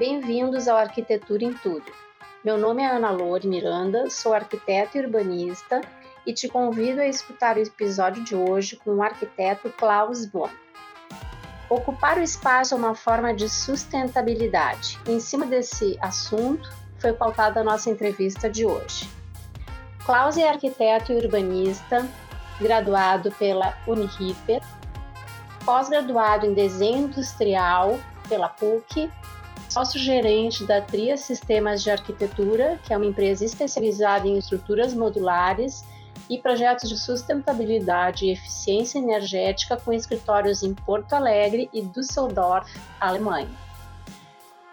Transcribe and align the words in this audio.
Bem-vindos 0.00 0.66
ao 0.66 0.78
Arquitetura 0.78 1.44
em 1.44 1.52
Tudo. 1.52 1.92
Meu 2.42 2.56
nome 2.56 2.82
é 2.82 2.86
Ana 2.86 3.10
Lore 3.10 3.46
Miranda, 3.46 4.08
sou 4.08 4.32
arquiteta 4.32 4.96
e 4.96 5.02
urbanista 5.02 5.82
e 6.24 6.32
te 6.32 6.48
convido 6.48 7.02
a 7.02 7.06
escutar 7.06 7.58
o 7.58 7.60
episódio 7.60 8.24
de 8.24 8.34
hoje 8.34 8.76
com 8.76 8.94
o 8.94 9.02
arquiteto 9.02 9.68
Klaus 9.68 10.24
Bonn. 10.24 10.48
Ocupar 11.68 12.16
o 12.16 12.22
espaço 12.22 12.72
é 12.72 12.78
uma 12.78 12.94
forma 12.94 13.34
de 13.34 13.46
sustentabilidade. 13.46 14.98
Em 15.06 15.20
cima 15.20 15.44
desse 15.44 15.98
assunto 16.00 16.72
foi 16.98 17.12
pautada 17.12 17.60
a 17.60 17.64
nossa 17.64 17.90
entrevista 17.90 18.48
de 18.48 18.64
hoje. 18.64 19.06
Klaus 20.06 20.38
é 20.38 20.48
arquiteto 20.48 21.12
e 21.12 21.16
urbanista, 21.16 22.08
graduado 22.58 23.30
pela 23.32 23.76
Uniripper, 23.86 24.62
pós-graduado 25.62 26.46
em 26.46 26.54
desenho 26.54 27.00
industrial 27.00 28.00
pela 28.30 28.48
PUC 28.48 29.10
sócio-gerente 29.70 30.66
da 30.66 30.80
Tria 30.80 31.16
Sistemas 31.16 31.82
de 31.82 31.90
Arquitetura, 31.90 32.78
que 32.84 32.92
é 32.92 32.96
uma 32.96 33.06
empresa 33.06 33.44
especializada 33.44 34.26
em 34.26 34.36
estruturas 34.36 34.92
modulares 34.92 35.84
e 36.28 36.38
projetos 36.38 36.88
de 36.88 36.98
sustentabilidade 36.98 38.26
e 38.26 38.32
eficiência 38.32 38.98
energética 38.98 39.76
com 39.76 39.92
escritórios 39.92 40.64
em 40.64 40.74
Porto 40.74 41.12
Alegre 41.12 41.70
e 41.72 41.82
Düsseldorf, 41.82 42.68
Alemanha. 43.00 43.48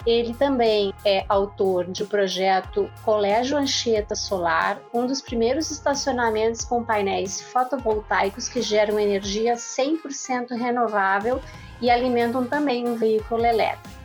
Ele 0.06 0.34
também 0.34 0.94
é 1.06 1.26
autor 1.28 1.86
do 1.86 2.06
projeto 2.08 2.90
Colégio 3.04 3.58
Anchieta 3.58 4.16
Solar, 4.16 4.80
um 4.94 5.06
dos 5.06 5.22
primeiros 5.22 5.70
estacionamentos 5.70 6.64
com 6.64 6.84
painéis 6.84 7.42
fotovoltaicos 7.42 8.48
que 8.48 8.62
geram 8.62 9.00
energia 9.00 9.56
100% 9.56 10.58
renovável 10.58 11.42
e 11.82 11.90
alimentam 11.90 12.48
também 12.48 12.88
um 12.88 12.96
veículo 12.96 13.46
elétrico. 13.46 13.97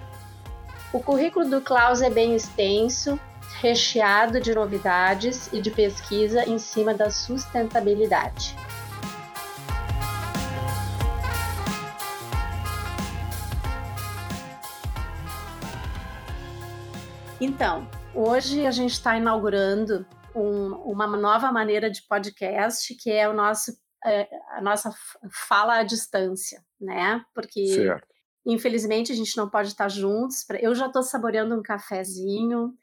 O 0.93 1.01
currículo 1.01 1.49
do 1.49 1.63
Klaus 1.63 2.03
é 2.03 2.11
bem 2.11 2.37
extenso, 2.37 3.19
recheado 3.63 4.39
de 4.39 4.55
novidades 4.55 5.51
e 5.51 5.59
de 5.59 5.71
pesquisa 5.71 6.45
em 6.45 6.59
cima 6.59 6.93
da 6.93 7.09
sustentabilidade. 7.09 8.55
Então, 17.41 17.89
hoje 18.15 18.67
a 18.67 18.71
gente 18.71 18.93
está 18.93 19.17
inaugurando 19.17 20.05
um, 20.37 20.75
uma 20.85 21.07
nova 21.07 21.51
maneira 21.51 21.91
de 21.91 22.03
podcast, 22.07 22.95
que 22.97 23.11
é 23.11 23.27
o 23.27 23.33
nosso, 23.33 23.73
é, 24.05 24.29
a 24.51 24.61
nossa 24.61 24.95
fala 25.49 25.79
à 25.79 25.83
distância, 25.85 26.63
né? 26.79 27.25
Porque 27.35 27.67
certo. 27.67 28.12
Infelizmente, 28.45 29.13
a 29.13 29.15
gente 29.15 29.37
não 29.37 29.49
pode 29.49 29.69
estar 29.69 29.89
juntos. 29.89 30.45
Eu 30.61 30.75
já 30.75 30.87
estou 30.87 31.03
saboreando 31.03 31.55
um 31.57 31.63
cafezinho, 31.63 32.75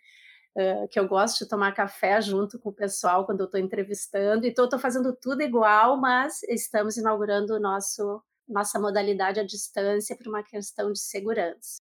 uh, 0.55 0.87
que 0.89 0.99
eu 0.99 1.07
gosto 1.07 1.39
de 1.39 1.49
tomar 1.49 1.73
café 1.73 2.21
junto 2.21 2.57
com 2.59 2.69
o 2.69 2.73
pessoal 2.73 3.25
quando 3.25 3.41
eu 3.41 3.45
estou 3.45 3.59
entrevistando. 3.59 4.47
Então, 4.47 4.65
estou 4.65 4.79
fazendo 4.79 5.13
tudo 5.15 5.41
igual, 5.41 5.99
mas 5.99 6.43
estamos 6.43 6.97
inaugurando 6.97 7.55
o 7.55 7.59
nosso, 7.59 8.21
nossa 8.47 8.79
modalidade 8.79 9.39
à 9.39 9.43
distância 9.45 10.15
por 10.15 10.27
uma 10.27 10.43
questão 10.43 10.93
de 10.93 10.99
segurança. 10.99 11.81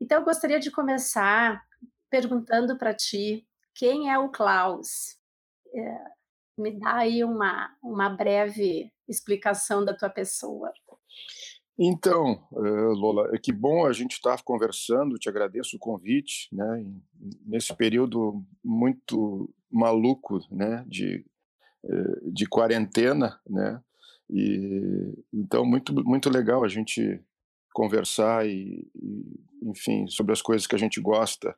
Então, 0.00 0.18
eu 0.18 0.24
gostaria 0.24 0.58
de 0.58 0.70
começar 0.70 1.62
perguntando 2.10 2.76
para 2.76 2.92
ti 2.92 3.46
quem 3.74 4.10
é 4.10 4.18
o 4.18 4.28
Klaus. 4.28 5.16
É, 5.74 6.04
me 6.58 6.78
dá 6.78 6.96
aí 6.96 7.24
uma, 7.24 7.74
uma 7.82 8.10
breve 8.10 8.92
explicação 9.08 9.84
da 9.84 9.94
tua 9.96 10.10
pessoa. 10.10 10.72
Então, 11.78 12.46
eh, 12.54 12.92
Lola, 12.94 13.30
é 13.34 13.38
que 13.38 13.52
bom 13.52 13.86
a 13.86 13.92
gente 13.92 14.12
estar 14.12 14.42
conversando, 14.42 15.18
te 15.18 15.28
agradeço 15.28 15.76
o 15.76 15.78
convite, 15.78 16.48
né, 16.52 16.86
nesse 17.46 17.74
período 17.74 18.44
muito 18.62 19.52
maluco, 19.70 20.38
né, 20.50 20.84
de, 20.86 21.24
eh, 21.84 22.20
de 22.30 22.46
quarentena, 22.46 23.40
né, 23.48 23.82
e 24.28 25.14
então 25.32 25.64
muito, 25.64 25.94
muito 26.04 26.28
legal 26.28 26.62
a 26.62 26.68
gente 26.68 27.20
conversar 27.72 28.46
e, 28.46 28.86
e 28.94 29.40
enfim, 29.62 30.06
sobre 30.08 30.32
as 30.32 30.42
coisas 30.42 30.66
que 30.66 30.74
a 30.74 30.78
gente 30.78 31.00
gosta, 31.00 31.56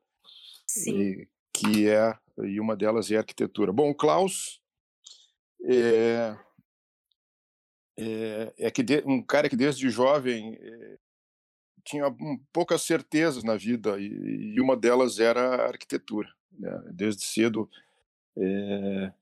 Sim. 0.67 0.97
E, 0.97 1.29
que 1.53 1.89
é, 1.89 2.17
e 2.45 2.59
uma 2.59 2.77
delas 2.77 3.11
é 3.11 3.17
a 3.17 3.21
arquitetura. 3.21 3.73
Bom, 3.73 3.91
o 3.91 3.95
Klaus 3.95 4.61
é, 5.65 6.37
é, 7.97 8.53
é 8.59 8.71
que 8.71 8.83
de, 8.83 9.03
um 9.07 9.23
cara 9.23 9.49
que 9.49 9.57
desde 9.57 9.89
jovem 9.89 10.59
é, 10.61 10.99
tinha 11.85 12.09
um, 12.09 12.41
poucas 12.53 12.83
certezas 12.83 13.45
na 13.45 13.57
vida 13.57 13.99
e, 14.01 14.55
e, 14.55 14.61
uma 14.61 14.77
delas 14.77 15.21
era 15.21 15.41
a 15.41 15.69
arquitetura. 15.69 16.29
Né? 16.59 16.83
Desde 16.93 17.23
cedo 17.23 17.69
é, 18.37 19.13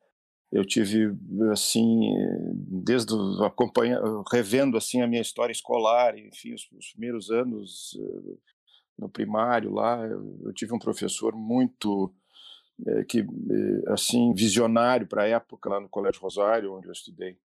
eu 0.51 0.65
tive 0.65 1.15
assim, 1.51 2.15
desde 2.55 3.13
acompanha, 3.45 3.99
revendo 4.31 4.77
assim 4.77 5.01
a 5.01 5.07
minha 5.07 5.23
história 5.23 5.53
escolar, 5.53 6.19
enfim, 6.19 6.55
os, 6.55 6.69
os 6.73 6.93
primeiros 6.93 7.31
anos 7.31 7.99
no 8.99 9.09
primário 9.09 9.73
lá, 9.73 10.07
eu, 10.07 10.41
eu 10.45 10.53
tive 10.53 10.75
um 10.75 10.79
professor 10.79 11.35
muito 11.35 12.15
que 13.09 13.25
assim 13.89 14.35
visionário 14.35 15.07
para 15.07 15.23
a 15.23 15.29
época 15.29 15.71
lá 15.71 15.81
no 15.81 15.89
Colégio 15.89 16.21
Rosário, 16.21 16.75
onde 16.75 16.87
eu 16.89 16.93
estudei 16.93 17.39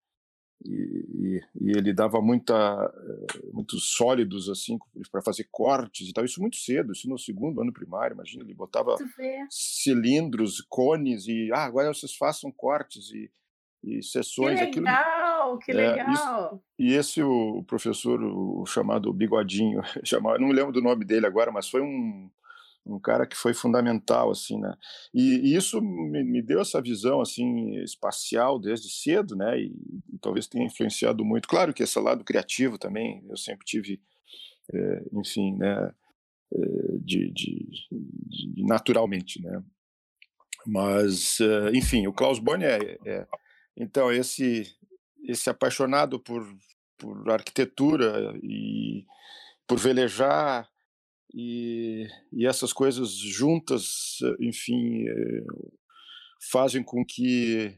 e, 0.65 1.41
e, 1.61 1.71
ele 1.77 1.93
dava 1.93 2.19
muita 2.19 2.53
eh, 2.55 3.39
muitos 3.53 3.91
sólidos 3.91 4.49
assim 4.49 4.77
para 5.11 5.21
fazer 5.21 5.47
cortes 5.51 6.09
e 6.09 6.13
tal. 6.13 6.25
Isso 6.25 6.41
muito 6.41 6.57
cedo 6.57 6.93
isso 6.93 7.07
no 7.07 7.17
segundo 7.17 7.61
ano 7.61 7.71
primário 7.71 8.15
imagina 8.15 8.43
ele 8.43 8.53
botava 8.53 8.95
cilindros 9.49 10.65
cones 10.67 11.27
e 11.27 11.51
ah 11.53 11.63
agora 11.63 11.93
vocês 11.93 12.15
façam 12.15 12.51
cortes 12.51 13.11
e, 13.11 13.31
e 13.83 14.01
sessões 14.01 14.59
que 14.59 14.79
legal 14.79 15.53
aquilo, 15.53 15.59
que 15.59 15.73
legal 15.73 16.09
é, 16.09 16.13
isso, 16.13 16.61
e 16.79 16.93
esse 16.93 17.21
o, 17.21 17.63
professor 17.63 18.21
o 18.21 18.65
chamado 18.65 19.13
bigodinho 19.13 19.81
chamado 20.03 20.39
não 20.39 20.47
me 20.47 20.53
lembro 20.53 20.71
do 20.71 20.81
nome 20.81 21.05
dele 21.05 21.27
agora 21.27 21.51
mas 21.51 21.69
foi 21.69 21.81
um 21.81 22.29
um 22.87 22.99
cara 22.99 23.27
que 23.27 23.35
foi 23.35 23.53
fundamental 23.53 24.31
assim 24.31 24.59
né? 24.59 24.73
E, 25.13 25.51
e 25.51 25.55
isso 25.55 25.81
me, 25.81 26.23
me, 26.23 26.41
deu 26.41 26.61
essa 26.61 26.81
visão 26.81 27.21
assim 27.21 27.75
espacial 27.83 28.59
desde 28.59 28.89
cedo 28.89 29.35
né? 29.35 29.59
E, 29.59 29.73
e, 30.13 30.17
talvez 30.19 30.47
tenha 30.47 30.65
influenciado 30.65 31.23
muito. 31.25 31.47
Claro 31.47 31.73
que 31.73 31.83
esse 31.83 31.99
lado 31.99 32.23
criativo 32.23 32.77
também 32.77 33.23
eu 33.29 33.37
sempre 33.37 33.65
tive 33.65 34.01
é, 34.73 35.03
enfim 35.13 35.55
né? 35.57 35.91
É, 36.53 36.59
de, 37.01 37.31
de, 37.33 37.67
de, 37.91 38.63
naturalmente 38.65 39.41
né? 39.41 39.61
Mas 40.65 41.39
é, 41.41 41.77
enfim 41.77 42.07
o 42.07 42.13
Klaus 42.13 42.39
Bonn 42.39 42.61
é, 42.61 42.97
é. 43.05 43.27
Então 43.75 44.11
esse 44.11 44.63
esse 45.23 45.49
apaixonado 45.49 46.19
por 46.19 46.47
por 46.97 47.29
arquitetura 47.29 48.33
e 48.41 49.05
por 49.67 49.77
velejar 49.77 50.67
e, 51.33 52.07
e 52.31 52.45
essas 52.45 52.71
coisas 52.71 53.11
juntas, 53.11 54.19
enfim, 54.39 55.07
eh, 55.07 55.45
fazem 56.51 56.83
com 56.83 57.03
que 57.05 57.77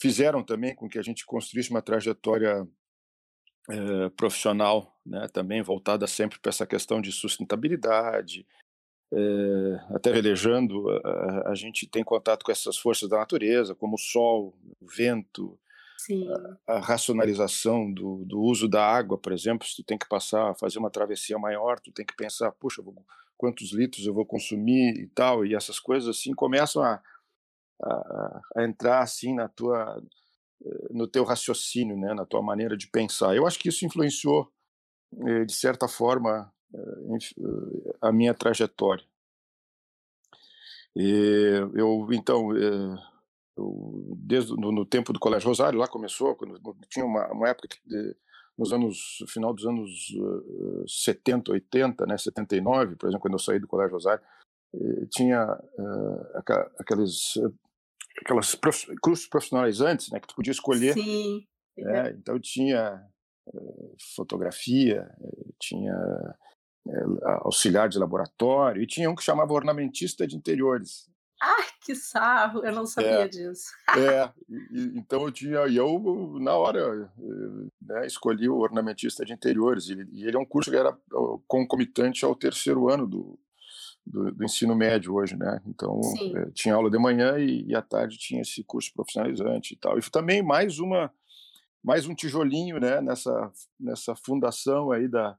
fizeram 0.00 0.42
também 0.44 0.74
com 0.74 0.88
que 0.88 0.98
a 0.98 1.02
gente 1.02 1.26
construísse 1.26 1.70
uma 1.70 1.82
trajetória 1.82 2.66
eh, 3.70 4.08
profissional, 4.16 4.98
né, 5.04 5.28
também 5.32 5.62
voltada 5.62 6.06
sempre 6.06 6.38
para 6.38 6.50
essa 6.50 6.66
questão 6.66 7.00
de 7.00 7.12
sustentabilidade. 7.12 8.46
Eh, 9.12 9.80
até 9.94 10.12
velejando, 10.12 10.88
a, 11.04 11.50
a, 11.50 11.54
gente 11.54 11.86
tem 11.86 12.04
contato 12.04 12.44
com 12.44 12.52
essas 12.52 12.76
forças 12.76 13.08
da 13.08 13.18
natureza, 13.18 13.74
como 13.74 13.96
o 13.96 13.98
sol, 13.98 14.54
o 14.80 14.86
vento, 14.86 15.58
a, 16.66 16.74
a, 16.74 16.80
racionalização 16.80 17.92
do, 17.92 18.24
do, 18.24 18.40
uso 18.40 18.68
da 18.68 18.84
água, 18.84 19.18
por 19.18 19.32
exemplo, 19.32 19.66
se 19.66 19.76
tu 19.76 19.82
tem 19.82 19.98
que 19.98 20.08
passar, 20.08 20.54
fazer 20.56 20.78
uma 20.78 20.90
travessia 20.90 21.38
maior, 21.38 21.78
tu 21.80 21.92
tem 21.92 22.04
que 22.04 22.16
pensar, 22.16 22.50
puxa, 22.52 22.82
vou, 22.82 22.94
quantos 23.36 23.72
litros 23.72 24.06
eu 24.06 24.14
vou 24.14 24.26
consumir 24.26 24.98
e 24.98 25.06
tal, 25.08 25.44
e 25.44 25.54
essas 25.54 25.78
coisas 25.78 26.08
assim 26.16 26.34
começam 26.34 26.82
a, 26.82 27.02
a, 27.82 28.40
a 28.56 28.64
entrar 28.64 29.02
assim 29.02 29.34
na 29.34 29.48
tua 29.48 30.02
eh, 30.64 30.88
no 30.90 31.06
teu 31.06 31.24
raciocínio, 31.24 31.96
né, 31.96 32.12
na 32.14 32.26
tua 32.26 32.42
maneira 32.42 32.76
de 32.76 32.88
pensar. 32.88 33.34
Eu 33.36 33.46
acho 33.46 33.58
que 33.58 33.68
isso 33.68 33.84
influenciou 33.84 34.52
eh, 35.26 35.44
de 35.44 35.54
certa 35.54 35.86
forma 35.88 36.52
eh, 36.74 37.94
a 38.00 38.12
minha 38.12 38.34
trajetória. 38.34 39.04
Eu 40.94 42.08
então 42.12 42.48
eu, 43.58 44.16
desde 44.16 44.54
no, 44.56 44.72
no, 44.72 44.86
tempo 44.86 45.12
do 45.12 45.20
Colégio 45.20 45.48
Rosário, 45.48 45.78
lá 45.78 45.88
começou, 45.88 46.34
quando 46.34 46.58
tinha 46.88 47.04
uma, 47.04 47.26
uma 47.32 47.48
época 47.48 47.68
de, 47.84 48.16
nos 48.56 48.72
anos, 48.72 49.24
final 49.28 49.52
dos 49.52 49.66
anos 49.66 50.10
uh, 50.16 50.88
70, 50.88 51.52
80, 51.52 52.06
né, 52.06 52.16
79, 52.16 52.96
por 52.96 53.08
exemplo, 53.08 53.22
quando 53.22 53.34
eu 53.34 53.38
saí 53.38 53.58
do 53.58 53.68
Colégio 53.68 53.94
Rosário, 53.94 54.22
eh, 54.74 55.06
tinha 55.10 55.44
uh, 55.44 56.60
aqueles 56.78 57.34
aquelas 58.20 58.54
prof, 58.54 58.86
cursos 59.00 59.26
profissionalizantes, 59.26 60.10
né, 60.10 60.20
que 60.20 60.26
tu 60.26 60.34
podia 60.34 60.50
escolher. 60.50 60.94
Sim. 60.94 61.46
Né, 61.76 62.10
então 62.10 62.38
tinha 62.40 63.00
uh, 63.46 63.96
fotografia, 64.16 65.08
tinha 65.60 65.94
é, 66.88 67.04
auxiliar 67.44 67.88
de 67.88 67.98
laboratório, 67.98 68.82
e 68.82 68.86
tinha 68.86 69.10
um 69.10 69.14
que 69.14 69.22
chamava 69.22 69.52
ornamentista 69.52 70.26
de 70.26 70.36
interiores. 70.36 71.06
Ah, 71.40 71.64
que 71.84 71.94
sarro! 71.94 72.64
Eu 72.64 72.72
não 72.72 72.84
sabia 72.86 73.10
É, 73.24 73.28
disso. 73.28 73.70
é, 73.96 74.32
e- 74.48 74.92
então 74.98 75.22
eu 75.22 75.30
tinha, 75.30 75.66
e 75.68 75.76
eu 75.76 76.36
na 76.40 76.54
hora 76.56 77.10
eh, 77.18 77.66
né, 77.80 78.06
escolhi 78.06 78.48
o 78.48 78.58
ornamentista 78.58 79.24
de 79.24 79.32
interiores, 79.32 79.88
e 79.88 79.92
ele, 79.92 80.08
e 80.12 80.24
ele 80.26 80.36
é 80.36 80.40
um 80.40 80.44
curso 80.44 80.70
que 80.70 80.76
era 80.76 80.96
concomitante 81.46 82.24
ao 82.24 82.34
terceiro 82.34 82.88
ano 82.90 83.06
do, 83.06 83.38
do, 84.04 84.32
do 84.32 84.44
ensino 84.44 84.74
médio 84.74 85.14
hoje, 85.14 85.36
né? 85.36 85.60
Então 85.66 86.02
Sim. 86.02 86.36
eh, 86.36 86.50
tinha 86.54 86.74
aula 86.74 86.90
de 86.90 86.98
manhã 86.98 87.38
e, 87.38 87.64
e 87.68 87.74
à 87.76 87.82
tarde 87.82 88.18
tinha 88.18 88.42
esse 88.42 88.64
curso 88.64 88.92
profissionalizante 88.92 89.74
e 89.74 89.76
tal. 89.76 89.96
E 89.98 90.02
também 90.10 90.42
mais 90.42 90.78
uma, 90.80 91.12
mais 91.84 92.04
um 92.06 92.14
tijolinho, 92.16 92.80
né? 92.80 93.00
Nessa 93.00 93.52
nessa 93.78 94.16
fundação 94.16 94.90
aí 94.90 95.06
da 95.06 95.38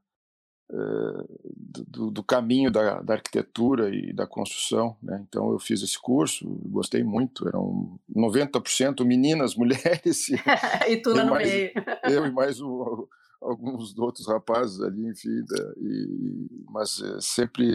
do, 0.72 1.84
do- 1.84 2.10
do 2.10 2.22
caminho 2.24 2.70
da, 2.70 3.00
da 3.02 3.14
arquitetura 3.14 3.94
e 3.94 4.12
da 4.12 4.26
construção, 4.26 4.96
né? 5.02 5.24
Então 5.28 5.50
eu 5.52 5.58
fiz 5.58 5.82
esse 5.82 6.00
curso, 6.00 6.46
gostei 6.66 7.02
muito, 7.02 7.46
eram 7.48 7.98
90% 8.14 9.04
meninas, 9.04 9.54
mulheres, 9.56 10.28
e 10.28 10.34
e 10.90 10.96
tu 11.02 11.10
lá 11.12 11.24
no 11.24 11.30
mais 11.30 11.48
meio. 11.50 11.70
eu 12.08 12.26
e 12.26 12.30
mais 12.32 12.60
o- 12.60 13.08
alguns 13.40 13.96
outros 13.98 14.26
rapazes 14.28 14.80
ali, 14.80 15.06
enfim, 15.08 15.42
e, 15.78 16.46
mas 16.68 17.00
eh, 17.02 17.18
sempre 17.20 17.66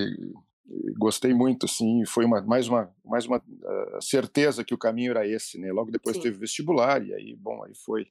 eh, 0.69 0.91
gostei 0.97 1.33
muito, 1.33 1.65
assim, 1.65 2.05
foi 2.05 2.23
uma, 2.23 2.39
mais 2.41 2.67
uma, 2.67 2.89
mais 3.03 3.25
uma 3.25 3.37
ah, 3.65 3.99
certeza 4.01 4.63
que 4.63 4.73
o 4.75 4.77
caminho 4.77 5.09
era 5.11 5.27
esse, 5.27 5.57
né? 5.59 5.71
Logo 5.71 5.91
depois 5.91 6.17
Sim. 6.17 6.23
teve 6.23 6.37
vestibular, 6.37 7.03
e 7.03 7.13
aí, 7.13 7.35
bom, 7.35 7.63
aí 7.63 7.73
foi, 7.75 8.07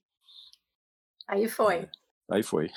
Aí 1.28 1.48
foi. 1.48 1.88
aí 2.30 2.42
foi. 2.42 2.70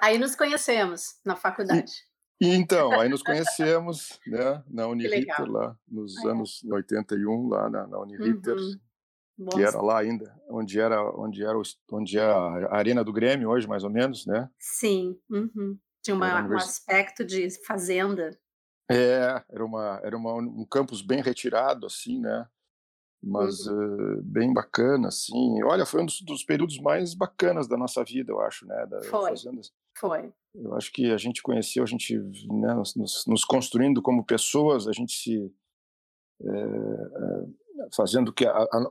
Aí 0.00 0.18
nos 0.18 0.34
conhecemos 0.34 1.16
na 1.24 1.36
faculdade. 1.36 1.92
e 2.40 2.54
então, 2.54 2.92
aí 3.00 3.08
nos 3.08 3.22
conhecemos, 3.22 4.18
né, 4.26 4.62
na 4.68 4.86
Uniriter, 4.86 5.50
lá 5.50 5.76
nos 5.88 6.16
É. 6.24 6.28
anos 6.28 6.62
81, 6.64 7.48
lá 7.48 7.68
na, 7.70 7.86
na 7.86 7.98
Uniriter, 8.00 8.56
Uhum. 8.56 9.46
que 9.50 9.62
era 9.62 9.80
lá 9.80 9.98
ainda, 10.00 10.34
onde 10.50 10.80
era, 10.80 11.02
onde 11.18 11.44
era, 11.44 11.56
onde 11.92 12.18
é 12.18 12.22
a 12.24 12.76
Arena 12.76 13.02
do 13.04 13.12
Grêmio 13.12 13.50
hoje, 13.50 13.66
mais 13.68 13.84
ou 13.84 13.90
menos, 13.90 14.26
né? 14.26 14.48
Sim. 14.58 15.18
Uhum. 15.30 15.78
Tinha 16.02 16.14
uma, 16.14 16.46
um 16.46 16.56
aspecto 16.56 17.24
de 17.24 17.48
fazenda. 17.66 18.38
É, 18.90 19.42
era 19.50 19.64
uma, 19.64 20.00
era 20.02 20.16
uma, 20.16 20.32
um 20.34 20.64
campus 20.64 21.02
bem 21.02 21.20
retirado, 21.20 21.86
assim, 21.86 22.20
né? 22.20 22.46
Mas 23.22 23.66
Uhum. 23.66 24.14
eh, 24.16 24.20
bem 24.22 24.52
bacana, 24.54 25.08
assim. 25.08 25.60
Olha, 25.64 25.84
foi 25.84 26.00
um 26.02 26.06
dos, 26.06 26.20
dos 26.22 26.44
períodos 26.44 26.78
mais 26.78 27.14
bacanas 27.14 27.66
da 27.66 27.76
nossa 27.76 28.02
vida, 28.04 28.30
eu 28.32 28.40
acho, 28.40 28.64
né? 28.64 28.86
Da 28.86 29.02
Foi. 29.02 29.32
Foi. 29.98 30.32
Eu 30.54 30.74
acho 30.74 30.90
que 30.92 31.10
a 31.12 31.16
gente 31.16 31.42
conheceu, 31.42 31.82
a 31.82 31.86
gente, 31.86 32.16
né, 32.18 32.74
nos, 32.74 32.94
nos- 33.26 33.44
construindo 33.44 34.00
como 34.02 34.24
pessoas, 34.24 34.86
a 34.88 34.92
gente 34.92 35.12
se 35.12 35.52
eh, 36.42 37.46
fazendo 37.94 38.32
que 38.32 38.46
a, 38.46 38.56
a- 38.56 38.90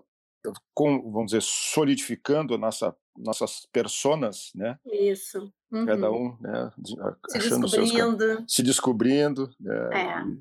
com, 0.74 1.02
vamos 1.12 1.28
dizer, 1.32 1.42
solidificando 1.42 2.54
a 2.54 2.58
nossa 2.58 2.96
nossas 3.18 3.66
personas, 3.74 4.52
né? 4.54 4.78
Isso. 4.86 5.52
Cada 5.72 6.12
Uhum. 6.12 6.28
um, 6.28 6.38
né, 6.40 6.72
Se 7.30 7.38
achando 7.40 7.66
os 7.66 7.72
seus 7.72 7.92
descobrindo. 7.92 8.46
se 8.48 8.62
descobrindo, 8.64 9.50
né? 9.60 9.90
É. 9.92 10.22
E, 10.22 10.40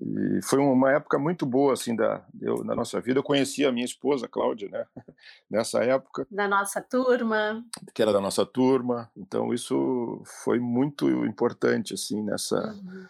e 0.00 0.42
foi 0.42 0.58
uma 0.58 0.92
época 0.92 1.18
muito 1.18 1.46
boa 1.46 1.72
assim 1.72 1.94
da 1.96 2.24
eu, 2.40 2.62
na 2.64 2.74
nossa 2.74 3.00
vida. 3.00 3.18
Eu 3.18 3.22
conheci 3.24 3.64
a 3.64 3.72
minha 3.72 3.84
esposa 3.84 4.28
Cláudia, 4.28 4.68
né? 4.68 4.86
Nessa 5.50 5.82
época, 5.84 6.26
Da 6.30 6.46
nossa 6.48 6.80
turma. 6.82 7.64
que 7.94 8.02
era 8.02 8.12
da 8.12 8.20
nossa 8.20 8.44
turma. 8.44 9.10
Então 9.16 9.52
isso 9.54 10.22
foi 10.44 10.58
muito 10.58 11.08
importante 11.24 11.94
assim 11.94 12.22
nessa 12.22 12.56
Uhum. 12.74 13.06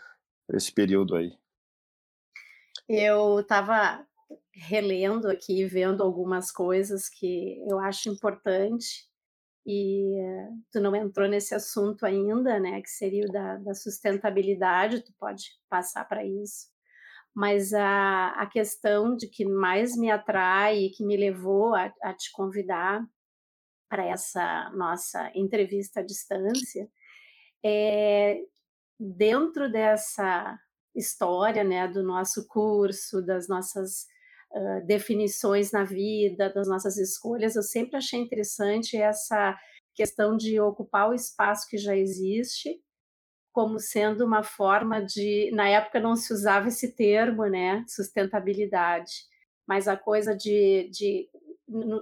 esse 0.52 0.72
período 0.72 1.16
aí. 1.16 1.32
Eu 2.88 3.40
estava 3.40 4.06
relendo 4.52 5.28
aqui, 5.28 5.64
vendo 5.66 6.02
algumas 6.02 6.50
coisas 6.50 7.08
que 7.08 7.62
eu 7.68 7.78
acho 7.78 8.08
importante, 8.08 9.06
e 9.66 10.16
eh, 10.20 10.48
tu 10.70 10.80
não 10.80 10.94
entrou 10.94 11.28
nesse 11.28 11.54
assunto 11.54 12.06
ainda, 12.06 12.58
né, 12.60 12.80
que 12.80 12.88
seria 12.90 13.24
o 13.26 13.32
da, 13.32 13.56
da 13.56 13.74
sustentabilidade, 13.74 15.02
tu 15.02 15.12
pode 15.18 15.50
passar 15.68 16.04
para 16.08 16.24
isso. 16.24 16.68
Mas 17.36 17.74
a, 17.74 18.30
a 18.30 18.46
questão 18.46 19.14
de 19.14 19.28
que 19.28 19.44
mais 19.44 19.94
me 19.96 20.10
atrai 20.10 20.78
e 20.78 20.90
que 20.90 21.04
me 21.04 21.16
levou 21.16 21.74
a, 21.74 21.92
a 22.02 22.14
te 22.14 22.32
convidar 22.32 23.06
para 23.90 24.06
essa 24.06 24.70
nossa 24.74 25.30
entrevista 25.34 26.00
à 26.00 26.02
distância 26.02 26.88
é 27.64 28.38
dentro 28.98 29.70
dessa 29.70 30.58
história, 30.94 31.62
né, 31.62 31.86
do 31.86 32.02
nosso 32.02 32.46
curso, 32.48 33.20
das 33.20 33.48
nossas 33.48 34.06
ah, 34.54 34.80
definições 34.86 35.70
na 35.70 35.84
vida, 35.84 36.52
das 36.52 36.66
nossas 36.66 36.96
escolhas, 36.96 37.56
eu 37.56 37.62
sempre 37.62 37.96
achei 37.96 38.18
interessante 38.20 38.96
essa 38.96 39.54
questão 39.94 40.36
de 40.36 40.58
ocupar 40.60 41.10
o 41.10 41.14
espaço 41.14 41.66
que 41.68 41.76
já 41.76 41.94
existe, 41.96 42.80
como 43.56 43.80
sendo 43.80 44.22
uma 44.22 44.42
forma 44.42 45.02
de, 45.02 45.50
na 45.54 45.66
época 45.66 45.98
não 45.98 46.14
se 46.14 46.30
usava 46.30 46.68
esse 46.68 46.94
termo, 46.94 47.46
né, 47.46 47.82
sustentabilidade, 47.88 49.24
mas 49.66 49.88
a 49.88 49.96
coisa 49.96 50.36
de, 50.36 50.90
de 50.92 51.26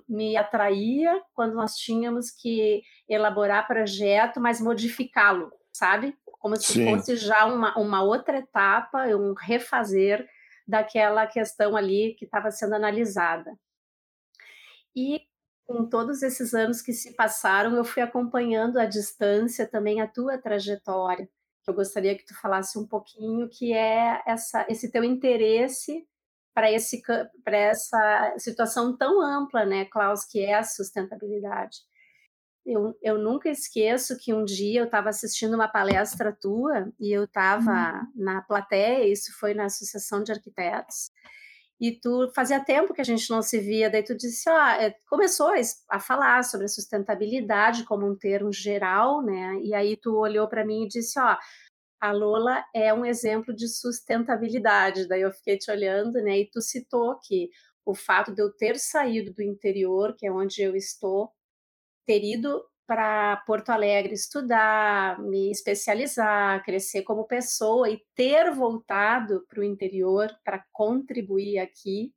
me 0.09 0.37
atraía 0.37 1.23
quando 1.33 1.55
nós 1.55 1.77
tínhamos 1.77 2.29
que 2.29 2.83
elaborar 3.09 3.69
projeto, 3.69 4.41
mas 4.41 4.61
modificá-lo, 4.61 5.53
sabe? 5.73 6.19
Como 6.41 6.57
se 6.57 6.73
Sim, 6.73 6.91
fosse 6.91 7.15
já 7.17 7.45
uma, 7.45 7.79
uma 7.79 8.03
outra 8.03 8.39
etapa, 8.39 9.07
um 9.15 9.33
refazer 9.33 10.29
daquela 10.67 11.25
questão 11.25 11.77
ali 11.77 12.17
que 12.19 12.25
estava 12.25 12.51
sendo 12.51 12.75
analisada. 12.75 13.57
E 14.93 15.23
com 15.65 15.89
todos 15.89 16.21
esses 16.21 16.53
anos 16.53 16.83
que 16.83 16.93
se 16.93 17.15
passaram, 17.15 17.77
eu 17.77 17.85
fui 17.85 18.03
acompanhando 18.03 18.77
à 18.77 18.87
distância 18.87 19.69
também 19.69 20.01
a 20.01 20.09
tua 20.09 20.37
trajetória. 20.37 21.29
Que 21.65 21.71
Eu 21.71 21.75
gostaria 21.75 22.17
que 22.17 22.27
tu 22.27 22.35
falasse 22.41 22.79
um 22.79 22.87
pouquinho, 22.87 23.49
que 23.49 23.73
é 23.73 24.23
essa, 24.27 24.67
esse 24.69 24.91
teu 24.91 25.03
interesse 25.03 26.07
para 26.55 26.71
esse 26.71 27.03
para 27.43 27.57
essa 27.57 28.35
situação 28.39 28.97
tão 28.97 29.21
ampla, 29.21 29.65
né, 29.65 29.85
Klaus, 29.87 30.25
que 30.25 30.41
é 30.41 30.55
a 30.55 30.63
sustentabilidade. 30.63 31.79
Eu, 32.65 32.97
eu 33.03 33.19
nunca 33.19 33.51
esqueço 33.51 34.17
que 34.19 34.33
um 34.33 34.45
dia 34.45 34.81
eu 34.81 34.87
estava 34.87 35.11
assistindo 35.11 35.55
uma 35.55 35.69
palestra 35.69 36.33
tua 36.33 36.91
e 36.99 37.13
eu 37.13 37.25
estava 37.25 38.07
na 38.15 38.41
plateia, 38.43 39.07
isso 39.07 39.37
foi 39.39 39.53
na 39.53 39.67
Associação 39.67 40.23
de 40.23 40.33
Arquitetos, 40.33 41.11
e 41.81 41.93
tu 41.93 42.31
fazia 42.35 42.65
tempo 42.65 42.95
que 42.95 43.01
a 43.01 43.05
gente 43.05 43.29
não 43.31 43.43
se 43.43 43.59
via, 43.59 43.91
daí 43.91 44.03
tu 44.03 44.17
disse, 44.17 44.49
ó, 44.49 44.67
é, 44.71 44.95
começou 45.09 45.53
a 45.89 45.99
falar 45.99 46.45
sobre 46.45 46.67
a 46.67 46.69
sustentabilidade 46.69 47.85
como 47.85 48.07
um 48.07 48.17
termo 48.17 48.53
geral, 48.53 49.23
né? 49.23 49.61
E 49.63 49.75
aí 49.75 49.97
tu 49.97 50.17
olhou 50.17 50.49
para 50.49 50.65
mim 50.65 50.85
e 50.85 50.89
disse, 50.89 51.19
ó, 51.19 51.37
a 52.01 52.13
Lola 52.13 52.65
é 52.75 52.93
um 52.93 53.05
exemplo 53.05 53.55
de 53.55 53.67
sustentabilidade. 53.69 55.09
Daí 55.09 55.23
eu 55.23 55.33
fiquei 55.33 55.59
te 55.59 55.71
olhando, 55.71 56.23
né? 56.23 56.41
E 56.41 56.51
tu 56.51 56.61
citou 56.61 57.19
que 57.23 57.51
o 57.85 57.95
fato 57.95 58.33
de 58.35 58.43
eu 58.43 58.53
ter 58.53 58.79
saído 58.79 59.33
do 59.33 59.43
interior, 59.43 60.15
que 60.17 60.27
é 60.27 60.33
onde 60.33 60.63
eu 60.63 60.77
estou, 60.77 61.33
ter 62.07 62.23
ido 62.23 62.63
para 62.87 63.37
Porto 63.47 63.71
Alegre 63.71 64.15
estudar, 64.15 65.19
me 65.21 65.51
especializar, 65.51 66.63
crescer 66.65 67.03
como 67.03 67.27
pessoa 67.27 67.89
e 67.89 68.03
ter 68.15 68.51
voltado 68.53 69.45
para 69.49 69.61
o 69.61 69.65
interior 69.65 70.31
para 70.45 70.65
contribuir 70.73 71.59
aqui, 71.59 72.13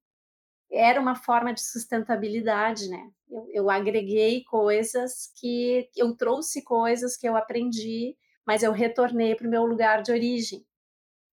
era 0.71 0.99
uma 0.99 1.15
forma 1.15 1.53
de 1.53 1.61
sustentabilidade, 1.61 2.89
né? 2.89 3.09
Eu, 3.29 3.47
eu 3.53 3.69
agreguei 3.69 4.43
coisas 4.43 5.31
que 5.39 5.89
eu 5.95 6.15
trouxe 6.15 6.63
coisas 6.63 7.15
que 7.15 7.27
eu 7.27 7.35
aprendi, 7.35 8.15
mas 8.45 8.63
eu 8.63 8.71
retornei 8.71 9.35
para 9.35 9.47
o 9.47 9.49
meu 9.49 9.65
lugar 9.65 10.01
de 10.01 10.11
origem. 10.11 10.65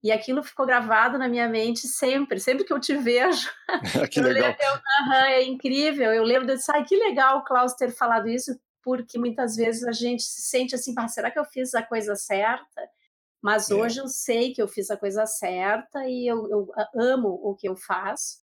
E 0.03 0.11
aquilo 0.11 0.43
ficou 0.43 0.67
gravado 0.67 1.17
na 1.17 1.27
minha 1.27 1.49
mente 1.49 1.87
sempre, 1.87 2.39
sempre 2.39 2.63
que 2.63 2.71
eu 2.71 2.79
te 2.79 2.95
vejo. 2.95 3.49
que 4.11 4.19
Eu 4.19 4.23
legal. 4.23 4.49
lembro, 4.49 4.63
eu, 4.63 4.73
aham, 5.01 5.25
é 5.29 5.43
incrível. 5.43 6.13
Eu 6.13 6.23
lembro 6.23 6.45
de 6.45 6.61
ai, 6.71 6.85
que 6.85 6.95
legal 6.95 7.39
o 7.39 7.43
Klaus 7.43 7.73
ter 7.73 7.91
falado 7.91 8.29
isso, 8.29 8.51
porque 8.85 9.17
muitas 9.17 9.55
vezes 9.55 9.83
a 9.83 9.91
gente 9.91 10.21
se 10.21 10.43
sente 10.43 10.75
assim, 10.75 10.93
ah, 10.95 11.07
será 11.07 11.31
que 11.31 11.39
eu 11.39 11.45
fiz 11.45 11.73
a 11.73 11.81
coisa 11.81 12.15
certa? 12.15 12.87
Mas 13.41 13.71
É. 13.71 13.73
hoje 13.73 13.99
eu 13.99 14.07
sei 14.07 14.53
que 14.53 14.61
eu 14.61 14.67
fiz 14.67 14.91
a 14.91 14.95
coisa 14.95 15.25
certa 15.25 16.07
e 16.07 16.27
eu, 16.27 16.47
eu 16.51 16.71
amo 16.95 17.29
o 17.29 17.55
que 17.55 17.67
eu 17.67 17.75
faço. 17.75 18.45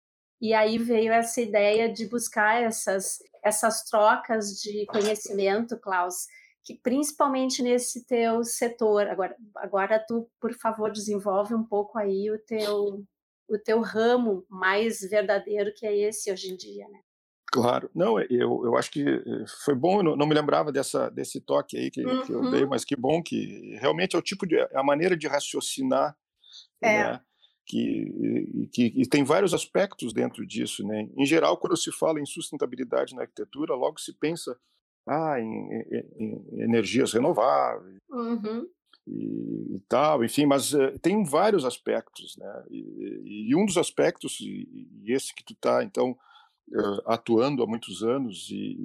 E 0.40 0.54
aí 0.54 0.78
veio 0.78 1.12
essa 1.12 1.40
ideia 1.40 1.92
de 1.92 2.06
buscar 2.06 2.62
essas, 2.62 3.18
essas 3.42 3.82
trocas 3.82 4.60
de 4.60 4.87
conhecimento, 4.87 5.76
Klaus, 5.76 6.28
que 6.64 6.76
principalmente 6.76 7.60
nesse 7.60 8.06
teu 8.06 8.44
setor. 8.44 9.08
Agora, 9.08 9.37
agora 9.56 9.99
tu, 9.99 10.30
por 10.40 10.54
favor, 10.54 10.92
desenvolve 10.92 11.54
um 11.54 11.64
pouco 11.64 11.99
aí 11.99 12.30
o 12.30 12.38
teu, 12.38 13.04
o 13.49 13.58
teu 13.58 13.80
ramo 13.80 14.46
mais 14.49 15.00
verdadeiro 15.00 15.75
que 15.75 15.84
é 15.84 15.96
esse 15.96 16.30
hoje 16.30 16.52
em 16.52 16.56
dia, 16.56 16.88
né? 16.88 17.00
Claro, 17.52 17.90
não, 17.92 18.21
eu, 18.21 18.64
eu 18.64 18.76
acho 18.76 18.90
que 18.92 19.02
eh, 19.02 19.45
foi 19.64 19.75
bom, 19.75 20.04
não, 20.04 20.14
não 20.14 20.26
me 20.26 20.35
lembrava 20.35 20.71
dessa, 20.71 21.11
desse 21.11 21.40
toque 21.40 21.76
aí 21.76 21.90
que, 21.90 22.04
uhum. 22.04 22.23
que, 22.23 22.33
eu 22.33 22.50
dei, 22.50 22.62
uhum. 22.62 22.71
mas 22.71 22.85
que 22.85 22.95
bom 22.95 23.21
que 23.21 23.76
realmente 23.80 24.14
é 24.14 24.19
o 24.19 24.23
tipo 24.23 24.47
de, 24.47 24.57
é 24.57 24.69
a 24.73 24.85
maneira 24.85 25.16
de 25.16 25.26
raciocinar, 25.26 26.16
é. 26.80 27.02
né, 27.02 27.21
que, 27.66 28.69
que, 28.73 28.90
que, 28.90 29.09
tem 29.09 29.25
vários 29.25 29.52
aspectos 29.52 30.12
dentro 30.12 30.47
disso, 30.47 30.87
né, 30.87 31.09
em 31.16 31.26
geral 31.26 31.57
quando 31.57 31.76
se 31.76 31.90
fala 31.90 32.21
em 32.21 32.26
sustentabilidade 32.26 33.16
na 33.16 33.23
arquitetura, 33.23 33.75
logo 33.75 34.00
se 34.00 34.12
pensa 34.16 34.57
ah, 35.09 35.40
em, 35.40 35.73
em, 36.19 36.47
em 36.54 36.62
energias 36.62 37.12
renováveis, 37.12 37.99
uhum. 38.11 38.64
E, 39.07 39.76
e, 39.76 39.80
tal, 39.88 40.23
enfim, 40.23 40.47
mas 40.47 40.73
uh, 40.73 40.97
tem 41.00 41.25
vários 41.25 41.64
aspectos, 41.64 42.37
né? 42.37 42.64
E, 42.71 43.49
e, 43.49 43.57
um 43.57 43.64
dos 43.66 43.76
aspectos, 43.76 44.38
e, 44.40 44.88
e 45.02 45.12
esse 45.12 45.35
que 45.35 45.42
tu 45.42 45.54
está, 45.54 45.83
então, 45.83 46.16
uh, 46.72 47.02
atuando 47.06 47.62
há 47.62 47.66
muitos 47.66 48.02
anos 48.02 48.48
e, 48.50 48.76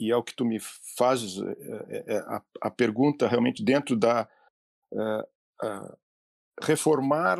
e 0.00 0.10
é 0.10 0.16
o 0.16 0.22
que 0.22 0.34
tu 0.34 0.44
me 0.44 0.58
fazes 0.96 1.40
é, 1.88 2.04
é 2.14 2.18
a, 2.18 2.42
a, 2.62 2.70
pergunta 2.70 3.28
realmente 3.28 3.64
dentro 3.64 3.96
da 3.96 4.28
uh, 4.92 5.96
reformar 6.62 7.38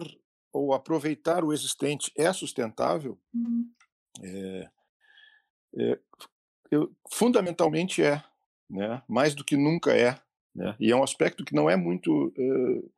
ou 0.53 0.73
aproveitar 0.73 1.45
o 1.45 1.53
existente 1.53 2.11
é 2.17 2.33
sustentável? 2.33 3.19
Uhum. 3.35 3.71
É, 4.23 4.71
é, 5.79 6.01
eu, 6.71 6.95
fundamentalmente 7.13 8.03
é, 8.03 8.25
né? 8.71 9.03
mais 9.07 9.35
do 9.35 9.45
que 9.45 9.57
nunca 9.57 9.95
é. 9.95 10.19
Né? 10.55 10.75
E 10.81 10.91
é 10.91 10.97
um 10.97 11.03
aspecto 11.03 11.45
que 11.45 11.55
não 11.55 11.69
é 11.69 11.77
muito 11.77 12.29
uh, 12.29 12.93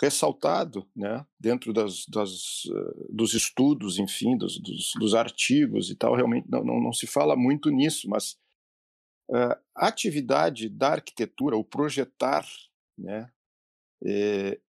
ressaltado 0.00 0.86
né, 0.94 1.24
dentro 1.38 1.72
das, 1.72 2.06
das, 2.06 2.64
uh, 2.66 3.06
dos 3.08 3.32
estudos, 3.34 3.98
enfim, 3.98 4.36
dos, 4.36 4.58
dos, 4.60 4.92
dos, 4.98 5.14
artigos 5.14 5.90
e 5.90 5.94
tal, 5.94 6.14
realmente 6.14 6.48
não, 6.50 6.64
não, 6.64 6.80
não 6.80 6.92
se 6.92 7.06
fala 7.06 7.36
muito 7.36 7.70
nisso, 7.70 8.08
mas 8.08 8.32
uh, 9.30 9.56
a 9.74 9.86
atividade 9.86 10.68
da 10.68 10.92
arquitetura, 10.92 11.56
o 11.56 11.64
projetar, 11.64 12.44
né, 12.98 13.30
é, 14.04 14.60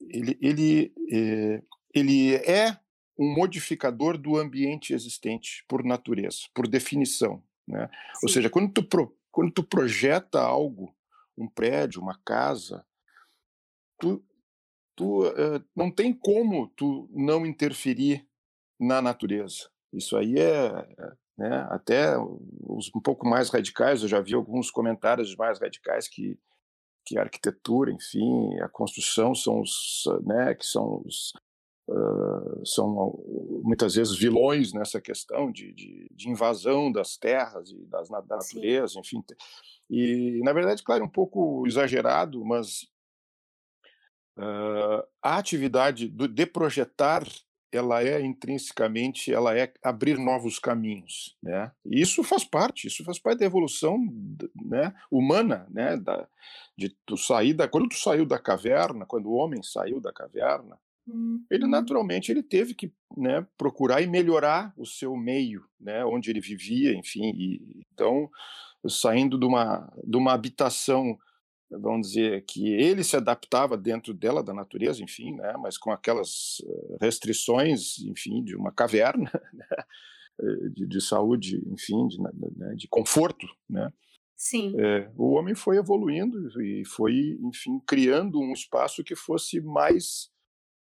ele, 0.00 0.38
ele, 0.40 0.94
é, 1.10 1.62
ele 1.94 2.34
é 2.34 2.78
um 3.18 3.32
modificador 3.34 4.18
do 4.18 4.36
ambiente 4.36 4.92
existente 4.92 5.64
por 5.68 5.84
natureza, 5.84 6.40
por 6.54 6.66
definição. 6.66 7.42
Né? 7.66 7.88
Ou 8.22 8.28
seja, 8.28 8.50
quando 8.50 8.72
tu, 8.72 8.82
pro, 8.82 9.16
quando 9.30 9.52
tu 9.52 9.62
projeta 9.62 10.40
algo, 10.40 10.94
um 11.36 11.48
prédio, 11.48 12.02
uma 12.02 12.18
casa, 12.24 12.84
tu, 13.98 14.22
tu 14.96 15.26
uh, 15.26 15.64
não 15.74 15.90
tem 15.90 16.12
como 16.12 16.68
tu 16.76 17.08
não 17.12 17.46
interferir 17.46 18.26
na 18.78 19.00
natureza. 19.02 19.70
Isso 19.92 20.16
aí 20.16 20.38
é, 20.38 20.70
né, 21.36 21.66
até 21.70 22.16
os 22.18 22.90
um 22.94 23.00
pouco 23.00 23.26
mais 23.28 23.50
radicais, 23.50 24.02
eu 24.02 24.08
já 24.08 24.20
vi 24.20 24.34
alguns 24.34 24.70
comentários 24.70 25.36
mais 25.36 25.60
radicais 25.60 26.08
que 26.08 26.38
que 27.04 27.18
a 27.18 27.22
arquitetura, 27.22 27.90
enfim, 27.90 28.58
a 28.60 28.68
construção 28.68 29.34
são 29.34 29.60
os, 29.60 30.04
né, 30.24 30.54
que 30.54 30.64
são 30.64 31.02
os, 31.04 31.32
uh, 31.88 32.64
são 32.64 33.18
muitas 33.62 33.94
vezes 33.94 34.16
vilões 34.16 34.72
nessa 34.72 35.00
questão 35.00 35.50
de, 35.50 35.72
de, 35.72 36.08
de 36.12 36.28
invasão 36.28 36.92
das 36.92 37.16
terras 37.16 37.70
e 37.70 37.84
das, 37.86 38.08
da 38.08 38.22
natureza, 38.36 38.94
Sim. 38.94 39.00
enfim. 39.00 39.24
E, 39.90 40.40
na 40.44 40.52
verdade, 40.52 40.82
claro, 40.82 41.02
é 41.02 41.06
um 41.06 41.10
pouco 41.10 41.66
exagerado, 41.66 42.44
mas 42.44 42.86
Uh, 44.36 45.04
a 45.22 45.36
atividade 45.36 46.08
do, 46.08 46.26
de 46.26 46.46
projetar 46.46 47.22
ela 47.72 48.02
é 48.02 48.20
intrinsecamente 48.20 49.32
ela 49.32 49.56
é 49.56 49.72
abrir 49.82 50.18
novos 50.18 50.58
caminhos 50.58 51.36
né 51.42 51.72
isso 51.86 52.22
faz 52.22 52.44
parte 52.44 52.86
isso 52.86 53.02
faz 53.02 53.18
parte 53.18 53.40
da 53.40 53.46
evolução 53.46 53.98
né 54.54 54.94
humana 55.10 55.66
né 55.70 55.96
da 55.96 56.28
de 56.76 56.94
tu 57.06 57.16
sair 57.16 57.54
da 57.54 57.66
quando 57.66 57.88
tu 57.88 57.96
saiu 57.96 58.26
da 58.26 58.38
caverna 58.38 59.06
quando 59.06 59.26
o 59.26 59.34
homem 59.34 59.62
saiu 59.62 60.00
da 60.00 60.12
caverna 60.12 60.78
uhum. 61.06 61.42
ele 61.50 61.66
naturalmente 61.66 62.30
ele 62.30 62.42
teve 62.42 62.74
que 62.74 62.92
né 63.16 63.46
procurar 63.56 64.02
e 64.02 64.06
melhorar 64.06 64.72
o 64.76 64.84
seu 64.84 65.16
meio 65.16 65.64
né 65.80 66.04
onde 66.04 66.30
ele 66.30 66.40
vivia 66.40 66.94
enfim 66.94 67.32
e, 67.34 67.84
então 67.92 68.30
saindo 68.88 69.38
de 69.38 69.46
uma 69.46 69.90
de 70.04 70.16
uma 70.16 70.34
habitação 70.34 71.18
vamos 71.80 72.08
dizer, 72.08 72.44
que 72.44 72.72
ele 72.74 73.02
se 73.02 73.16
adaptava 73.16 73.76
dentro 73.76 74.12
dela, 74.14 74.42
da 74.42 74.52
natureza, 74.52 75.02
enfim, 75.02 75.34
né, 75.34 75.54
mas 75.58 75.78
com 75.78 75.90
aquelas 75.90 76.62
eh, 76.66 76.96
restrições, 77.00 77.98
enfim, 78.00 78.42
de 78.42 78.56
uma 78.56 78.72
caverna, 78.72 79.30
né, 79.52 79.66
eh, 80.40 80.68
de, 80.70 80.86
de, 80.86 81.00
saúde, 81.00 81.62
enfim, 81.70 82.06
de, 82.08 82.20
né, 82.20 82.74
de 82.76 82.88
conforto, 82.88 83.46
né. 83.68 83.92
Sim. 84.34 84.74
É, 84.76 85.08
o 85.16 85.34
homem 85.34 85.54
foi 85.54 85.76
evoluindo 85.76 86.60
e 86.60 86.84
foi, 86.84 87.38
enfim, 87.44 87.78
criando 87.86 88.40
um 88.40 88.52
espaço 88.52 89.04
que 89.04 89.14
fosse 89.14 89.60
mais 89.60 90.32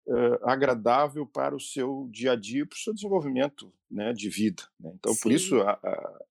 uh, 0.07 0.39
agradável 0.43 1.27
para 1.27 1.57
o 1.57 1.61
seu 1.61 2.07
dia 2.13 2.33
a 2.33 2.37
dia, 2.37 2.67
para 2.67 2.77
o 2.77 2.79
seu 2.79 2.93
desenvolvimento 2.93 3.73
né, 3.91 4.13
de 4.13 4.29
vida. 4.29 4.63
Né? 4.79 4.93
Então, 4.95 5.15
Sim. 5.15 5.21
por 5.23 5.33
isso 5.33 5.61
a, 5.63 5.71
a, 5.73 6.25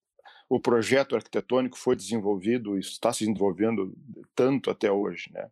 o 0.49 0.59
projeto 0.59 1.15
arquitetônico 1.15 1.77
foi 1.77 1.95
desenvolvido 1.95 2.77
e 2.77 2.79
está 2.79 3.11
se 3.11 3.25
desenvolvendo 3.25 3.95
tanto 4.35 4.69
até 4.69 4.91
hoje, 4.91 5.31
né? 5.33 5.49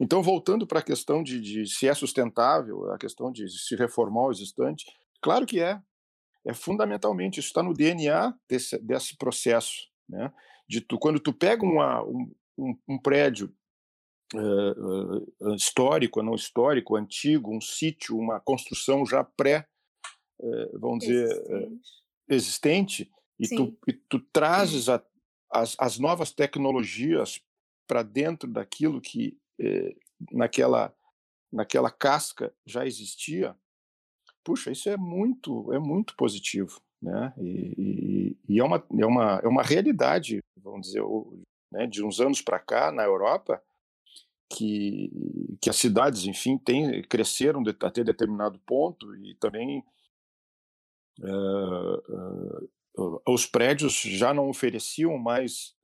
Então, 0.00 0.22
voltando 0.22 0.66
para 0.66 0.80
a 0.80 0.82
questão 0.82 1.22
de, 1.22 1.40
de, 1.40 1.66
se 1.66 1.88
é 1.88 1.94
sustentável, 1.94 2.90
a 2.92 2.98
questão 2.98 3.30
de 3.30 3.48
se 3.48 3.76
reformar 3.76 4.26
o 4.26 4.30
existente, 4.30 4.86
claro 5.20 5.46
que 5.46 5.60
é. 5.60 5.80
É 6.44 6.54
fundamentalmente, 6.54 7.40
isso 7.40 7.48
está 7.48 7.62
no 7.62 7.74
DNA 7.74 8.32
desse, 8.48 8.78
desse 8.78 9.16
processo. 9.16 9.88
Né? 10.08 10.32
De 10.68 10.80
tu, 10.80 10.96
quando 10.98 11.18
tu 11.18 11.32
pega 11.32 11.64
uma, 11.64 12.02
um, 12.04 12.32
um, 12.56 12.78
um 12.88 12.98
prédio 12.98 13.52
uh, 14.32 15.24
uh, 15.40 15.54
histórico, 15.56 16.22
não 16.22 16.36
histórico, 16.36 16.94
antigo, 16.94 17.54
um 17.54 17.60
sítio, 17.60 18.16
uma 18.16 18.38
construção 18.38 19.04
já 19.04 19.24
pré, 19.24 19.66
uh, 20.38 20.78
vamos 20.78 21.00
dizer, 21.00 21.28
existente, 22.28 23.10
e 23.38 23.48
tu, 23.48 23.78
e 23.86 23.92
tu 23.92 24.18
trazes 24.18 24.88
a, 24.88 25.02
as, 25.50 25.76
as 25.78 25.98
novas 25.98 26.32
tecnologias 26.32 27.40
para 27.86 28.02
dentro 28.02 28.50
daquilo 28.50 29.00
que 29.00 29.38
eh, 29.60 29.94
naquela 30.32 30.94
naquela 31.52 31.90
casca 31.90 32.52
já 32.66 32.84
existia, 32.84 33.56
puxa, 34.44 34.70
isso 34.70 34.88
é 34.88 34.96
muito 34.96 35.72
é 35.72 35.78
muito 35.78 36.14
positivo, 36.16 36.80
né? 37.00 37.32
E, 37.38 37.74
e, 37.78 38.54
e 38.54 38.60
é 38.60 38.64
uma 38.64 38.84
é 38.98 39.06
uma 39.06 39.40
é 39.42 39.48
uma 39.48 39.62
realidade, 39.62 40.40
vamos 40.56 40.88
dizer, 40.88 41.02
né, 41.72 41.86
de 41.86 42.04
uns 42.04 42.20
anos 42.20 42.42
para 42.42 42.58
cá 42.58 42.90
na 42.90 43.04
Europa 43.04 43.62
que 44.50 45.10
que 45.60 45.70
as 45.70 45.76
cidades, 45.76 46.24
enfim, 46.26 46.58
tem, 46.58 47.02
cresceram 47.02 47.62
até 47.82 48.04
determinado 48.04 48.58
ponto 48.60 49.14
e 49.16 49.34
também 49.36 49.82
uh, 51.20 51.96
uh, 51.96 52.70
os 53.26 53.46
prédios 53.46 53.94
já 54.00 54.32
não 54.32 54.48
ofereciam 54.48 55.18
mais 55.18 55.76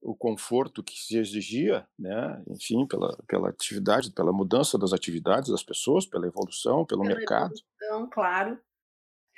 o 0.00 0.16
conforto 0.16 0.82
que 0.82 0.98
se 0.98 1.16
exigia, 1.16 1.86
né? 1.98 2.42
Enfim, 2.48 2.86
pela, 2.86 3.16
pela 3.26 3.48
atividade, 3.48 4.10
pela 4.10 4.32
mudança 4.32 4.76
das 4.76 4.92
atividades 4.92 5.50
das 5.50 5.62
pessoas, 5.62 6.04
pela 6.04 6.26
evolução, 6.26 6.84
pelo 6.84 7.02
pela 7.02 7.14
mercado. 7.14 7.54
Evolução, 7.80 8.10
claro. 8.10 8.58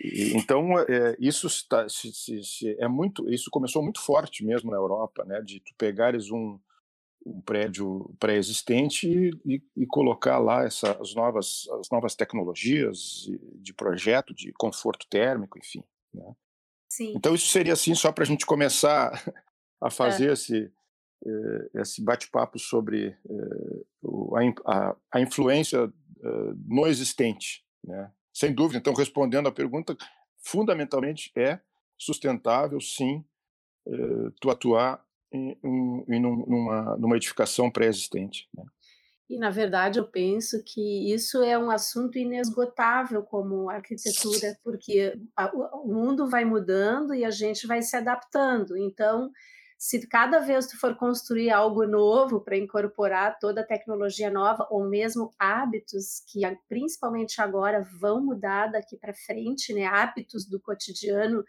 E, 0.00 0.32
então 0.36 0.78
é, 0.80 1.16
isso 1.20 1.46
está, 1.46 1.88
se, 1.88 2.12
se, 2.12 2.42
se, 2.42 2.76
é 2.80 2.88
muito, 2.88 3.30
isso 3.30 3.50
começou 3.50 3.82
muito 3.82 4.00
forte 4.00 4.44
mesmo 4.44 4.70
na 4.70 4.76
Europa, 4.76 5.24
né? 5.24 5.40
De 5.42 5.60
tu 5.60 5.74
pegares 5.76 6.30
um, 6.30 6.58
um 7.24 7.40
prédio 7.42 8.14
pré-existente 8.18 9.06
e, 9.44 9.62
e, 9.76 9.86
colocar 9.86 10.38
lá 10.38 10.64
essa, 10.64 10.92
as 11.00 11.14
novas 11.14 11.68
as 11.78 11.90
novas 11.90 12.14
tecnologias 12.14 13.26
de 13.56 13.72
projeto 13.74 14.34
de 14.34 14.50
conforto 14.52 15.06
térmico, 15.08 15.58
enfim. 15.58 15.84
Né? 16.12 16.34
Sim. 16.88 17.12
Então 17.16 17.34
isso 17.34 17.48
seria 17.48 17.72
assim 17.72 17.94
só 17.94 18.12
para 18.12 18.24
a 18.24 18.26
gente 18.26 18.46
começar 18.46 19.12
a 19.80 19.90
fazer 19.90 20.30
é. 20.30 20.32
esse 20.32 20.72
eh, 21.26 21.80
esse 21.80 22.02
bate-papo 22.02 22.58
sobre 22.58 23.16
eh, 23.30 24.54
a, 24.66 24.94
a, 25.10 25.20
influência 25.20 25.90
eh, 26.22 26.52
no 26.66 26.86
existente, 26.86 27.64
né? 27.82 28.12
Sem 28.30 28.52
dúvida. 28.52 28.78
Então 28.78 28.92
respondendo 28.92 29.48
à 29.48 29.52
pergunta, 29.52 29.96
fundamentalmente 30.42 31.32
é 31.34 31.60
sustentável, 31.96 32.80
sim, 32.80 33.24
tu 34.40 34.50
atuar 34.50 35.02
em, 35.32 35.56
em, 35.62 36.04
em 36.08 36.20
numa, 36.20 36.96
numa 36.96 37.16
edificação 37.16 37.70
pré-existente. 37.70 38.48
Né? 38.52 38.64
E, 39.28 39.38
na 39.38 39.48
verdade, 39.50 39.98
eu 39.98 40.06
penso 40.06 40.62
que 40.62 41.12
isso 41.12 41.42
é 41.42 41.58
um 41.58 41.70
assunto 41.70 42.18
inesgotável 42.18 43.22
como 43.22 43.70
arquitetura, 43.70 44.56
porque 44.62 45.14
o 45.82 45.92
mundo 45.92 46.28
vai 46.28 46.44
mudando 46.44 47.14
e 47.14 47.24
a 47.24 47.30
gente 47.30 47.66
vai 47.66 47.80
se 47.80 47.96
adaptando. 47.96 48.76
Então, 48.76 49.30
se 49.78 50.06
cada 50.06 50.40
vez 50.40 50.66
tu 50.66 50.78
for 50.78 50.94
construir 50.96 51.50
algo 51.50 51.86
novo 51.86 52.40
para 52.40 52.56
incorporar 52.56 53.38
toda 53.38 53.62
a 53.62 53.66
tecnologia 53.66 54.30
nova, 54.30 54.66
ou 54.70 54.88
mesmo 54.88 55.30
hábitos 55.38 56.22
que 56.28 56.40
principalmente 56.68 57.40
agora 57.40 57.82
vão 58.00 58.22
mudar 58.22 58.68
daqui 58.68 58.96
para 58.96 59.14
frente, 59.14 59.72
né? 59.72 59.84
hábitos 59.84 60.46
do 60.46 60.60
cotidiano 60.60 61.44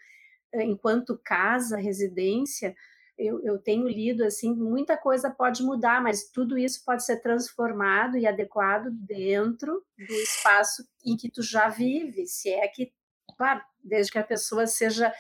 enquanto 0.54 1.20
casa, 1.24 1.78
residência, 1.78 2.74
eu, 3.18 3.42
eu, 3.44 3.58
tenho 3.58 3.88
lido 3.88 4.24
assim, 4.24 4.54
muita 4.54 4.98
coisa 4.98 5.30
pode 5.30 5.64
mudar, 5.64 6.02
mas 6.02 6.30
tudo 6.30 6.58
isso 6.58 6.84
pode 6.84 7.06
ser 7.06 7.22
transformado 7.22 8.18
e 8.18 8.28
adequado 8.28 8.90
dentro 8.92 9.84
do 9.98 10.14
espaço 10.16 10.84
em 11.06 11.16
que 11.16 11.30
tu 11.30 11.42
já 11.42 11.70
vive, 11.70 12.28
se 12.28 12.50
é 12.50 12.68
que, 12.68 12.92
claro, 13.38 13.62
desde 13.82 14.12
que 14.12 14.20
a 14.20 14.24
pessoa 14.24 14.68
seja 14.68 15.14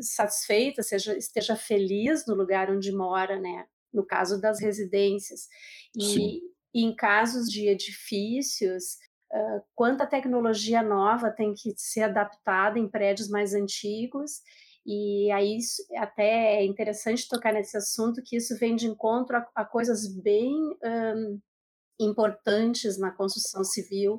satisfeita, 0.00 0.82
seja 0.82 1.16
esteja 1.16 1.56
feliz 1.56 2.26
no 2.26 2.34
lugar 2.34 2.70
onde 2.70 2.92
mora, 2.92 3.38
né? 3.38 3.66
No 3.92 4.06
caso 4.06 4.40
das 4.40 4.60
residências 4.60 5.48
e, 5.94 6.40
e 6.72 6.84
em 6.84 6.94
casos 6.94 7.46
de 7.50 7.68
edifícios, 7.68 8.94
uh, 9.30 9.62
quanta 9.74 10.06
tecnologia 10.06 10.82
nova 10.82 11.30
tem 11.30 11.52
que 11.52 11.74
ser 11.76 12.04
adaptada 12.04 12.78
em 12.78 12.88
prédios 12.88 13.28
mais 13.28 13.52
antigos 13.52 14.40
e 14.84 15.30
aí 15.30 15.58
até 15.96 16.56
é 16.60 16.64
interessante 16.64 17.28
tocar 17.28 17.52
nesse 17.52 17.76
assunto 17.76 18.22
que 18.24 18.36
isso 18.36 18.56
vem 18.58 18.74
de 18.74 18.86
encontro 18.86 19.36
a, 19.36 19.48
a 19.54 19.64
coisas 19.64 20.08
bem 20.22 20.54
um, 20.82 21.40
importantes 22.00 22.98
na 22.98 23.10
construção 23.10 23.62
civil, 23.62 24.18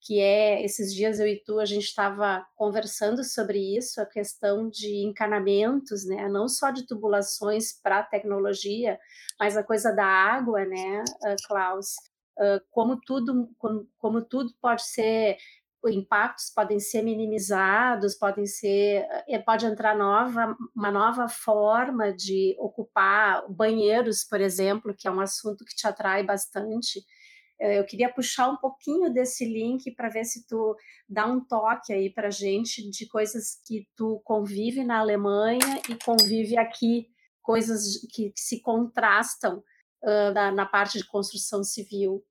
que 0.00 0.18
é 0.18 0.64
esses 0.64 0.94
dias 0.94 1.20
eu 1.20 1.26
e 1.26 1.42
tu 1.44 1.60
a 1.60 1.64
gente 1.64 1.84
estava 1.84 2.44
conversando 2.56 3.22
sobre 3.22 3.76
isso, 3.76 4.00
a 4.00 4.06
questão 4.06 4.68
de 4.68 5.04
encanamentos, 5.04 6.06
né, 6.06 6.28
não 6.28 6.48
só 6.48 6.70
de 6.70 6.86
tubulações 6.86 7.72
para 7.80 8.02
tecnologia, 8.02 8.98
mas 9.38 9.56
a 9.56 9.62
coisa 9.62 9.92
da 9.92 10.06
água, 10.06 10.64
né, 10.64 11.04
Klaus, 11.46 11.94
como 12.70 12.98
tudo 13.00 13.50
como, 13.58 13.86
como 13.98 14.22
tudo 14.22 14.52
pode 14.60 14.86
ser 14.86 15.36
impactos 15.88 16.50
podem 16.54 16.78
ser 16.78 17.02
minimizados, 17.02 18.14
podem 18.14 18.44
ser, 18.46 19.06
eh, 19.28 19.38
pode 19.38 19.64
entrar 19.64 19.96
nova, 19.96 20.56
uma 20.76 20.90
nova 20.90 21.28
forma 21.28 22.12
de 22.12 22.54
ocupar 22.58 23.50
banheiros, 23.50 24.22
por 24.22 24.40
exemplo, 24.40 24.94
que 24.94 25.08
é 25.08 25.10
um 25.10 25.20
assunto 25.20 25.64
que 25.64 25.74
te 25.74 25.86
atrai 25.86 26.22
bastante. 26.22 27.00
Eh, 27.58 27.78
eu 27.78 27.86
queria 27.86 28.12
puxar 28.12 28.48
um 28.50 28.56
pouquinho 28.56 29.12
desse 29.12 29.44
link 29.44 29.90
para 29.92 30.10
ver 30.10 30.24
se 30.24 30.46
tu 30.46 30.76
dá 31.08 31.26
um 31.26 31.40
toque 31.40 31.92
aí 31.92 32.12
para 32.12 32.30
gente 32.30 32.90
de 32.90 33.06
coisas 33.06 33.60
que 33.66 33.88
tu 33.96 34.20
convive 34.24 34.84
na 34.84 34.98
Alemanha 34.98 35.80
e 35.88 35.94
convive 36.04 36.58
aqui, 36.58 37.08
coisas 37.40 38.06
que, 38.12 38.30
que 38.30 38.40
se 38.40 38.60
contrastam 38.60 39.62
uh, 40.02 40.34
na, 40.34 40.52
na, 40.52 40.66
parte 40.66 40.98
de 40.98 41.06
construção 41.06 41.64
civil, 41.64 42.22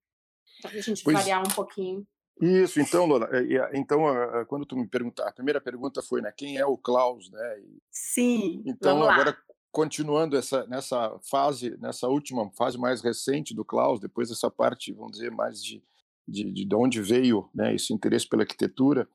para 0.62 0.72
a 0.72 0.82
gente 0.82 1.04
pois, 1.04 1.18
variar 1.18 1.42
um 1.42 1.56
pouquinho. 1.56 2.08
Isso, 2.42 2.80
então, 2.80 3.06
Lola, 3.06 3.30
é, 3.34 3.78
então, 3.78 4.04
quando 4.48 4.66
tu 4.66 4.76
me 4.78 4.88
perguntar, 4.88 5.28
a 5.28 5.34
primeira 5.34 5.60
pergunta 5.60 6.02
foi, 6.02 6.22
né, 6.22 6.32
quem 6.36 6.58
é 6.58 6.66
o 6.66 6.78
Klaus, 6.78 7.30
né? 7.30 7.62
Sim, 7.92 8.64
Então, 8.66 9.04
agora, 9.04 9.38
continuando 9.72 10.38
essa, 10.38 10.66
nessa 10.68 11.18
fase, 11.30 11.78
nessa 11.80 12.08
última 12.08 12.50
fase 12.52 12.78
mais 12.78 13.02
recente 13.02 13.54
do 13.54 13.66
Klaus, 13.66 14.00
depois 14.00 14.30
dessa 14.30 14.50
parte, 14.50 14.94
vamos 14.94 15.14
dizer, 15.14 15.32
mais 15.32 15.64
de, 15.64 15.84
de, 16.28 16.52
de 16.66 16.76
onde 16.76 17.02
veio 17.02 17.50
né, 17.54 17.76
esse 17.76 17.94
interesse 17.94 18.28
pela 18.28 18.44
arquitetura, 18.44 19.08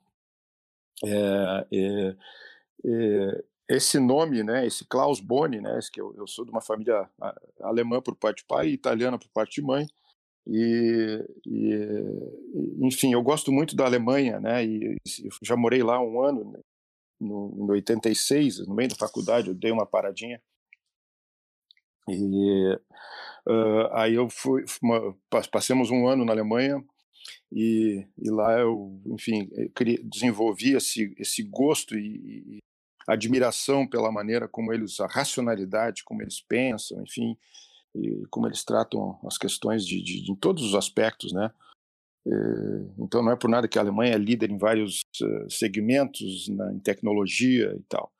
é, 1.04 1.66
é, 1.72 2.16
é, 2.84 3.44
esse 3.68 3.98
nome, 3.98 4.42
né, 4.42 4.66
esse 4.66 4.84
Klaus 4.84 5.20
Boni, 5.20 5.60
né, 5.60 5.78
que 5.92 6.00
eu, 6.00 6.14
eu 6.16 6.26
sou 6.26 6.44
de 6.44 6.50
uma 6.50 6.60
família 6.60 7.08
alemã 7.60 8.00
por 8.00 8.14
parte 8.14 8.38
de 8.38 8.44
pai 8.44 8.68
e 8.68 8.74
italiana 8.74 9.18
por 9.18 9.28
parte 9.28 9.60
de 9.60 9.66
mãe, 9.66 9.86
e, 10.46 11.24
e, 11.46 12.86
enfim, 12.86 13.12
eu 13.12 13.22
gosto 13.22 13.50
muito 13.50 13.74
da 13.74 13.84
Alemanha, 13.84 14.38
né? 14.40 14.64
E 14.64 14.96
já 15.42 15.56
morei 15.56 15.82
lá 15.82 16.00
um 16.00 16.22
ano, 16.22 16.52
né? 16.52 16.60
no, 17.20 17.54
em 17.56 17.70
86, 17.70 18.66
no 18.66 18.74
meio 18.74 18.90
da 18.90 18.96
faculdade, 18.96 19.48
eu 19.48 19.54
dei 19.54 19.70
uma 19.70 19.86
paradinha. 19.86 20.40
E 22.08 22.78
uh, 23.48 23.86
aí 23.92 24.14
eu 24.14 24.28
fui, 24.28 24.64
uma, 24.82 25.16
passamos 25.50 25.90
um 25.90 26.06
ano 26.06 26.24
na 26.24 26.32
Alemanha 26.32 26.84
e, 27.50 28.06
e 28.18 28.30
lá 28.30 28.58
eu, 28.60 29.00
enfim, 29.06 29.48
desenvolvi 30.04 30.76
esse, 30.76 31.14
esse 31.18 31.42
gosto 31.42 31.96
e, 31.96 32.58
e 32.58 32.58
admiração 33.08 33.86
pela 33.86 34.12
maneira 34.12 34.46
como 34.46 34.72
eles, 34.72 35.00
a 35.00 35.06
racionalidade, 35.06 36.04
como 36.04 36.20
eles 36.20 36.42
pensam, 36.42 37.02
enfim, 37.02 37.36
e 37.94 38.26
como 38.30 38.46
eles 38.46 38.64
tratam 38.64 39.18
as 39.24 39.38
questões 39.38 39.86
de, 39.86 40.02
de, 40.02 40.22
de 40.22 40.36
todos 40.36 40.64
os 40.64 40.74
aspectos, 40.74 41.32
né? 41.32 41.50
então 42.98 43.22
não 43.22 43.32
é 43.32 43.36
por 43.36 43.50
nada 43.50 43.68
que 43.68 43.78
a 43.78 43.82
Alemanha 43.82 44.14
é 44.14 44.18
líder 44.18 44.50
em 44.50 44.56
vários 44.56 45.02
uh, 45.20 45.50
segmentos 45.50 46.48
na, 46.48 46.72
em 46.72 46.78
tecnologia 46.78 47.74
e 47.78 47.82
tal. 47.82 48.10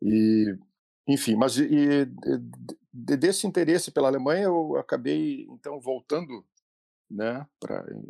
E 0.00 0.56
enfim, 1.06 1.36
mas 1.36 1.58
e, 1.58 2.06
de, 2.92 3.16
desse 3.16 3.46
interesse 3.46 3.90
pela 3.90 4.08
Alemanha 4.08 4.44
eu 4.44 4.76
acabei 4.76 5.46
então 5.50 5.78
voltando, 5.80 6.44
né? 7.10 7.46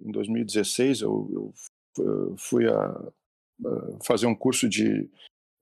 Em 0.05 0.13
2016 0.13 1.01
eu, 1.01 1.53
eu 1.99 2.37
fui 2.39 2.69
a, 2.69 2.75
a 2.77 4.05
fazer 4.05 4.27
um 4.27 4.35
curso 4.35 4.69
de 4.69 5.11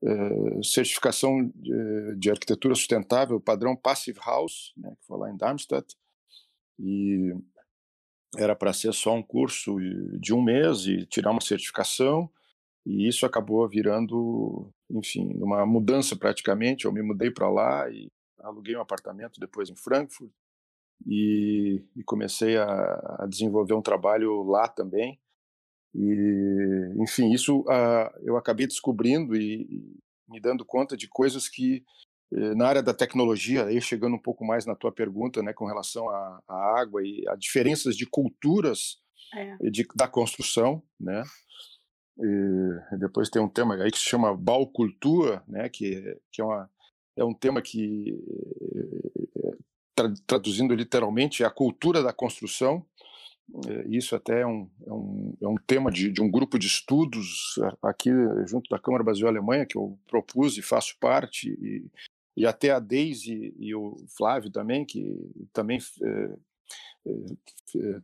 eh, 0.03 0.63
certificação 0.63 1.51
de, 1.55 2.15
de, 2.17 2.31
arquitetura 2.31 2.75
sustentável, 2.75 3.39
padrão 3.39 3.75
Passive 3.75 4.19
House, 4.25 4.73
né, 4.77 4.95
que 4.99 5.05
foi 5.05 5.17
lá 5.17 5.29
em 5.29 5.37
Darmstadt, 5.37 5.95
e 6.79 7.33
era 8.37 8.55
para 8.55 8.73
ser 8.73 8.93
só 8.93 9.13
um 9.13 9.21
curso 9.21 9.75
de 10.19 10.33
um 10.33 10.41
mês 10.41 10.85
e 10.87 11.05
tirar 11.05 11.31
uma 11.31 11.41
certificação, 11.41 12.29
e 12.85 13.07
isso 13.07 13.25
acabou 13.25 13.67
virando, 13.69 14.71
enfim, 14.89 15.33
uma 15.35 15.65
mudança 15.65 16.15
praticamente. 16.15 16.85
Eu 16.85 16.91
me 16.91 17.01
mudei 17.01 17.29
para 17.29 17.49
lá 17.49 17.89
e 17.89 18.11
aluguei 18.39 18.75
um 18.75 18.81
apartamento 18.81 19.39
depois 19.39 19.69
em 19.69 19.75
Frankfurt 19.75 20.31
e, 21.05 21.83
e 21.95 22.03
comecei 22.03 22.57
a, 22.57 22.65
a, 23.19 23.27
desenvolver 23.29 23.75
um 23.75 23.81
trabalho 23.81 24.43
lá 24.43 24.67
também. 24.67 25.19
E, 25.93 26.93
enfim, 26.97 27.31
isso 27.31 27.61
uh, 27.61 28.09
eu 28.21 28.37
acabei 28.37 28.65
descobrindo 28.65 29.35
e, 29.35 29.63
e, 29.63 29.99
me 30.29 30.39
dando 30.39 30.65
conta 30.65 30.95
de 30.95 31.07
coisas 31.09 31.49
que 31.49 31.83
eh, 32.33 32.55
na 32.55 32.65
área 32.65 32.81
da 32.81 32.93
tecnologia, 32.93 33.65
aí 33.65 33.81
chegando 33.81 34.15
um 34.15 34.21
pouco 34.21 34.45
mais 34.45 34.65
na 34.65 34.73
tua 34.73 34.91
pergunta, 34.91 35.43
né, 35.43 35.51
com 35.51 35.65
relação 35.65 36.09
à, 36.09 36.41
à 36.47 36.79
água 36.79 37.01
e 37.03 37.25
a 37.27 37.35
diferenças 37.35 37.97
de 37.97 38.05
culturas 38.05 38.97
é. 39.35 39.57
de, 39.69 39.85
da 39.93 40.07
construção, 40.07 40.81
né? 40.97 41.23
E 42.17 42.97
depois 42.97 43.29
tem 43.29 43.41
um 43.41 43.49
tema 43.49 43.75
aí 43.75 43.91
que 43.91 43.97
se 43.97 44.05
chama 44.05 44.35
Baukultur, 44.35 45.41
né, 45.47 45.69
que, 45.69 46.17
que 46.31 46.41
é, 46.41 46.45
uma, 46.45 46.69
é 47.17 47.23
um 47.23 47.33
tema 47.33 47.61
que, 47.61 48.13
eh, 49.43 49.57
tra, 49.95 50.13
traduzindo 50.27 50.75
literalmente, 50.75 51.43
é 51.43 51.45
a 51.45 51.51
cultura 51.51 52.03
da 52.03 52.13
construção, 52.13 52.85
isso 53.89 54.15
até 54.15 54.41
é 54.41 54.47
um, 54.47 54.69
é 54.85 54.93
um, 54.93 55.37
é 55.41 55.47
um 55.47 55.55
tema 55.67 55.91
de, 55.91 56.09
de, 56.09 56.21
um 56.21 56.31
grupo 56.31 56.57
de 56.57 56.67
estudos 56.67 57.59
aqui 57.81 58.09
junto 58.47 58.69
da 58.69 58.79
Câmara 58.79 59.03
Brasil-Alemanha 59.03 59.65
que 59.65 59.77
eu 59.77 59.97
propus 60.07 60.57
e 60.57 60.61
faço 60.61 60.95
parte, 60.99 61.49
e, 61.49 61.85
e 62.37 62.45
até 62.45 62.71
a 62.71 62.79
Deise 62.79 63.53
e 63.59 63.75
o 63.75 63.97
Flávio 64.15 64.49
também, 64.49 64.85
que 64.85 65.17
também 65.51 65.79
é, 66.01 66.29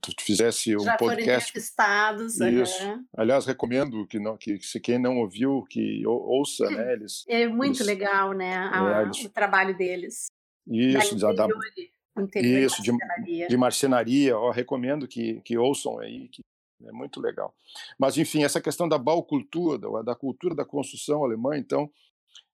tu 0.02 0.14
fizesse 0.20 0.76
um 0.76 0.80
Já 0.80 0.98
podcast. 0.98 1.58
Isso. 1.58 2.84
Uhum. 2.84 3.06
Aliás, 3.16 3.46
recomendo 3.46 4.06
que, 4.08 4.20
não, 4.20 4.38
que 4.38 4.60
se 4.60 4.80
quem 4.80 5.00
não 5.00 5.18
ouviu, 5.18 5.64
que 5.70 6.06
ouça, 6.06 6.70
né? 6.70 6.94
Eles, 6.94 7.24
é 7.28 7.48
muito 7.48 7.78
eles, 7.78 7.88
legal, 7.88 8.34
né? 8.34 8.56
A, 8.56 9.00
é, 9.00 9.04
eles, 9.04 9.24
o 9.24 9.30
trabalho 9.30 9.78
deles. 9.78 10.28
Isso, 10.68 11.16
da, 11.18 11.32
da, 11.32 11.48
isso, 12.36 12.82
de 12.82 12.92
marcenaria. 12.92 13.48
De, 13.48 13.58
marcenaria, 13.58 14.38
ó, 14.38 14.52
recomendo 14.52 15.08
que, 15.08 15.42
que 15.42 15.58
ouçam 15.58 16.00
aí, 16.00 16.28
que 16.30 16.42
é 16.86 16.92
muito 16.92 17.20
legal. 17.20 17.54
Mas, 17.98 18.18
enfim, 18.18 18.44
essa 18.44 18.62
questão 18.62 18.88
da 18.88 18.98
Baukultur, 18.98 19.78
da, 20.04 20.16
cultura 20.16 20.54
da 20.54 20.66
construção 20.66 21.24
alemã, 21.24 21.58
então, 21.58 21.90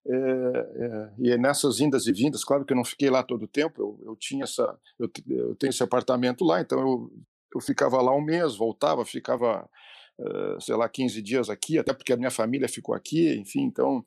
é, 0.06 0.14
é, 0.16 1.12
e 1.18 1.38
nessas 1.38 1.80
indas 1.80 2.06
e 2.06 2.12
vindas, 2.12 2.44
claro 2.44 2.64
que 2.64 2.72
eu 2.72 2.76
não 2.76 2.84
fiquei 2.84 3.10
lá 3.10 3.22
todo 3.22 3.44
o 3.44 3.48
tempo, 3.48 3.80
eu, 3.82 4.10
eu 4.10 4.16
tinha 4.16 4.44
essa, 4.44 4.78
eu, 4.98 5.10
eu, 5.28 5.54
tenho 5.56 5.70
esse 5.70 5.82
apartamento 5.82 6.44
lá, 6.44 6.60
então 6.60 6.80
eu, 6.80 7.12
eu 7.54 7.60
ficava 7.60 8.00
lá 8.00 8.14
um 8.14 8.20
mês, 8.20 8.56
voltava, 8.56 9.04
ficava, 9.04 9.68
uh, 10.18 10.60
sei 10.60 10.74
lá, 10.74 10.88
15 10.88 11.22
dias 11.22 11.50
aqui, 11.50 11.78
até 11.78 11.92
porque 11.92 12.12
a 12.12 12.16
minha 12.16 12.30
família 12.30 12.68
ficou 12.68 12.94
aqui, 12.94 13.34
enfim, 13.34 13.62
então 13.62 14.04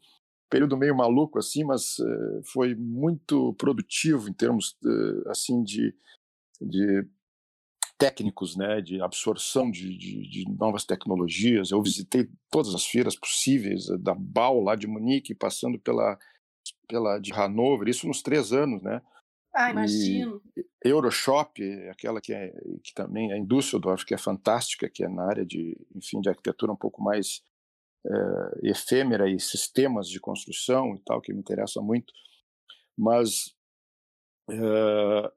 período 0.49 0.77
meio 0.77 0.95
maluco 0.95 1.39
assim, 1.39 1.63
mas 1.63 1.99
uh, 1.99 2.41
foi 2.45 2.75
muito 2.75 3.53
produtivo 3.55 4.29
em 4.29 4.33
termos 4.33 4.77
uh, 4.83 5.29
assim 5.29 5.63
de, 5.63 5.93
de 6.62 7.07
técnicos, 7.97 8.55
né, 8.55 8.79
de 8.81 9.01
absorção 9.01 9.69
de, 9.71 9.97
de, 9.97 10.29
de, 10.29 10.51
novas 10.57 10.86
tecnologias. 10.86 11.71
Eu 11.71 11.81
visitei 11.81 12.29
todas 12.51 12.73
as 12.75 12.86
feiras 12.86 13.15
possíveis, 13.15 13.89
eh, 13.89 13.97
da 13.97 14.13
Bau 14.13 14.62
lá 14.62 14.75
de 14.75 14.86
Munique, 14.86 15.33
passando 15.33 15.79
pela 15.79 16.17
pela 16.88 17.17
de 17.19 17.33
Hanover, 17.33 17.88
isso 17.88 18.07
nos 18.07 18.21
três 18.21 18.51
anos, 18.51 18.81
né? 18.81 19.01
Ah, 19.53 19.71
imagino. 19.71 20.41
E 20.55 20.65
Euroshop, 20.83 21.62
aquela 21.89 22.21
que 22.21 22.33
é 22.33 22.53
que 22.83 22.93
também 22.93 23.31
é 23.31 23.38
em 23.38 23.45
Düsseldorf, 23.45 24.05
que 24.05 24.13
é 24.13 24.17
fantástica, 24.17 24.89
que 24.89 25.03
é 25.03 25.10
na 25.10 25.23
área 25.23 25.45
de, 25.45 25.77
enfim, 25.95 26.21
de 26.21 26.29
arquitetura 26.29 26.71
um 26.71 26.77
pouco 26.77 27.01
mais 27.01 27.41
é, 28.05 28.69
efêmera 28.69 29.29
e 29.29 29.39
sistemas 29.39 30.07
de 30.07 30.19
construção 30.19 30.95
e 30.95 30.99
tal, 30.99 31.21
que 31.21 31.33
me 31.33 31.39
interessa 31.39 31.81
muito. 31.81 32.13
Mas 32.97 33.55
é, 34.49 35.31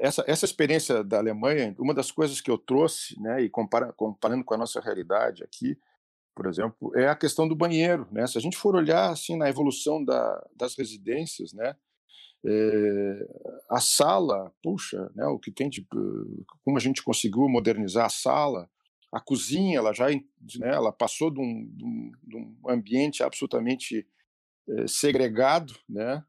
essa, 0.00 0.24
essa 0.26 0.44
experiência 0.44 1.02
da 1.02 1.18
Alemanha, 1.18 1.74
uma 1.78 1.94
das 1.94 2.10
coisas 2.10 2.40
que 2.40 2.50
eu 2.50 2.58
trouxe, 2.58 3.20
né, 3.20 3.42
e 3.42 3.50
compara, 3.50 3.92
comparando 3.92 4.44
com 4.44 4.54
a 4.54 4.58
nossa 4.58 4.80
realidade 4.80 5.42
aqui, 5.42 5.76
por 6.34 6.46
exemplo, 6.46 6.92
é 6.96 7.08
a 7.08 7.14
questão 7.14 7.46
do 7.46 7.54
banheiro. 7.54 8.08
Né? 8.10 8.26
Se 8.26 8.38
a 8.38 8.40
gente 8.40 8.56
for 8.56 8.74
olhar 8.74 9.10
assim 9.10 9.36
na 9.36 9.48
evolução 9.48 10.04
da, 10.04 10.46
das 10.56 10.76
residências, 10.76 11.52
né, 11.52 11.76
é, 12.46 13.28
a 13.70 13.80
sala, 13.80 14.52
puxa, 14.62 15.10
né, 15.14 15.24
o 15.26 15.38
que 15.38 15.50
tem 15.50 15.68
de, 15.68 15.86
como 16.64 16.76
a 16.76 16.80
gente 16.80 17.02
conseguiu 17.02 17.48
modernizar 17.48 18.06
a 18.06 18.10
sala, 18.10 18.68
a 19.14 19.20
cozinha, 19.20 19.78
ela 19.78 19.92
já, 19.92 20.08
né, 20.08 20.20
ela 20.62 20.92
passou 20.92 21.30
de 21.30 21.40
um, 21.40 21.70
de 21.72 21.84
um, 21.84 22.12
de 22.20 22.36
um 22.36 22.56
ambiente 22.68 23.22
absolutamente 23.22 24.04
é, 24.68 24.88
segregado, 24.88 25.72
né, 25.88 26.20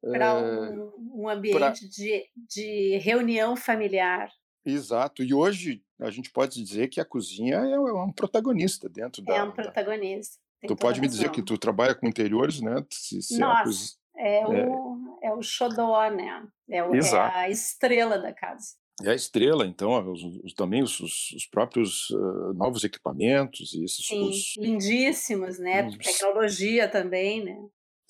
para 0.00 0.34
um, 0.34 0.92
um, 1.22 1.28
ambiente 1.28 1.58
pra... 1.58 1.70
de, 1.70 2.24
de 2.48 2.96
reunião 2.98 3.54
familiar. 3.54 4.30
Exato. 4.64 5.22
E 5.22 5.34
hoje 5.34 5.84
a 6.00 6.10
gente 6.10 6.30
pode 6.30 6.62
dizer 6.62 6.88
que 6.88 6.98
a 6.98 7.04
cozinha 7.04 7.56
é, 7.56 7.72
é 7.72 7.78
um 7.78 8.12
protagonista 8.12 8.88
dentro 8.88 9.22
da. 9.22 9.34
É 9.34 9.42
um 9.42 9.52
protagonista. 9.52 10.38
Tu 10.66 10.74
pode 10.76 11.02
me 11.02 11.08
dizer 11.08 11.30
que 11.30 11.42
tu 11.42 11.58
trabalha 11.58 11.94
com 11.94 12.06
interiores, 12.06 12.62
né? 12.62 12.74
Se, 12.90 13.20
se 13.20 13.38
Nossa, 13.38 13.96
é, 14.16 14.40
é, 14.40 14.46
o, 14.46 15.18
é 15.22 15.34
o 15.34 15.42
xodó, 15.42 16.08
né? 16.08 16.46
É, 16.70 16.82
o, 16.82 16.94
é, 16.94 17.18
a 17.18 17.50
estrela 17.50 18.18
da 18.18 18.32
casa. 18.32 18.76
É 19.02 19.10
a 19.10 19.14
estrela, 19.14 19.66
então, 19.66 20.12
os, 20.12 20.22
os, 20.22 20.52
também 20.54 20.82
os, 20.82 21.00
os 21.00 21.46
próprios 21.50 22.10
uh, 22.10 22.54
novos 22.54 22.84
equipamentos 22.84 23.74
e 23.74 23.82
esses. 23.84 24.06
Sim, 24.06 24.30
lindíssimos, 24.58 25.58
né? 25.58 25.90
Tecnologia 25.90 26.88
também, 26.88 27.42
né? 27.42 27.56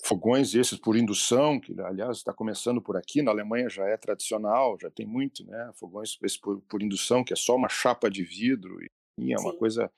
fogões 0.05 0.53
esses 0.53 0.77
por 0.77 0.95
indução, 0.95 1.59
que 1.59 1.73
aliás 1.81 2.17
está 2.17 2.31
começando 2.31 2.79
por 2.79 2.95
aqui, 2.95 3.23
na 3.23 3.31
Alemanha 3.31 3.67
já 3.67 3.87
é 3.87 3.97
tradicional, 3.97 4.77
já 4.79 4.89
tem 4.91 5.05
muito, 5.05 5.43
né? 5.45 5.71
Fogões 5.73 6.15
por, 6.39 6.61
por 6.61 6.83
indução, 6.83 7.23
que 7.23 7.33
é 7.33 7.35
só 7.35 7.55
uma 7.55 7.67
chapa 7.67 8.09
de 8.09 8.23
vidro 8.23 8.77
e 9.17 9.33
é 9.33 9.39
uma 9.39 9.51
Sim. 9.51 9.57
coisa 9.57 9.91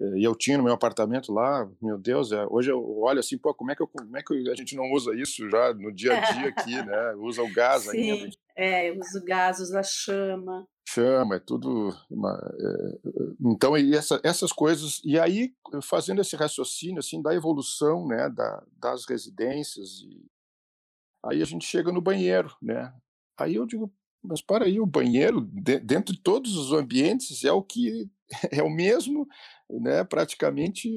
e 0.00 0.24
eu 0.24 0.34
tinha 0.34 0.58
no 0.58 0.64
meu 0.64 0.72
apartamento 0.72 1.32
lá, 1.32 1.70
meu 1.80 1.96
Deus, 1.96 2.32
é, 2.32 2.44
hoje 2.50 2.70
eu 2.70 2.98
olho 2.98 3.20
assim, 3.20 3.38
pô, 3.38 3.54
como 3.54 3.70
é 3.70 3.76
que 3.76 3.82
eu, 3.82 3.86
como 3.86 4.16
é 4.16 4.22
que 4.22 4.50
a 4.50 4.54
gente 4.54 4.74
não 4.74 4.90
usa 4.92 5.14
isso 5.14 5.48
já 5.48 5.72
no 5.72 5.92
dia 5.92 6.16
a 6.16 6.32
dia 6.32 6.48
aqui, 6.48 6.74
né? 6.84 7.14
Usa 7.16 7.42
o 7.42 7.52
gás 7.52 7.84
Sim, 7.84 8.10
ainda. 8.10 8.36
É, 8.56 8.92
usa 8.92 9.20
o 9.20 9.24
gás, 9.24 9.60
usa 9.60 9.80
a 9.80 9.82
chama. 9.82 10.66
Chama, 10.88 11.36
é 11.36 11.38
tudo. 11.38 11.96
Uma, 12.10 12.32
é, 12.60 13.08
então, 13.40 13.78
e 13.78 13.94
essa, 13.94 14.20
essas 14.24 14.52
coisas. 14.52 15.00
E 15.04 15.18
aí, 15.18 15.54
fazendo 15.82 16.20
esse 16.20 16.34
raciocínio 16.34 16.98
assim, 16.98 17.22
da 17.22 17.34
evolução 17.34 18.06
né, 18.06 18.28
da, 18.28 18.62
das 18.76 19.06
residências, 19.06 20.02
e 20.02 20.26
aí 21.24 21.40
a 21.40 21.44
gente 21.44 21.66
chega 21.66 21.92
no 21.92 22.02
banheiro, 22.02 22.54
né? 22.60 22.92
Aí 23.38 23.54
eu 23.54 23.64
digo, 23.64 23.92
mas 24.24 24.40
para 24.40 24.64
aí, 24.64 24.80
o 24.80 24.86
banheiro, 24.86 25.42
de, 25.42 25.78
dentro 25.78 26.14
de 26.14 26.20
todos 26.20 26.56
os 26.56 26.72
ambientes, 26.72 27.44
é 27.44 27.52
o 27.52 27.62
que 27.62 28.08
é 28.50 28.62
o 28.62 28.70
mesmo, 28.70 29.28
né, 29.80 30.04
praticamente 30.04 30.88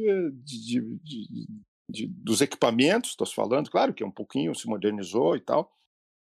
de, 0.44 0.82
de, 1.04 1.48
de, 1.90 2.08
dos 2.08 2.42
equipamentos, 2.42 3.12
estou 3.12 3.28
falando, 3.28 3.70
claro 3.70 3.94
que 3.94 4.04
é 4.04 4.06
um 4.06 4.12
pouquinho 4.12 4.56
se 4.56 4.68
modernizou 4.68 5.36
e 5.36 5.42
tal, 5.42 5.72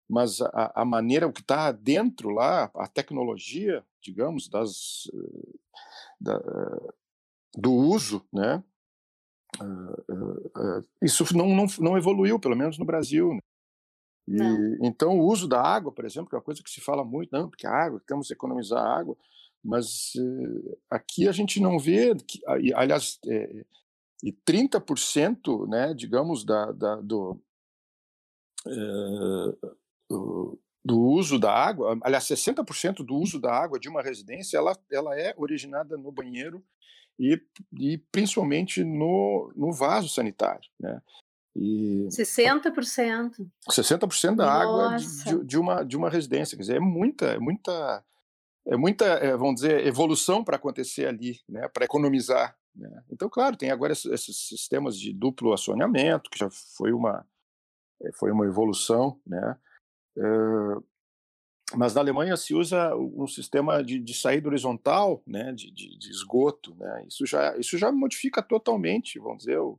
mas 0.09 0.41
a, 0.41 0.83
a 0.83 0.85
maneira, 0.85 1.27
o 1.27 1.33
que 1.33 1.41
está 1.41 1.73
dentro 1.73 2.31
lá, 2.31 2.71
a 2.75 2.87
tecnologia, 2.87 3.85
digamos, 4.03 4.49
das, 4.49 5.11
da, 6.21 6.39
do 7.57 7.73
uso, 7.73 8.27
né, 8.33 8.63
isso 11.03 11.25
não, 11.37 11.49
não, 11.55 11.67
não 11.79 11.99
evoluiu, 11.99 12.39
pelo 12.39 12.57
menos 12.57 12.79
no 12.79 12.85
Brasil. 12.85 13.35
Né? 14.27 14.45
E, 14.81 14.87
então, 14.87 15.19
o 15.19 15.27
uso 15.27 15.49
da 15.49 15.61
água, 15.61 15.93
por 15.93 16.05
exemplo, 16.05 16.29
que 16.29 16.35
é 16.35 16.39
uma 16.39 16.45
coisa 16.45 16.63
que 16.63 16.71
se 16.71 16.81
fala 16.81 17.05
muito, 17.05 17.31
não, 17.33 17.49
porque 17.49 17.67
a 17.67 17.71
água, 17.71 18.01
temos 18.07 18.29
que 18.29 18.33
economizar 18.33 18.85
água, 18.85 19.17
mas 19.65 20.13
eh, 20.17 20.77
aqui 20.91 21.29
a 21.29 21.33
gente 21.33 21.61
não 21.61 21.79
vê, 21.79 22.15
que, 22.17 22.41
aliás, 22.75 23.19
é, 23.27 23.65
e 24.23 24.33
30%, 24.33 25.69
né, 25.69 25.95
digamos, 25.95 26.45
da, 26.45 26.71
da 26.73 26.97
do, 26.97 27.41
é, 28.67 28.73
do 30.85 31.01
uso 31.01 31.39
da 31.39 31.53
água, 31.53 31.99
aliás, 32.03 32.25
60% 32.25 33.05
do 33.05 33.17
uso 33.17 33.41
da 33.41 33.53
água 33.53 33.79
de 33.79 33.89
uma 33.89 34.03
residência, 34.03 34.57
ela, 34.57 34.77
ela 34.91 35.19
é 35.19 35.35
originada 35.37 35.97
no 35.97 36.13
banheiro 36.13 36.65
e, 37.19 37.41
e 37.79 37.99
principalmente 38.11 38.83
no, 38.83 39.53
no 39.57 39.73
vaso 39.73 40.09
sanitário, 40.09 40.69
né? 40.79 41.01
E 41.55 42.09
60%. 42.09 43.47
60% 43.71 44.37
da 44.37 44.47
Nossa. 44.47 44.63
água 44.63 44.97
de, 44.97 45.45
de, 45.45 45.59
uma, 45.59 45.85
de 45.85 45.97
uma 45.97 46.09
residência, 46.09 46.57
quer 46.57 46.63
dizer, 46.63 46.77
é 46.77 46.81
muita, 46.81 47.27
é 47.27 47.39
muita 47.39 48.03
é 48.67 48.77
muita, 48.77 49.05
é, 49.05 49.37
vamos 49.37 49.57
dizer, 49.57 49.87
evolução 49.87 50.45
para 50.45 50.57
acontecer 50.57 51.07
ali, 51.07 51.41
né, 51.49 51.69
para 51.69 51.85
economizar. 51.85 52.57
Né? 52.75 53.05
Então, 53.11 53.29
claro, 53.29 53.57
tem 53.57 53.71
agora 53.71 53.93
esses, 53.93 54.37
sistemas 54.49 54.99
de 54.99 55.13
duplo 55.13 55.53
acionamento, 55.53 56.31
que 56.31 56.39
já 56.39 56.49
foi 56.77 56.93
uma, 56.93 57.27
eh, 58.03 58.13
foi 58.15 58.31
uma 58.31 58.47
evolução, 58.47 59.21
né? 59.27 59.59
Uh, 60.17 60.85
mas 61.75 61.95
na 61.95 62.03
Alemanha 62.03 62.37
se 62.37 62.55
usa 62.55 62.95
um 62.95 63.27
sistema 63.27 63.83
de, 63.83 63.99
de 63.99 64.13
saída 64.13 64.49
horizontal, 64.49 65.23
né, 65.27 65.53
de, 65.53 65.71
de, 65.71 65.99
de, 65.99 66.11
esgoto, 66.11 66.75
né? 66.77 67.07
Isso 67.09 67.25
já, 67.25 67.57
isso 67.57 67.79
já 67.79 67.91
modifica 67.91 68.43
totalmente, 68.43 69.19
vamos 69.19 69.39
dizer, 69.39 69.59
o, 69.59 69.79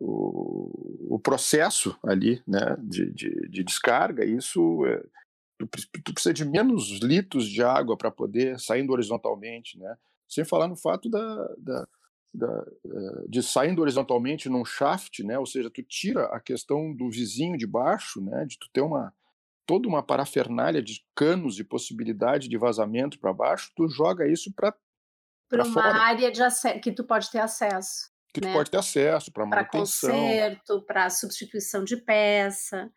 o, 0.00 1.14
o 1.14 1.18
processo 1.20 1.96
ali, 2.04 2.42
né, 2.46 2.76
de, 2.80 3.12
de 3.12 3.62
descarga. 3.62 4.24
Isso 4.24 4.84
é, 4.86 5.02
tu, 5.66 6.02
tu 6.04 6.12
precisa 6.12 6.32
de 6.32 6.44
menos 6.44 7.00
litros 7.02 7.48
de 7.48 7.62
água 7.62 7.96
para 7.96 8.10
poder 8.10 8.58
saindo 8.58 8.92
horizontalmente, 8.92 9.78
né? 9.78 9.96
Sem 10.28 10.44
falar 10.44 10.68
no 10.68 10.76
fato 10.76 11.10
da, 11.10 11.48
da, 11.58 11.88
da, 12.32 12.66
eh, 12.86 13.24
de 13.28 13.42
saindo 13.42 13.82
horizontalmente 13.82 14.48
num 14.48 14.64
shaft, 14.64 15.20
né? 15.20 15.38
Ou 15.38 15.46
seja, 15.46 15.70
tu 15.70 15.82
tira 15.82 16.26
a 16.26 16.40
questão 16.40 16.94
do 16.94 17.10
vizinho 17.10 17.58
de 17.58 17.66
baixo, 17.66 18.20
né? 18.20 18.44
De 18.46 18.58
tu 18.58 18.68
ter 18.72 18.80
uma 18.80 19.12
toda 19.66 19.86
uma 19.86 20.02
parafernália 20.02 20.82
de 20.82 21.04
canos 21.14 21.60
e 21.60 21.64
possibilidade 21.64 22.48
de 22.48 22.58
vazamento 22.58 23.20
para 23.20 23.32
baixo, 23.32 23.70
tu 23.76 23.88
joga 23.88 24.26
isso 24.26 24.52
para 24.52 24.74
para 25.48 25.64
uma 25.64 25.72
fora. 25.72 25.94
área 25.94 26.30
de 26.30 26.40
que 26.80 26.92
tu 26.92 27.04
pode 27.04 27.30
ter 27.30 27.40
acesso. 27.40 28.10
Que 28.32 28.40
né? 28.40 28.48
tu 28.48 28.52
pode 28.52 28.70
ter 28.70 28.78
acesso 28.78 29.32
para 29.32 29.44
manutenção. 29.44 30.10
Para 30.10 30.18
conserto, 30.20 30.82
para 30.86 31.10
substituição 31.10 31.82
de 31.82 31.96
peça 31.96 32.90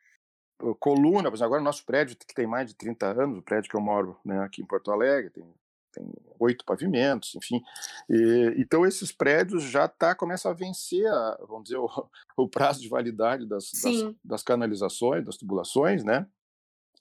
coluna, 0.80 1.30
por 1.30 1.36
exemplo, 1.36 1.46
agora 1.46 1.62
o 1.62 1.66
nosso 1.66 1.86
prédio, 1.86 2.16
que 2.16 2.34
tem 2.34 2.48
mais 2.48 2.68
de 2.68 2.76
30 2.76 3.24
anos, 3.24 3.40
o 3.40 3.42
prédio 3.42 3.70
que 3.70 3.76
eu 3.76 3.82
moro 3.82 4.18
né, 4.24 4.40
aqui 4.40 4.62
em 4.62 4.66
Porto 4.66 4.92
Alegre, 4.92 5.30
tem, 5.30 5.44
tem 5.92 6.14
oito 6.40 6.64
pavimentos, 6.64 7.36
enfim. 7.36 7.62
E, 8.10 8.54
então, 8.58 8.86
esses 8.86 9.12
prédios 9.12 9.64
já 9.64 9.88
tá, 9.88 10.16
começam 10.16 10.52
a 10.52 10.54
vencer, 10.54 11.06
a, 11.08 11.38
vamos 11.48 11.66
dizer, 11.66 11.78
o, 11.78 11.90
o, 12.38 12.48
prazo 12.48 12.82
de 12.82 12.90
validade 12.90 13.46
das, 13.46 13.72
das, 13.84 14.16
das, 14.24 14.44
canalizações, 14.44 15.26
das 15.26 15.38
tubulações, 15.38 16.04
né? 16.04 16.26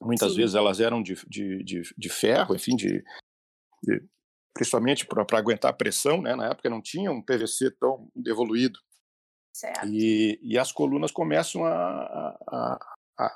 Muitas 0.01 0.33
Sim. 0.33 0.39
vezes 0.39 0.55
elas 0.55 0.81
eram 0.81 1.03
de, 1.03 1.15
de, 1.29 1.63
de, 1.63 1.83
de 1.97 2.09
ferro, 2.09 2.57
enfim, 2.57 2.75
de, 2.75 3.05
de 3.83 4.03
principalmente 4.53 5.07
para 5.07 5.39
aguentar 5.39 5.71
a 5.71 5.75
pressão, 5.75 6.21
né? 6.21 6.35
Na 6.35 6.49
época 6.49 6.69
não 6.69 6.83
tinha 6.83 7.11
um 7.11 7.23
PVC 7.23 7.71
tão 7.73 8.11
evoluído. 8.27 8.79
Certo. 9.53 9.87
E, 9.87 10.39
e 10.43 10.59
as 10.59 10.73
colunas 10.73 11.11
começam 11.11 11.65
a, 11.65 12.37
a, 12.49 12.95
a, 13.19 13.33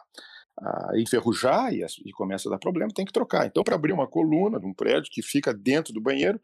a 0.61 0.91
enferrujar 0.97 1.73
e, 1.73 1.85
e, 2.05 2.13
começa 2.13 2.49
a 2.49 2.53
dar 2.53 2.59
problema, 2.59 2.93
tem 2.95 3.05
que 3.05 3.13
trocar. 3.13 3.47
Então, 3.47 3.63
para 3.63 3.75
abrir 3.75 3.93
uma 3.93 4.07
coluna 4.07 4.59
de 4.59 4.67
um 4.67 4.75
prédio 4.75 5.11
que 5.11 5.23
fica 5.23 5.53
dentro 5.53 5.93
do 5.93 6.01
banheiro 6.01 6.41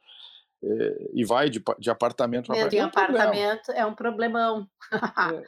é, 0.63 1.11
e 1.13 1.25
vai 1.25 1.51
de, 1.51 1.63
de 1.79 1.91
apartamento 1.91 2.53
a 2.53 2.55
apartamento. 2.55 2.85
Um 2.85 2.87
apartamento 2.87 3.73
é 3.73 3.87
um 3.87 3.95
problemão. 3.95 4.69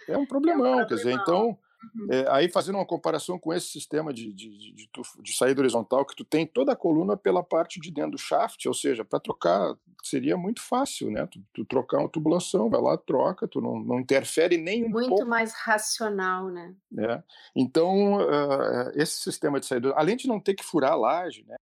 é, 0.08 0.12
é, 0.12 0.18
um 0.18 0.26
problemão, 0.26 0.80
é 0.80 0.84
um 0.84 0.86
quer 0.86 0.94
dizer, 0.94 1.12
então 1.12 1.58
Uhum. 1.94 2.08
É, 2.10 2.26
aí 2.30 2.48
fazendo 2.48 2.76
uma 2.76 2.86
comparação 2.86 3.38
com 3.38 3.52
esse 3.52 3.68
sistema 3.68 4.12
de, 4.12 4.32
de, 4.32 4.74
de, 4.74 4.90
de, 5.22 5.36
saída 5.36 5.60
horizontal, 5.60 6.04
que 6.04 6.16
tu 6.16 6.24
tem 6.24 6.46
toda 6.46 6.72
a 6.72 6.76
coluna 6.76 7.16
pela 7.16 7.42
parte 7.42 7.80
de 7.80 7.90
dentro 7.90 8.12
do 8.12 8.18
shaft, 8.18 8.66
ou 8.66 8.74
seja, 8.74 9.04
para 9.04 9.20
trocar 9.20 9.76
seria 10.02 10.36
muito 10.36 10.60
fácil, 10.62 11.10
né? 11.10 11.26
Tu, 11.26 11.42
tu, 11.52 11.64
trocar 11.64 11.98
uma 11.98 12.08
tubulação, 12.08 12.68
vai 12.68 12.80
lá, 12.80 12.96
troca, 12.96 13.48
tu 13.48 13.60
não, 13.60 13.80
não 13.80 13.98
interfere 13.98 14.58
nem 14.58 14.84
um 14.84 14.90
muito 14.90 15.08
pouco. 15.08 15.26
mais 15.26 15.54
racional, 15.54 16.48
né? 16.48 16.74
É. 16.98 17.22
Então, 17.56 18.16
uh, 18.16 18.90
esse 18.94 19.16
sistema 19.16 19.58
de 19.58 19.66
saída, 19.66 19.92
além 19.96 20.16
de 20.16 20.28
não 20.28 20.38
ter 20.38 20.54
que 20.54 20.64
furar 20.64 20.92
a 20.92 20.96
laje, 20.96 21.44
né? 21.46 21.56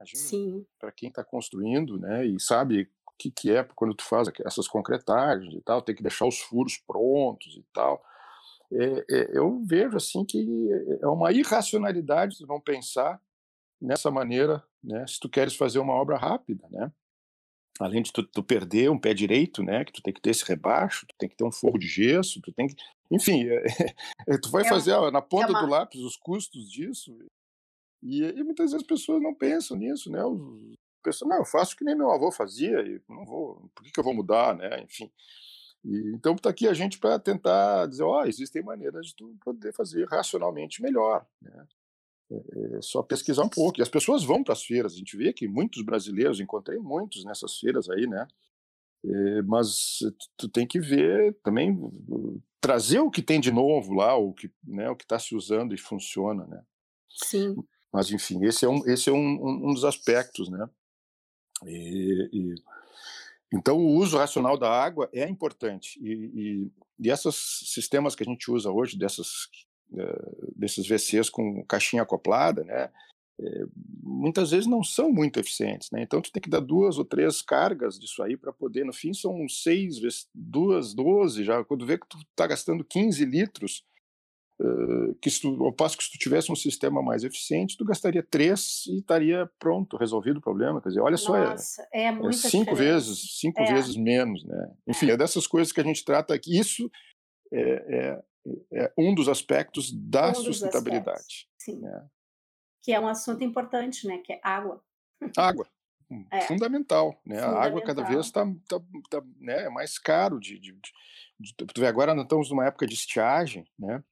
Imagina, 0.00 0.64
para 0.78 0.92
quem 0.92 1.08
está 1.08 1.24
construindo, 1.24 1.98
né? 1.98 2.24
E 2.24 2.40
sabe 2.40 2.82
o 2.82 3.12
que, 3.18 3.32
que 3.32 3.50
é 3.50 3.64
quando 3.74 3.94
tu 3.94 4.04
faz 4.04 4.28
essas 4.44 4.68
concretagens 4.68 5.52
e 5.52 5.60
tal, 5.60 5.82
tem 5.82 5.94
que 5.94 6.02
deixar 6.02 6.24
os 6.24 6.38
furos 6.38 6.78
prontos 6.86 7.56
e 7.56 7.64
tal 7.72 8.00
é, 8.72 9.04
é, 9.10 9.38
eu 9.38 9.62
vejo 9.64 9.96
assim 9.96 10.24
que 10.24 10.46
é 11.00 11.06
uma 11.06 11.32
irracionalidade 11.32 12.38
de 12.38 12.46
não 12.46 12.60
pensar 12.60 13.20
nessa 13.80 14.10
maneira, 14.10 14.62
né? 14.82 15.06
Se 15.06 15.18
tu 15.20 15.28
queres 15.28 15.54
fazer 15.54 15.78
uma 15.78 15.94
obra 15.94 16.16
rápida, 16.16 16.66
né? 16.70 16.92
além 17.80 18.02
de 18.02 18.12
tu, 18.12 18.22
tu, 18.24 18.42
perder 18.42 18.90
um 18.90 18.98
pé 18.98 19.14
direito, 19.14 19.62
né, 19.62 19.84
que 19.84 19.92
tu 19.92 20.02
tem 20.02 20.12
que 20.12 20.20
ter 20.20 20.30
esse 20.30 20.44
rebaixo, 20.44 21.06
tu 21.06 21.14
tem 21.16 21.28
que 21.28 21.36
ter 21.36 21.44
um 21.44 21.52
forro 21.52 21.78
de 21.78 21.86
gesso, 21.86 22.40
tu 22.42 22.52
tem 22.52 22.66
que, 22.66 22.74
enfim, 23.10 23.44
é, 23.48 23.64
é, 24.26 24.38
tu 24.42 24.50
vai 24.50 24.64
é 24.64 24.68
fazer 24.68 24.92
ó, 24.92 25.10
na 25.10 25.22
ponta 25.22 25.46
é 25.46 25.50
uma... 25.50 25.60
do 25.60 25.68
lápis 25.68 26.00
os 26.00 26.16
custos 26.16 26.70
disso 26.70 27.16
e, 28.02 28.22
e, 28.22 28.44
muitas 28.44 28.72
vezes 28.72 28.82
as 28.82 28.86
pessoas 28.86 29.22
não 29.22 29.34
pensam 29.34 29.76
nisso, 29.76 30.10
né? 30.10 30.24
Os, 30.24 30.76
pensam, 31.02 31.28
não, 31.28 31.38
eu 31.38 31.44
faço 31.44 31.76
que 31.76 31.84
nem 31.84 31.96
meu 31.96 32.10
avô 32.10 32.30
fazia 32.30 32.80
e 32.80 33.00
não 33.08 33.24
vou, 33.24 33.70
por 33.74 33.82
que, 33.82 33.90
que 33.90 33.98
eu 33.98 34.04
vou 34.04 34.14
mudar, 34.14 34.56
né? 34.56 34.82
Enfim. 34.82 35.10
E, 35.88 36.12
então 36.14 36.34
está 36.34 36.50
aqui 36.50 36.68
a 36.68 36.74
gente 36.74 36.98
para 36.98 37.18
tentar 37.18 37.86
dizer, 37.86 38.02
ó, 38.02 38.20
oh, 38.20 38.26
existem 38.26 38.62
maneiras 38.62 39.06
de 39.06 39.16
tu 39.16 39.34
poder 39.40 39.72
fazer 39.72 40.06
racionalmente 40.06 40.82
melhor, 40.82 41.26
né? 41.40 41.66
É, 42.30 42.76
é 42.76 42.82
só 42.82 43.02
pesquisar 43.02 43.42
um 43.42 43.48
pouco. 43.48 43.80
E 43.80 43.82
as 43.82 43.88
pessoas 43.88 44.22
vão 44.22 44.44
para 44.44 44.52
as 44.52 44.62
feiras. 44.62 44.92
A 44.92 44.96
gente 44.96 45.16
vê 45.16 45.32
que 45.32 45.48
muitos 45.48 45.82
brasileiros, 45.82 46.40
encontrei 46.40 46.78
muitos 46.78 47.24
nessas 47.24 47.58
feiras 47.58 47.88
aí, 47.88 48.06
né? 48.06 48.28
É, 49.02 49.42
mas 49.42 50.00
tu 50.36 50.48
tem 50.48 50.66
que 50.66 50.78
ver 50.78 51.34
também 51.42 51.78
trazer 52.60 52.98
o 52.98 53.10
que 53.10 53.22
tem 53.22 53.40
de 53.40 53.50
novo 53.50 53.94
lá, 53.94 54.16
o 54.16 54.34
que 54.34 54.50
né, 54.64 54.90
o 54.90 54.96
que 54.96 55.04
está 55.04 55.18
se 55.18 55.34
usando 55.34 55.74
e 55.74 55.78
funciona, 55.78 56.46
né? 56.46 56.62
Sim. 57.08 57.56
Mas 57.92 58.10
enfim, 58.10 58.44
esse 58.44 58.64
é 58.64 58.68
um 58.68 58.86
esse 58.86 59.08
é 59.08 59.12
um, 59.12 59.68
um 59.68 59.72
dos 59.72 59.84
aspectos, 59.84 60.50
né? 60.50 60.68
E, 61.64 62.28
e, 62.32 62.54
então 63.52 63.76
o 63.78 63.94
uso 63.96 64.18
racional 64.18 64.58
da 64.58 64.70
água 64.70 65.08
é 65.12 65.28
importante 65.28 65.98
e, 66.02 66.12
e, 66.12 66.72
e 67.00 67.10
esses 67.10 67.34
sistemas 67.72 68.14
que 68.14 68.22
a 68.22 68.26
gente 68.26 68.50
usa 68.50 68.70
hoje 68.70 68.98
dessas 68.98 69.48
eh, 69.96 70.52
desses 70.54 70.86
VCs 70.86 71.30
com 71.30 71.64
caixinha 71.64 72.02
acoplada, 72.02 72.62
né? 72.62 72.90
É, 73.40 73.64
muitas 74.02 74.50
vezes 74.50 74.66
não 74.66 74.82
são 74.82 75.10
muito 75.12 75.38
eficientes, 75.38 75.90
né? 75.92 76.02
Então 76.02 76.20
tu 76.20 76.30
tem 76.32 76.42
que 76.42 76.50
dar 76.50 76.60
duas 76.60 76.98
ou 76.98 77.04
três 77.04 77.40
cargas 77.40 77.98
disso 77.98 78.22
aí 78.22 78.36
para 78.36 78.52
poder, 78.52 78.84
no 78.84 78.92
fim 78.92 79.14
são 79.14 79.48
seis 79.48 79.98
duas, 80.34 80.92
doze 80.92 81.44
já. 81.44 81.64
Quando 81.64 81.86
vê 81.86 81.96
que 81.96 82.06
tu 82.08 82.18
está 82.18 82.46
gastando 82.46 82.84
15 82.84 83.24
litros, 83.24 83.84
que 85.20 85.30
se 85.30 85.40
tu, 85.40 85.64
ao 85.64 85.72
passo 85.72 85.96
que 85.96 86.04
se 86.04 86.10
tu 86.10 86.18
tivesse 86.18 86.50
um 86.50 86.56
sistema 86.56 87.00
mais 87.00 87.22
eficiente, 87.22 87.76
tu 87.76 87.84
gastaria 87.84 88.22
três 88.22 88.84
e 88.88 88.98
estaria 88.98 89.48
pronto, 89.58 89.96
resolvido 89.96 90.38
o 90.38 90.42
problema. 90.42 90.80
Quer 90.80 90.88
dizer, 90.88 91.00
olha 91.00 91.16
só, 91.16 91.36
é, 91.36 91.54
é, 91.92 92.04
é 92.06 92.32
cinco 92.32 92.74
vezes, 92.74 93.38
cinco 93.38 93.60
é. 93.60 93.72
vezes 93.72 93.96
menos, 93.96 94.44
né? 94.44 94.70
Enfim, 94.86 95.10
é. 95.10 95.12
é 95.12 95.16
dessas 95.16 95.46
coisas 95.46 95.72
que 95.72 95.80
a 95.80 95.84
gente 95.84 96.04
trata 96.04 96.34
aqui. 96.34 96.58
Isso 96.58 96.90
é, 97.52 97.96
é 97.96 98.22
é 98.72 98.92
um 98.96 99.14
dos 99.14 99.28
aspectos 99.28 99.92
da 99.92 100.30
um 100.30 100.34
sustentabilidade. 100.34 101.18
Aspectos, 101.18 101.48
sim. 101.58 101.80
Né? 101.80 102.08
Que 102.82 102.92
é 102.92 103.00
um 103.00 103.08
assunto 103.08 103.44
importante, 103.44 104.06
né? 104.06 104.18
Que 104.18 104.34
é 104.34 104.40
água. 104.42 104.82
Água. 105.36 105.66
Hum, 106.10 106.24
é. 106.30 106.40
Fundamental, 106.40 107.20
né? 107.22 107.34
Fundamental. 107.34 107.60
A 107.60 107.66
água 107.66 107.82
cada 107.82 108.02
vez 108.02 108.24
está 108.24 108.42
tá, 108.66 108.80
tá, 109.10 109.22
né, 109.38 109.64
é 109.64 109.68
mais 109.68 109.98
caro 109.98 110.40
de, 110.40 110.58
de, 110.58 110.72
de, 111.38 111.54
de, 111.74 111.84
agora 111.84 112.14
nós 112.14 112.24
estamos 112.24 112.48
numa 112.48 112.64
época 112.64 112.86
de 112.86 112.94
estiagem, 112.94 113.68
né? 113.78 114.02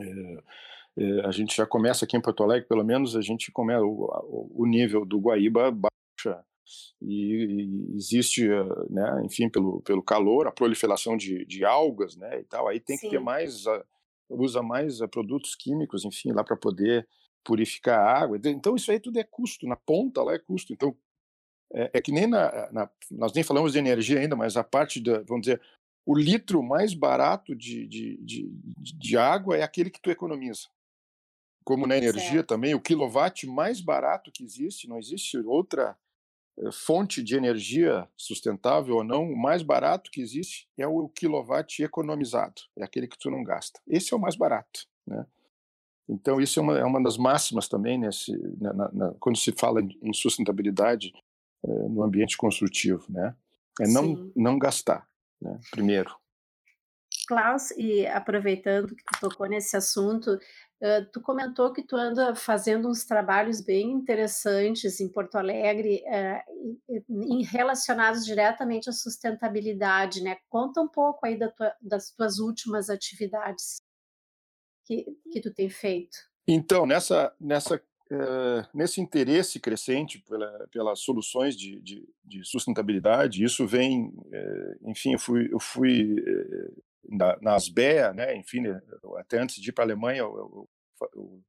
É, 0.00 0.42
é, 0.96 1.26
a 1.26 1.30
gente 1.30 1.56
já 1.56 1.66
começa 1.66 2.04
aqui 2.04 2.16
em 2.16 2.20
Porto 2.20 2.42
Alegre, 2.42 2.68
pelo 2.68 2.84
menos 2.84 3.16
a 3.16 3.20
gente 3.20 3.52
começa 3.52 3.84
o, 3.84 4.50
o 4.54 4.66
nível 4.66 5.04
do 5.04 5.18
Guaíba 5.18 5.70
baixa 5.70 6.44
e, 7.00 7.94
existe, 7.94 8.46
né, 8.90 9.22
enfim, 9.24 9.48
pelo, 9.48 9.80
pelo 9.82 10.02
calor, 10.02 10.46
a 10.46 10.52
proliferação 10.52 11.16
de, 11.16 11.44
de 11.46 11.64
algas, 11.64 12.16
né, 12.16 12.40
e 12.40 12.44
tal, 12.44 12.68
aí 12.68 12.80
tem 12.80 12.96
Sim. 12.96 13.06
que 13.06 13.10
ter 13.10 13.20
mais, 13.20 13.64
usa 14.28 14.62
mais 14.62 14.98
produtos 15.10 15.54
químicos, 15.54 16.04
enfim, 16.04 16.32
lá 16.32 16.44
para 16.44 16.56
poder 16.56 17.08
purificar 17.44 18.00
a 18.00 18.22
água. 18.22 18.38
Então 18.44 18.76
isso 18.76 18.90
aí 18.90 19.00
tudo 19.00 19.18
é 19.18 19.24
custo, 19.24 19.66
na 19.66 19.76
ponta 19.76 20.22
lá 20.22 20.34
é 20.34 20.38
custo. 20.38 20.72
Então 20.72 20.94
é, 21.72 21.90
é 21.94 22.00
que 22.00 22.12
nem 22.12 22.26
na, 22.26 22.70
na, 22.72 22.90
nós 23.10 23.32
nem 23.32 23.44
falamos 23.44 23.72
de 23.72 23.78
energia 23.78 24.18
ainda, 24.20 24.36
mas 24.36 24.56
a 24.56 24.64
parte 24.64 25.00
da, 25.00 25.22
vamos 25.22 25.42
dizer, 25.42 25.60
o 26.08 26.16
litro 26.16 26.62
mais 26.62 26.94
barato 26.94 27.54
de, 27.54 27.86
de, 27.86 28.16
de, 28.22 28.50
de 28.78 29.18
água 29.18 29.58
é 29.58 29.62
aquele 29.62 29.90
que 29.90 30.00
tu 30.00 30.10
economiza. 30.10 30.62
Como 31.62 31.86
na 31.86 31.98
energia 31.98 32.30
certo. 32.30 32.46
também, 32.46 32.74
o 32.74 32.80
quilowatt 32.80 33.46
mais 33.46 33.82
barato 33.82 34.32
que 34.32 34.42
existe, 34.42 34.88
não 34.88 34.98
existe 34.98 35.36
outra 35.36 35.94
eh, 36.58 36.72
fonte 36.72 37.22
de 37.22 37.36
energia 37.36 38.08
sustentável 38.16 38.96
ou 38.96 39.04
não, 39.04 39.30
o 39.30 39.36
mais 39.36 39.62
barato 39.62 40.10
que 40.10 40.22
existe 40.22 40.66
é 40.78 40.86
o 40.86 41.10
quilowatt 41.10 41.82
economizado, 41.82 42.62
é 42.74 42.84
aquele 42.84 43.06
que 43.06 43.18
tu 43.18 43.30
não 43.30 43.44
gasta. 43.44 43.78
Esse 43.86 44.14
é 44.14 44.16
o 44.16 44.20
mais 44.20 44.34
barato, 44.34 44.86
né? 45.06 45.26
Então 46.08 46.40
isso 46.40 46.58
é 46.58 46.62
uma, 46.62 46.78
é 46.78 46.84
uma 46.84 47.02
das 47.02 47.18
máximas 47.18 47.68
também 47.68 47.98
nesse, 47.98 48.32
na, 48.58 48.72
na, 48.72 49.14
quando 49.20 49.36
se 49.36 49.52
fala 49.52 49.82
em 49.82 50.14
sustentabilidade 50.14 51.12
é, 51.62 51.68
no 51.68 52.02
ambiente 52.02 52.34
construtivo, 52.34 53.04
né? 53.10 53.36
É 53.78 53.86
não 53.86 54.32
não 54.34 54.58
gastar, 54.58 55.06
né? 55.40 55.58
Primeiro. 55.70 56.16
Klaus, 57.26 57.70
e 57.72 58.06
aproveitando 58.06 58.94
que 58.96 59.04
tu 59.04 59.28
tocou 59.28 59.46
nesse 59.46 59.76
assunto, 59.76 60.38
tu 61.12 61.20
comentou 61.20 61.72
que 61.72 61.82
tu 61.82 61.94
anda 61.94 62.34
fazendo 62.34 62.88
uns 62.88 63.04
trabalhos 63.04 63.60
bem 63.60 63.90
interessantes 63.90 64.98
em 64.98 65.08
Porto 65.10 65.36
Alegre, 65.36 66.02
relacionados 67.50 68.24
diretamente 68.24 68.88
à 68.88 68.92
sustentabilidade, 68.92 70.22
né? 70.22 70.38
Conta 70.48 70.80
um 70.80 70.88
pouco 70.88 71.26
aí 71.26 71.38
das 71.82 72.10
tuas 72.12 72.38
últimas 72.38 72.88
atividades 72.88 73.76
que, 74.86 75.04
que 75.30 75.40
tu 75.40 75.52
tem 75.52 75.68
feito. 75.68 76.16
Então, 76.46 76.86
nessa, 76.86 77.34
nessa, 77.38 77.82
uh, 78.12 78.66
nesse 78.74 79.00
interesse 79.00 79.60
crescente 79.60 80.18
pela, 80.28 80.66
pelas 80.70 81.00
soluções 81.00 81.56
de, 81.56 81.80
de, 81.80 82.08
de 82.24 82.44
sustentabilidade, 82.44 83.44
isso 83.44 83.66
vem, 83.66 84.06
uh, 84.06 84.90
enfim, 84.90 85.12
eu 85.12 85.18
fui, 85.18 85.48
eu 85.52 85.60
fui 85.60 86.16
na, 87.08 87.38
na 87.40 87.54
ASBEA, 87.54 88.12
né, 88.12 88.36
enfim, 88.36 88.60
né, 88.60 88.80
até 89.18 89.40
antes 89.40 89.60
de 89.60 89.70
ir 89.70 89.72
para 89.72 89.84
a 89.84 89.86
Alemanha, 89.86 90.20
eu, 90.20 90.36
eu, 90.36 90.68
eu, 91.14 91.42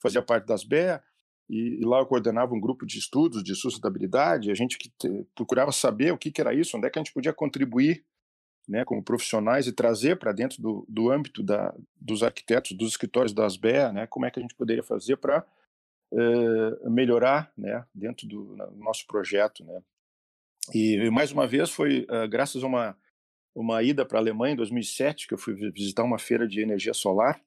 fazia 0.00 0.22
parte 0.22 0.46
da 0.46 0.54
ASBEA, 0.54 1.02
e, 1.48 1.80
e, 1.80 1.84
lá 1.84 1.98
eu 1.98 2.06
coordenava 2.06 2.54
um 2.54 2.60
grupo 2.60 2.84
de 2.84 2.98
estudos 2.98 3.42
de 3.42 3.54
sustentabilidade, 3.54 4.50
a 4.50 4.54
gente 4.54 4.76
que 4.76 4.90
te, 4.90 5.26
procurava 5.34 5.72
saber 5.72 6.12
o 6.12 6.18
que, 6.18 6.30
que, 6.30 6.40
era 6.40 6.52
isso, 6.52 6.76
onde 6.76 6.86
é 6.86 6.90
que 6.90 6.98
a 6.98 7.02
gente 7.02 7.12
podia 7.12 7.32
contribuir 7.32 8.04
né, 8.68 8.84
como 8.84 9.02
profissionais 9.02 9.66
e 9.66 9.72
trazer 9.72 10.18
para 10.18 10.30
dentro 10.30 10.60
do, 10.60 10.84
do 10.86 11.10
âmbito 11.10 11.42
da, 11.42 11.74
dos 11.98 12.22
arquitetos, 12.22 12.76
dos 12.76 12.90
escritórios 12.90 13.32
da 13.32 13.46
ASBEA, 13.46 13.92
né, 13.92 14.06
como 14.06 14.26
é 14.26 14.30
que 14.30 14.38
a 14.38 14.42
gente 14.42 14.54
poderia 14.54 14.82
fazer 14.82 15.16
para 15.16 15.42
uh, 16.12 16.90
melhorar 16.90 17.52
né, 17.56 17.84
dentro 17.94 18.26
do 18.26 18.56
nosso 18.76 19.06
projeto. 19.06 19.64
Né. 19.64 19.82
E, 20.74 21.10
mais 21.10 21.32
uma 21.32 21.46
vez, 21.46 21.70
foi 21.70 22.06
uh, 22.10 22.28
graças 22.28 22.62
a 22.62 22.66
uma 22.66 22.96
uma 23.54 23.82
ida 23.82 24.06
para 24.06 24.18
a 24.18 24.20
Alemanha 24.20 24.52
em 24.52 24.56
2007, 24.56 25.26
que 25.26 25.34
eu 25.34 25.38
fui 25.38 25.52
visitar 25.72 26.04
uma 26.04 26.18
feira 26.18 26.46
de 26.46 26.60
energia 26.60 26.94
solar, 26.94 27.42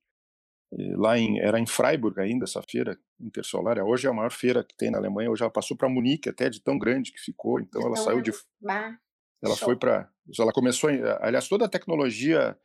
lá 0.98 1.18
em, 1.18 1.40
era 1.40 1.60
em 1.60 1.66
Freiburg 1.66 2.20
ainda, 2.20 2.46
essa 2.46 2.62
feira 2.62 2.98
intersolar, 3.20 3.78
é, 3.78 3.84
hoje 3.84 4.08
é 4.08 4.10
a 4.10 4.14
maior 4.14 4.32
feira 4.32 4.64
que 4.64 4.76
tem 4.76 4.90
na 4.90 4.98
Alemanha, 4.98 5.30
hoje 5.30 5.44
ela 5.44 5.52
passou 5.52 5.76
para 5.76 5.90
Munique 5.90 6.30
até, 6.30 6.50
de 6.50 6.62
tão 6.62 6.78
grande 6.78 7.12
que 7.12 7.20
ficou, 7.20 7.60
então 7.60 7.82
ela 7.82 7.96
saiu 7.96 8.22
de... 8.22 8.32
Ela 9.44 9.56
foi 9.56 9.76
para... 9.76 10.10
Ela 10.40 10.54
começou, 10.54 10.90
aliás, 11.20 11.48
toda 11.48 11.66
a 11.66 11.70
tecnologia, 11.70 12.58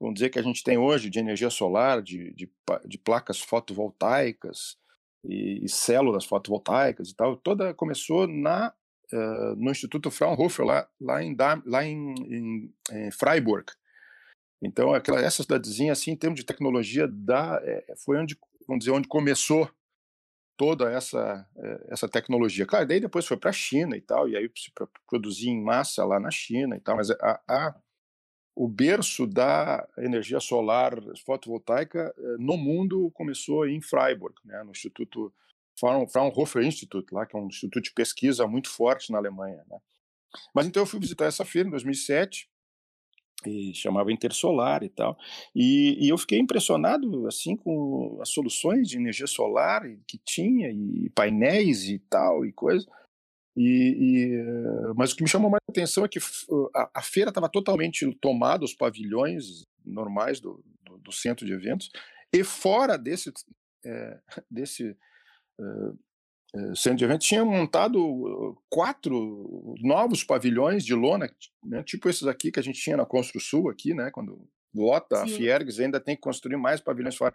vamos 0.00 0.14
dizer, 0.14 0.30
que 0.30 0.38
a 0.38 0.42
gente 0.42 0.62
tem 0.64 0.78
hoje 0.78 1.10
de 1.10 1.18
energia 1.18 1.50
solar, 1.50 2.02
de, 2.02 2.32
de, 2.34 2.50
de 2.86 2.98
placas 2.98 3.40
fotovoltaicas, 3.40 4.76
e, 5.24 5.64
e, 5.64 5.68
células 5.68 6.24
fotovoltaicas 6.24 7.10
e 7.10 7.16
tal, 7.16 7.36
toda 7.36 7.74
começou 7.74 8.26
na 8.26 8.72
uh, 9.12 9.56
no 9.56 9.70
Instituto 9.70 10.10
Fraunhofer, 10.10 10.64
lá, 10.64 10.88
lá, 11.00 11.22
em, 11.22 11.36
lá 11.64 11.84
em, 11.84 12.14
em, 12.18 12.74
em 12.90 13.10
Freiburg. 13.10 13.66
Então, 14.62 14.94
aquela, 14.94 15.20
essa 15.20 15.42
cidadezinha, 15.42 15.92
assim, 15.92 16.12
em 16.12 16.16
termos 16.16 16.38
de 16.38 16.46
tecnologia, 16.46 17.08
da, 17.08 17.60
é, 17.64 17.94
foi 18.04 18.18
onde, 18.18 18.38
vamos 18.66 18.84
dizer, 18.84 18.96
onde 18.96 19.08
começou 19.08 19.68
toda 20.56 20.90
essa, 20.90 21.44
é, 21.56 21.86
essa 21.88 22.08
tecnologia. 22.08 22.64
Claro, 22.64 22.86
daí 22.86 23.00
depois 23.00 23.26
foi 23.26 23.36
para 23.36 23.50
a 23.50 23.52
China 23.52 23.96
e 23.96 24.00
tal, 24.00 24.28
e 24.28 24.36
aí 24.36 24.48
para 24.74 24.86
produzir 25.08 25.48
em 25.48 25.60
massa 25.60 26.04
lá 26.04 26.20
na 26.20 26.30
China 26.30 26.76
e 26.76 26.80
tal, 26.80 26.96
mas 26.96 27.10
a, 27.10 27.40
a, 27.48 27.74
o 28.54 28.68
berço 28.68 29.26
da 29.26 29.86
energia 29.98 30.40
solar 30.40 30.94
fotovoltaica 31.24 32.14
no 32.38 32.56
mundo 32.56 33.10
começou 33.14 33.66
em 33.66 33.80
Freiburg, 33.80 34.34
né, 34.44 34.62
no 34.62 34.70
Instituto 34.70 35.32
Fraunhofer 35.78 36.62
Institute, 36.62 37.12
lá, 37.12 37.24
que 37.24 37.36
é 37.36 37.38
um 37.38 37.46
instituto 37.46 37.82
de 37.82 37.92
pesquisa 37.92 38.46
muito 38.46 38.70
forte 38.70 39.10
na 39.10 39.18
Alemanha. 39.18 39.64
Né? 39.68 39.78
Mas 40.54 40.66
então 40.66 40.82
eu 40.82 40.86
fui 40.86 41.00
visitar 41.00 41.24
essa 41.26 41.44
feira 41.44 41.68
em 41.68 41.70
2007, 41.70 42.48
e 43.44 43.74
chamava 43.74 44.12
Intersolar 44.12 44.84
e 44.84 44.88
tal, 44.88 45.18
e, 45.52 46.06
e, 46.06 46.08
eu 46.08 46.16
fiquei 46.16 46.38
impressionado 46.38 47.26
assim 47.26 47.56
com 47.56 48.18
as 48.20 48.28
soluções 48.28 48.88
de 48.88 48.96
energia 48.96 49.26
solar 49.26 49.82
que 50.06 50.16
tinha, 50.18 50.70
e 50.70 51.10
painéis 51.10 51.88
e 51.88 51.98
tal, 51.98 52.46
e 52.46 52.52
coisa. 52.52 52.86
E, 53.56 53.62
e, 53.64 54.94
mas 54.96 55.12
o 55.12 55.16
que 55.16 55.22
me 55.22 55.28
chamou 55.28 55.50
mais 55.50 55.62
atenção 55.68 56.04
é 56.04 56.08
que 56.08 56.18
a, 56.74 56.90
a 56.94 57.02
feira 57.02 57.28
estava 57.28 57.48
totalmente 57.48 58.10
tomada, 58.20 58.64
os 58.64 58.74
pavilhões 58.74 59.64
normais 59.84 60.40
do, 60.40 60.64
do, 60.82 60.98
do, 60.98 61.12
centro 61.12 61.44
de 61.44 61.52
eventos, 61.52 61.90
e 62.32 62.42
fora 62.42 62.96
desse, 62.96 63.30
é, 63.84 64.18
desse 64.50 64.96
eh, 66.54 66.74
centro 66.74 66.98
de 66.98 67.04
eventos, 67.04 67.26
tinha 67.26 67.44
montado 67.44 68.58
quatro 68.68 69.74
novos 69.80 70.22
pavilhões 70.22 70.84
de 70.84 70.94
lona, 70.94 71.30
né, 71.64 71.82
tipo 71.82 72.10
esses 72.10 72.26
aqui 72.26 72.52
que 72.52 72.60
a 72.60 72.62
gente 72.62 72.78
tinha 72.80 72.96
na 72.96 73.06
Construção 73.06 73.68
aqui, 73.68 73.94
né, 73.94 74.10
quando 74.10 74.46
lota 74.74 75.16
Sim. 75.16 75.22
a 75.22 75.26
Fiergs, 75.26 75.80
ainda 75.80 76.00
tem 76.00 76.14
que 76.14 76.22
construir 76.22 76.56
mais 76.56 76.80
pavilhões 76.80 77.16
fora. 77.16 77.34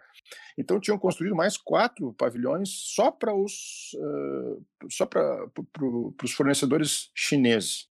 Então 0.56 0.80
tinham 0.80 0.98
construído 0.98 1.34
mais 1.34 1.56
quatro 1.56 2.12
pavilhões 2.14 2.68
só 2.70 3.10
para 3.10 3.34
os 3.34 3.94
uh, 3.94 4.64
só 4.90 5.06
para 5.06 5.46
pro, 5.72 6.14
os 6.22 6.32
fornecedores 6.32 7.10
chineses. 7.14 7.88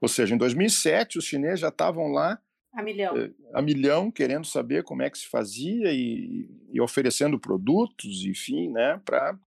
Ou 0.00 0.08
seja, 0.08 0.34
em 0.34 0.38
2007 0.38 1.18
os 1.18 1.24
chineses 1.24 1.60
já 1.60 1.68
estavam 1.68 2.08
lá 2.08 2.40
a 2.74 2.82
milhão. 2.82 3.14
Uh, 3.14 3.34
a 3.52 3.60
milhão, 3.60 4.10
querendo 4.10 4.46
saber 4.46 4.82
como 4.82 5.02
é 5.02 5.10
que 5.10 5.18
se 5.18 5.28
fazia 5.28 5.92
e, 5.92 6.48
e 6.72 6.80
oferecendo 6.80 7.38
produtos, 7.38 8.24
enfim, 8.24 8.70
né, 8.70 9.00
para 9.04 9.38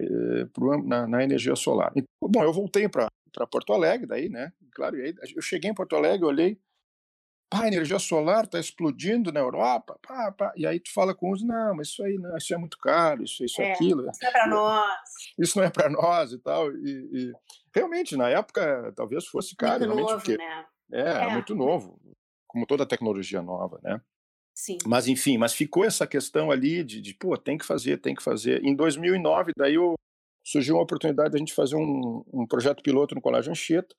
uh, 0.00 0.82
na, 0.86 1.06
na, 1.06 1.22
energia 1.22 1.54
solar. 1.54 1.92
Então, 1.94 2.30
bom, 2.30 2.42
eu 2.42 2.52
voltei 2.52 2.88
para 2.88 3.08
Porto 3.50 3.74
Alegre, 3.74 4.06
daí, 4.06 4.28
né? 4.30 4.52
Claro, 4.74 4.96
aí 4.96 5.14
eu 5.36 5.42
cheguei 5.42 5.70
em 5.70 5.74
Porto 5.74 5.94
Alegre, 5.94 6.24
olhei, 6.24 6.58
pá, 7.52 7.64
a 7.64 7.68
energia 7.68 7.98
solar 7.98 8.44
está 8.44 8.58
explodindo 8.58 9.30
na 9.30 9.40
Europa, 9.40 9.98
pá, 10.00 10.32
pá. 10.32 10.52
e 10.56 10.66
aí 10.66 10.80
tu 10.80 10.90
fala 10.90 11.14
com 11.14 11.30
uns, 11.30 11.42
não, 11.42 11.76
mas 11.76 11.88
isso 11.88 12.02
aí 12.02 12.14
não, 12.14 12.34
isso 12.34 12.54
é 12.54 12.56
muito 12.56 12.78
caro, 12.78 13.22
isso, 13.22 13.44
isso 13.44 13.60
é, 13.60 13.72
aquilo. 13.72 14.08
Isso 14.10 14.20
não 14.22 14.28
é 14.28 14.32
para 14.32 14.48
nós. 14.48 15.12
Isso 15.38 15.58
não 15.58 15.64
é 15.64 15.70
para 15.70 15.90
nós 15.90 16.32
e 16.32 16.38
tal. 16.38 16.72
E, 16.72 17.10
e, 17.12 17.32
realmente, 17.74 18.16
na 18.16 18.30
época, 18.30 18.90
talvez 18.96 19.26
fosse 19.26 19.54
caro. 19.54 19.86
Muito 19.86 20.00
novo, 20.00 20.14
porque, 20.14 20.38
né? 20.38 20.66
É, 20.90 21.24
é, 21.24 21.32
muito 21.32 21.54
novo, 21.54 22.00
como 22.46 22.66
toda 22.66 22.86
tecnologia 22.86 23.42
nova, 23.42 23.78
né? 23.82 24.00
Sim. 24.54 24.78
Mas, 24.86 25.06
enfim, 25.06 25.36
mas 25.36 25.52
ficou 25.52 25.84
essa 25.84 26.06
questão 26.06 26.50
ali 26.50 26.82
de, 26.82 27.00
de, 27.00 27.14
pô, 27.14 27.36
tem 27.36 27.58
que 27.58 27.66
fazer, 27.66 27.98
tem 27.98 28.14
que 28.14 28.22
fazer. 28.22 28.62
Em 28.64 28.74
2009, 28.74 29.52
daí 29.56 29.74
eu, 29.74 29.94
surgiu 30.44 30.76
uma 30.76 30.82
oportunidade 30.82 31.30
de 31.30 31.36
a 31.36 31.38
gente 31.38 31.54
fazer 31.54 31.76
um, 31.76 32.22
um 32.32 32.46
projeto 32.46 32.82
piloto 32.82 33.14
no 33.14 33.20
Colégio 33.20 33.50
Anchieta, 33.50 33.94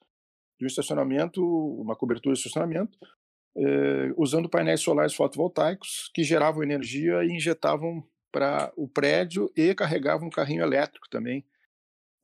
de 0.60 0.66
um 0.66 0.68
estacionamento, 0.68 1.44
uma 1.44 1.96
cobertura 1.96 2.34
de 2.34 2.40
estacionamento, 2.40 2.98
eh, 3.56 4.14
usando 4.18 4.50
painéis 4.50 4.82
solares 4.82 5.14
fotovoltaicos 5.14 6.10
que 6.14 6.24
geravam 6.24 6.64
energia 6.64 7.24
e 7.24 7.32
injetavam 7.32 8.04
para 8.32 8.74
o 8.76 8.88
prédio 8.88 9.52
e 9.56 9.76
carregavam 9.76 10.28
um 10.28 10.32
carrinho 10.32 10.64
elétrico 10.64 11.08
também, 11.10 11.46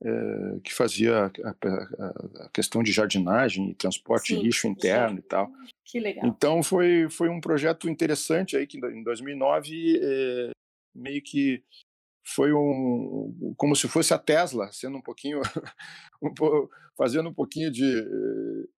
eh, 0.02 0.60
que 0.64 0.74
fazia 0.74 1.26
a, 1.26 1.50
a, 1.50 2.44
a, 2.44 2.48
questão 2.52 2.82
de 2.82 2.90
jardinagem 2.90 3.70
e 3.70 3.74
transporte 3.74 4.28
sim, 4.28 4.38
de 4.38 4.46
lixo 4.46 4.66
interno 4.66 5.16
sim. 5.16 5.18
e 5.18 5.22
tal. 5.22 5.52
Que 5.84 6.00
legal. 6.00 6.26
Então 6.26 6.62
foi, 6.62 7.08
foi 7.10 7.28
um 7.28 7.40
projeto 7.40 7.88
interessante 7.88 8.56
aí 8.56 8.66
que 8.66 8.78
em 8.78 9.02
2009 9.02 10.00
eh, 10.02 10.50
meio 10.94 11.22
que 11.22 11.62
foi 12.24 12.52
um 12.52 13.54
como 13.56 13.74
se 13.74 13.88
fosse 13.88 14.14
a 14.14 14.18
Tesla 14.18 14.70
sendo 14.72 14.98
um 14.98 15.02
pouquinho 15.02 15.40
um, 16.22 16.32
fazendo 16.96 17.28
um 17.28 17.34
pouquinho 17.34 17.70
de 17.70 18.00
eh, 18.00 18.68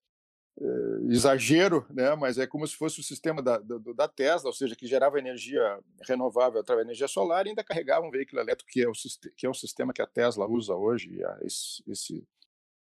exagero, 1.09 1.87
né? 1.91 2.15
mas 2.15 2.39
é 2.39 2.47
como 2.47 2.67
se 2.67 2.77
fosse 2.77 3.01
o 3.01 3.03
sistema 3.03 3.43
da, 3.43 3.59
da, 3.59 3.79
da, 3.95 4.09
Tesla, 4.09 4.49
ou 4.49 4.55
seja, 4.55 4.77
que 4.77 4.87
gerava 4.87 5.19
energia 5.19 5.79
renovável 6.07 6.61
através 6.61 6.85
da 6.85 6.91
energia 6.91 7.09
solar 7.09 7.47
e 7.47 7.51
ainda 7.51 7.65
carregava 7.65 8.07
um 8.07 8.11
veículo 8.11 8.41
elétrico, 8.41 8.71
que 8.71 8.83
é 8.83 8.89
o, 8.89 8.93
que 9.37 9.47
é 9.47 9.49
o 9.49 9.55
sistema 9.55 9.93
que 9.93 10.03
a 10.03 10.07
Tesla 10.07 10.47
usa 10.47 10.75
hoje, 10.75 11.21
esse, 11.43 11.83
esse 11.89 12.27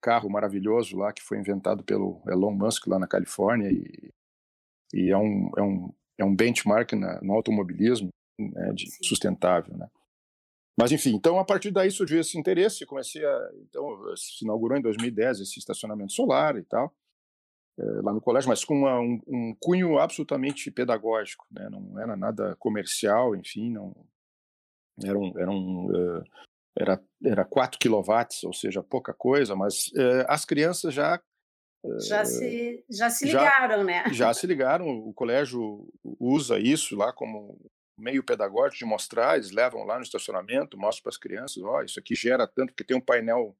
carro 0.01 0.29
maravilhoso 0.29 0.97
lá 0.97 1.13
que 1.13 1.23
foi 1.23 1.37
inventado 1.37 1.83
pelo 1.83 2.21
Elon 2.27 2.51
Musk 2.51 2.87
lá 2.87 2.99
na 2.99 3.07
Califórnia 3.07 3.71
e, 3.71 4.11
e 4.93 5.09
é, 5.09 5.17
um, 5.17 5.49
é, 5.57 5.61
um, 5.61 5.93
é 6.17 6.25
um 6.25 6.35
benchmark 6.35 6.91
na, 6.93 7.21
no 7.21 7.33
automobilismo 7.33 8.09
né, 8.37 8.73
de 8.73 8.91
sustentável, 9.05 9.75
né? 9.77 9.89
Mas 10.77 10.91
enfim, 10.91 11.13
então 11.13 11.39
a 11.39 11.45
partir 11.45 11.69
daí 11.71 11.91
surgiu 11.91 12.19
esse 12.19 12.37
interesse, 12.37 12.85
comecei 12.85 13.23
a, 13.23 13.49
então 13.61 14.15
se 14.17 14.43
inaugurou 14.43 14.77
em 14.77 14.81
2010 14.81 15.41
esse 15.41 15.59
estacionamento 15.59 16.11
solar 16.11 16.57
e 16.57 16.63
tal, 16.63 16.91
lá 17.77 18.13
no 18.13 18.21
colégio, 18.21 18.49
mas 18.49 18.63
com 18.63 18.75
uma, 18.75 18.99
um, 18.99 19.19
um, 19.27 19.55
cunho 19.59 19.97
absolutamente 19.97 20.69
pedagógico, 20.69 21.45
né? 21.51 21.67
não 21.69 21.99
era 21.99 22.15
nada 22.15 22.55
comercial, 22.57 23.35
enfim, 23.35 23.71
não 23.71 23.95
era 25.03 25.17
um, 25.17 25.39
era 25.39 25.49
um 25.49 25.87
uh, 25.87 26.23
era, 26.77 27.01
era 27.23 27.45
4 27.45 27.79
quilowatts, 27.79 28.43
ou 28.43 28.53
seja, 28.53 28.83
pouca 28.83 29.13
coisa, 29.13 29.55
mas 29.55 29.87
uh, 29.89 30.25
as 30.27 30.45
crianças 30.45 30.93
já 30.93 31.19
já 31.99 32.23
se 32.23 32.83
já 32.89 33.09
se 33.09 33.25
ligaram, 33.25 33.79
já, 33.79 33.83
né? 33.83 34.03
Já 34.13 34.33
se 34.33 34.47
ligaram. 34.47 34.87
O 34.87 35.13
colégio 35.13 35.85
usa 36.17 36.57
isso 36.57 36.95
lá 36.95 37.11
como 37.11 37.59
meio 37.99 38.23
pedagógico 38.23 38.77
de 38.77 38.85
mostrar. 38.85 39.35
Eles 39.35 39.51
levam 39.51 39.83
lá 39.83 39.97
no 39.97 40.03
estacionamento, 40.03 40.77
mostram 40.77 41.03
para 41.03 41.09
as 41.09 41.17
crianças, 41.17 41.61
ó, 41.61 41.79
oh, 41.79 41.83
isso 41.83 41.99
aqui 41.99 42.15
gera 42.15 42.47
tanto 42.47 42.69
porque 42.69 42.85
tem 42.85 42.95
um 42.95 43.01
painel 43.01 43.53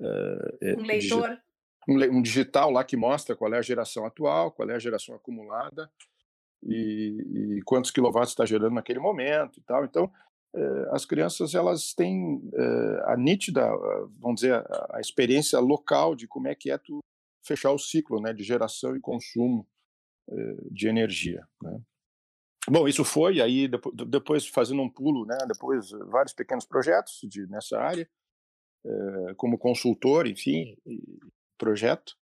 um 0.00 0.82
leitor 0.82 1.40
um, 1.88 2.22
digital 2.22 2.70
lá 2.70 2.84
que 2.84 2.96
mostra 2.96 3.34
qual 3.34 3.52
é 3.54 3.58
a 3.58 3.62
geração 3.62 4.04
atual, 4.04 4.52
qual 4.52 4.68
é 4.70 4.74
a 4.74 4.78
geração 4.78 5.14
acumulada 5.14 5.90
e, 6.62 7.56
e 7.58 7.62
quantos 7.62 7.90
quilowatts 7.90 8.30
está 8.30 8.44
gerando 8.44 8.74
naquele 8.74 8.98
momento 8.98 9.58
e 9.58 9.62
tal. 9.62 9.84
Então, 9.84 10.10
eh, 10.54 10.88
as 10.90 11.04
crianças 11.04 11.54
elas 11.54 11.94
têm 11.94 12.42
eh, 12.52 13.02
a 13.06 13.16
nítida, 13.16 13.68
vamos 14.18 14.40
dizer, 14.40 14.54
a, 14.54 14.96
a, 14.96 15.00
experiência 15.00 15.58
local 15.60 16.14
de 16.16 16.26
como 16.26 16.48
é 16.48 16.54
que 16.54 16.70
é 16.70 16.78
tu 16.78 16.98
fechar 17.44 17.70
o 17.70 17.78
ciclo, 17.78 18.20
né, 18.20 18.32
de 18.32 18.42
geração 18.42 18.96
e 18.96 19.00
consumo 19.00 19.66
eh, 20.28 20.56
de 20.70 20.88
energia. 20.88 21.46
Né? 21.62 21.80
Bom, 22.68 22.88
isso 22.88 23.04
foi 23.04 23.40
aí 23.40 23.68
depois, 23.68 23.94
depois, 24.08 24.46
fazendo 24.46 24.82
um 24.82 24.90
pulo, 24.90 25.24
né, 25.24 25.38
depois 25.46 25.90
vários 26.08 26.32
pequenos 26.34 26.66
projetos 26.66 27.20
de 27.24 27.46
nessa 27.46 27.78
área 27.78 28.08
como 29.36 29.58
consultor, 29.58 30.26
enfim, 30.26 30.74
projeto. 31.60 32.16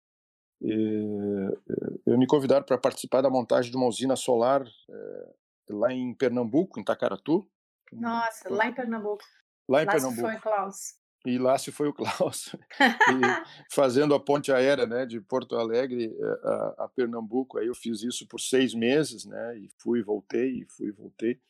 Eu 2.06 2.18
me 2.18 2.26
convidaram 2.26 2.64
para 2.64 2.78
participar 2.78 3.20
da 3.20 3.28
montagem 3.28 3.70
de 3.70 3.76
uma 3.76 3.86
usina 3.86 4.16
solar 4.16 4.66
é, 4.88 5.34
lá 5.68 5.92
em 5.92 6.14
Pernambuco, 6.14 6.80
em 6.80 6.84
Tacaratu. 6.84 7.46
Nossa, 7.92 8.52
lá 8.52 8.66
em 8.66 8.72
Pernambuco. 8.72 9.22
Lá 9.68 9.82
em 9.82 9.86
lá 9.86 9.92
Pernambuco. 9.92 10.22
foi 10.22 10.36
o 10.36 10.40
Klaus. 10.40 10.94
E 11.26 11.38
lá 11.38 11.58
se 11.58 11.72
foi 11.72 11.88
o 11.88 11.92
Klaus. 11.92 12.54
fazendo 13.70 14.14
a 14.14 14.20
ponte 14.20 14.50
aérea 14.52 14.86
né, 14.86 15.04
de 15.04 15.20
Porto 15.20 15.56
Alegre 15.56 16.16
eh, 16.18 16.40
a, 16.44 16.84
a, 16.84 16.88
Pernambuco. 16.88 17.58
Aí 17.58 17.66
eu 17.66 17.74
fiz 17.74 18.02
isso 18.02 18.26
por 18.28 18.40
seis 18.40 18.74
meses, 18.74 19.24
né? 19.26 19.58
E 19.58 19.68
fui, 19.78 20.02
voltei, 20.02 20.60
e 20.60 20.66
fui, 20.68 20.92
voltei. 20.92 21.40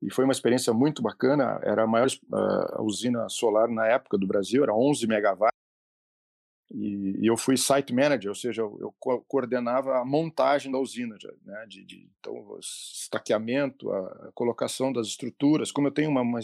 E 0.00 0.10
foi 0.10 0.24
uma 0.24 0.32
experiência 0.32 0.72
muito 0.72 1.02
bacana. 1.02 1.60
Era 1.62 1.82
a 1.82 1.86
maior 1.86 2.08
uh, 2.08 2.82
usina 2.82 3.28
solar 3.28 3.68
na 3.68 3.86
época 3.86 4.16
do 4.16 4.26
Brasil, 4.26 4.62
era 4.62 4.74
11 4.74 5.06
megawatts. 5.06 5.58
E, 6.70 7.16
e, 7.22 7.26
eu 7.26 7.36
fui 7.36 7.56
site 7.56 7.94
manager, 7.94 8.28
ou 8.28 8.34
seja, 8.34 8.60
eu, 8.60 8.76
eu 8.80 8.94
co 9.00 9.20
coordenava 9.22 9.98
a 9.98 10.04
montagem 10.04 10.70
da 10.70 10.78
usina, 10.78 11.16
né, 11.44 11.66
de, 11.66 11.82
de, 11.82 12.10
então, 12.20 12.34
o 12.34 12.58
estaqueamento, 12.58 13.90
a, 13.90 14.28
a, 14.28 14.32
colocação 14.32 14.92
das 14.92 15.06
estruturas. 15.06 15.72
Como 15.72 15.88
eu 15.88 15.92
tenho 15.92 16.10
uma, 16.10 16.20
uma, 16.20 16.40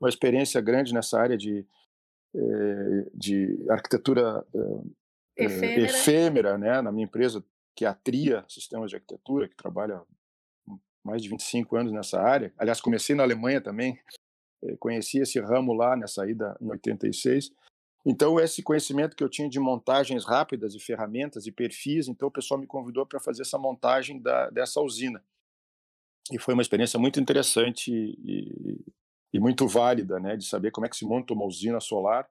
uma 0.00 0.08
experiência 0.08 0.60
grande 0.60 0.94
nessa 0.94 1.20
área 1.20 1.36
de, 1.36 1.66
eh, 2.34 3.10
de 3.14 3.66
arquitetura 3.70 4.44
eh, 4.54 5.44
efêmera. 5.44 5.82
efêmera, 5.82 6.58
né, 6.58 6.80
na 6.80 6.92
minha 6.92 7.04
empresa, 7.04 7.44
que 7.74 7.84
é 7.84 7.88
a 7.88 7.94
TRIA 7.94 8.44
Sistemas 8.48 8.90
de 8.90 8.96
Arquitetura, 8.96 9.48
que 9.48 9.56
trabalha 9.56 10.02
mais 11.04 11.22
de 11.22 11.28
25 11.28 11.76
anos 11.76 11.92
nessa 11.92 12.20
área. 12.20 12.52
Aliás, 12.58 12.80
comecei 12.80 13.14
na 13.14 13.22
Alemanha 13.22 13.60
também, 13.60 13.98
eh, 14.62 14.76
conheci 14.78 15.18
esse 15.18 15.38
ramo 15.40 15.72
lá 15.72 15.96
nessa 15.96 16.28
ida 16.28 16.56
em 16.60 16.70
86. 16.70 17.52
Então, 18.04 18.38
esse 18.38 18.62
conhecimento 18.62 19.16
que 19.16 19.22
eu 19.22 19.28
tinha 19.28 19.48
de 19.48 19.58
montagens 19.58 20.24
rápidas 20.24 20.74
e 20.74 20.80
ferramentas 20.80 21.46
e 21.46 21.52
perfis, 21.52 22.08
então 22.08 22.28
o 22.28 22.32
pessoal 22.32 22.58
me 22.58 22.66
convidou 22.66 23.04
para 23.04 23.20
fazer 23.20 23.42
essa 23.42 23.58
montagem 23.58 24.20
da, 24.20 24.48
dessa 24.50 24.80
usina. 24.80 25.22
E 26.32 26.38
foi 26.38 26.54
uma 26.54 26.62
experiência 26.62 26.98
muito 26.98 27.18
interessante 27.20 27.90
e, 27.90 28.84
e, 29.32 29.40
muito 29.40 29.66
válida, 29.66 30.20
né, 30.20 30.36
de 30.36 30.44
saber 30.44 30.70
como 30.70 30.86
é 30.86 30.88
que 30.88 30.96
se 30.96 31.04
monta 31.04 31.32
uma 31.32 31.44
usina 31.44 31.80
solar, 31.80 32.28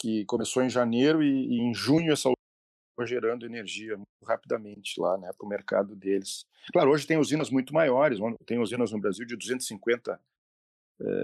que 0.00 0.24
começou 0.24 0.62
em 0.62 0.70
janeiro 0.70 1.22
e, 1.22 1.46
e 1.46 1.60
em 1.60 1.74
junho 1.74 2.12
essa 2.12 2.30
gerando 3.06 3.46
energia 3.46 3.96
muito 3.96 4.08
rapidamente 4.24 5.00
lá, 5.00 5.16
né, 5.18 5.30
para 5.36 5.46
o 5.46 5.48
mercado 5.48 5.94
deles. 5.94 6.44
Claro, 6.72 6.90
hoje 6.90 7.06
tem 7.06 7.16
usinas 7.16 7.50
muito 7.50 7.72
maiores, 7.72 8.18
tem 8.44 8.58
usinas 8.58 8.90
no 8.90 9.00
Brasil 9.00 9.24
de 9.26 9.36
250 9.36 10.12
eh, 10.12 10.18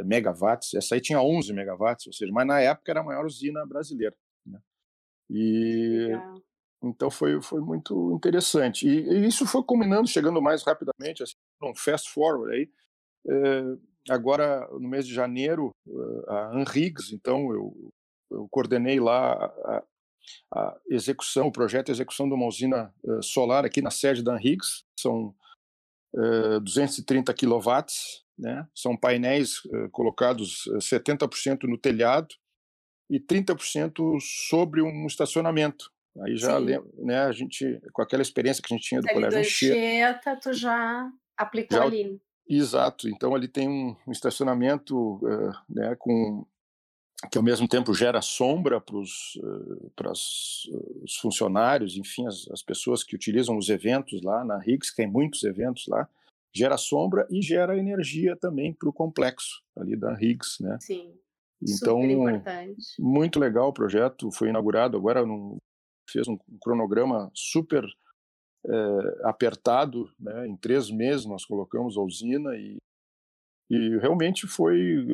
megawatts. 0.05 0.75
Essa 0.75 0.95
aí 0.95 1.01
tinha 1.01 1.21
11 1.21 1.53
megawatts, 1.53 2.07
ou 2.07 2.13
seja, 2.13 2.33
mas 2.33 2.47
na 2.47 2.61
época 2.61 2.93
era 2.93 3.01
a 3.01 3.05
maior 3.05 3.25
usina 3.27 3.67
brasileira. 3.67 4.17
Né? 4.47 4.59
E 5.31 6.07
Legal. 6.09 6.43
então 6.83 7.11
foi 7.11 7.41
foi 7.43 7.61
muito 7.61 8.13
interessante. 8.15 8.87
E, 8.87 9.09
e, 9.09 9.27
isso 9.27 9.47
foi 9.47 9.63
combinando, 9.65 10.09
chegando 10.09 10.41
mais 10.41 10.63
rapidamente, 10.63 11.23
assim, 11.23 11.35
um 11.63 11.75
fast 11.75 12.11
forward 12.11 12.55
aí. 12.55 12.71
Eh, 13.29 13.79
agora 14.11 14.69
no 14.73 14.89
mês 14.89 15.07
de 15.07 15.15
janeiro, 15.15 15.71
eh, 15.89 16.25
a 16.29 16.57
Anrigs, 16.57 17.13
então 17.13 17.53
eu, 17.53 17.93
eu 18.31 18.49
coordenei 18.51 19.01
lá 19.01 19.33
a, 19.65 19.85
a 20.55 20.79
execução, 20.89 21.49
o 21.49 21.53
projeto 21.53 21.87
de 21.87 21.93
execução 21.93 22.29
de 22.29 22.35
uma 22.35 22.47
usina 22.47 22.95
solar 23.23 23.65
aqui 23.65 23.83
na 23.83 23.91
sede 23.91 24.23
da 24.23 24.33
Anrigs. 24.33 24.85
São 24.99 25.35
230 26.63 27.35
quilowatts 27.35 28.24
né? 28.39 28.67
São 28.75 28.97
painéis 28.97 29.65
uh, 29.67 29.89
colocados 29.91 30.65
70% 30.79 31.65
no 31.65 31.79
telhado 31.79 32.35
e 33.11 33.21
30% 33.21 34.19
sobre 34.21 34.83
um 34.83 35.07
estacionamento. 35.07 35.93
Aí 36.21 36.37
já, 36.37 36.61
né, 36.61 37.23
a 37.23 37.33
gente, 37.33 37.81
com 37.93 38.01
aquela 38.01 38.23
experiência 38.23 38.63
que 38.63 38.73
a 38.73 38.77
gente 38.77 38.87
tinha 38.87 39.01
do 39.01 39.09
colégio 39.09 39.41
Anchieta, 39.41 40.37
tu 40.37 40.53
já 40.53 41.11
aplicou 41.37 41.79
já, 41.79 41.85
ali. 41.85 42.21
Exato. 42.49 43.09
Então 43.09 43.35
ali 43.35 43.49
tem 43.49 43.69
um, 43.69 43.97
um 44.07 44.13
estacionamento, 44.13 45.17
uh, 45.17 45.53
né, 45.69 45.97
com 45.99 46.47
que 47.31 47.39
ao 47.39 47.45
mesmo 47.45 47.67
tempo 47.67 47.95
gera 47.95 48.21
sombra 48.21 48.81
para 48.81 48.97
os 48.97 49.35
uh, 49.37 51.05
funcionários, 51.21 51.97
enfim, 51.97 52.27
as, 52.27 52.47
as, 52.51 52.63
pessoas 52.63 53.03
que 53.03 53.17
utilizam 53.17 53.57
os 53.57 53.69
eventos 53.69 54.23
lá 54.23 54.45
na 54.45 54.59
Higgs, 54.59 54.91
que 54.91 54.97
tem 54.97 55.07
muitos 55.07 55.43
eventos 55.43 55.87
lá, 55.89 56.09
gera 56.55 56.77
sombra 56.77 57.27
e 57.31 57.43
gera 57.43 57.77
energia 57.77 58.37
também 58.37 58.73
para 58.73 58.89
o 58.89 58.93
complexo 58.93 59.63
ali 59.77 59.97
da 59.97 60.13
Higgs, 60.15 60.63
né? 60.63 60.79
Sim. 60.81 61.13
Então, 61.63 61.99
muito 62.99 63.41
legal 63.41 63.69
o 63.69 63.73
projeto, 63.73 64.31
foi 64.33 64.51
inaugurado 64.51 64.97
agora, 64.97 65.25
num, 65.25 65.57
fez 66.11 66.29
um 66.29 66.39
cronograma 66.61 67.31
super 67.35 67.85
é, 68.67 69.29
apertado, 69.29 70.11
né? 70.19 70.47
em 70.47 70.57
três 70.57 70.91
meses 70.91 71.27
nós 71.27 71.45
colocamos 71.45 71.97
a 71.97 72.03
usina 72.03 72.55
e, 72.57 72.77
e 73.71 73.99
realmente 73.99 74.47
foi, 74.47 75.07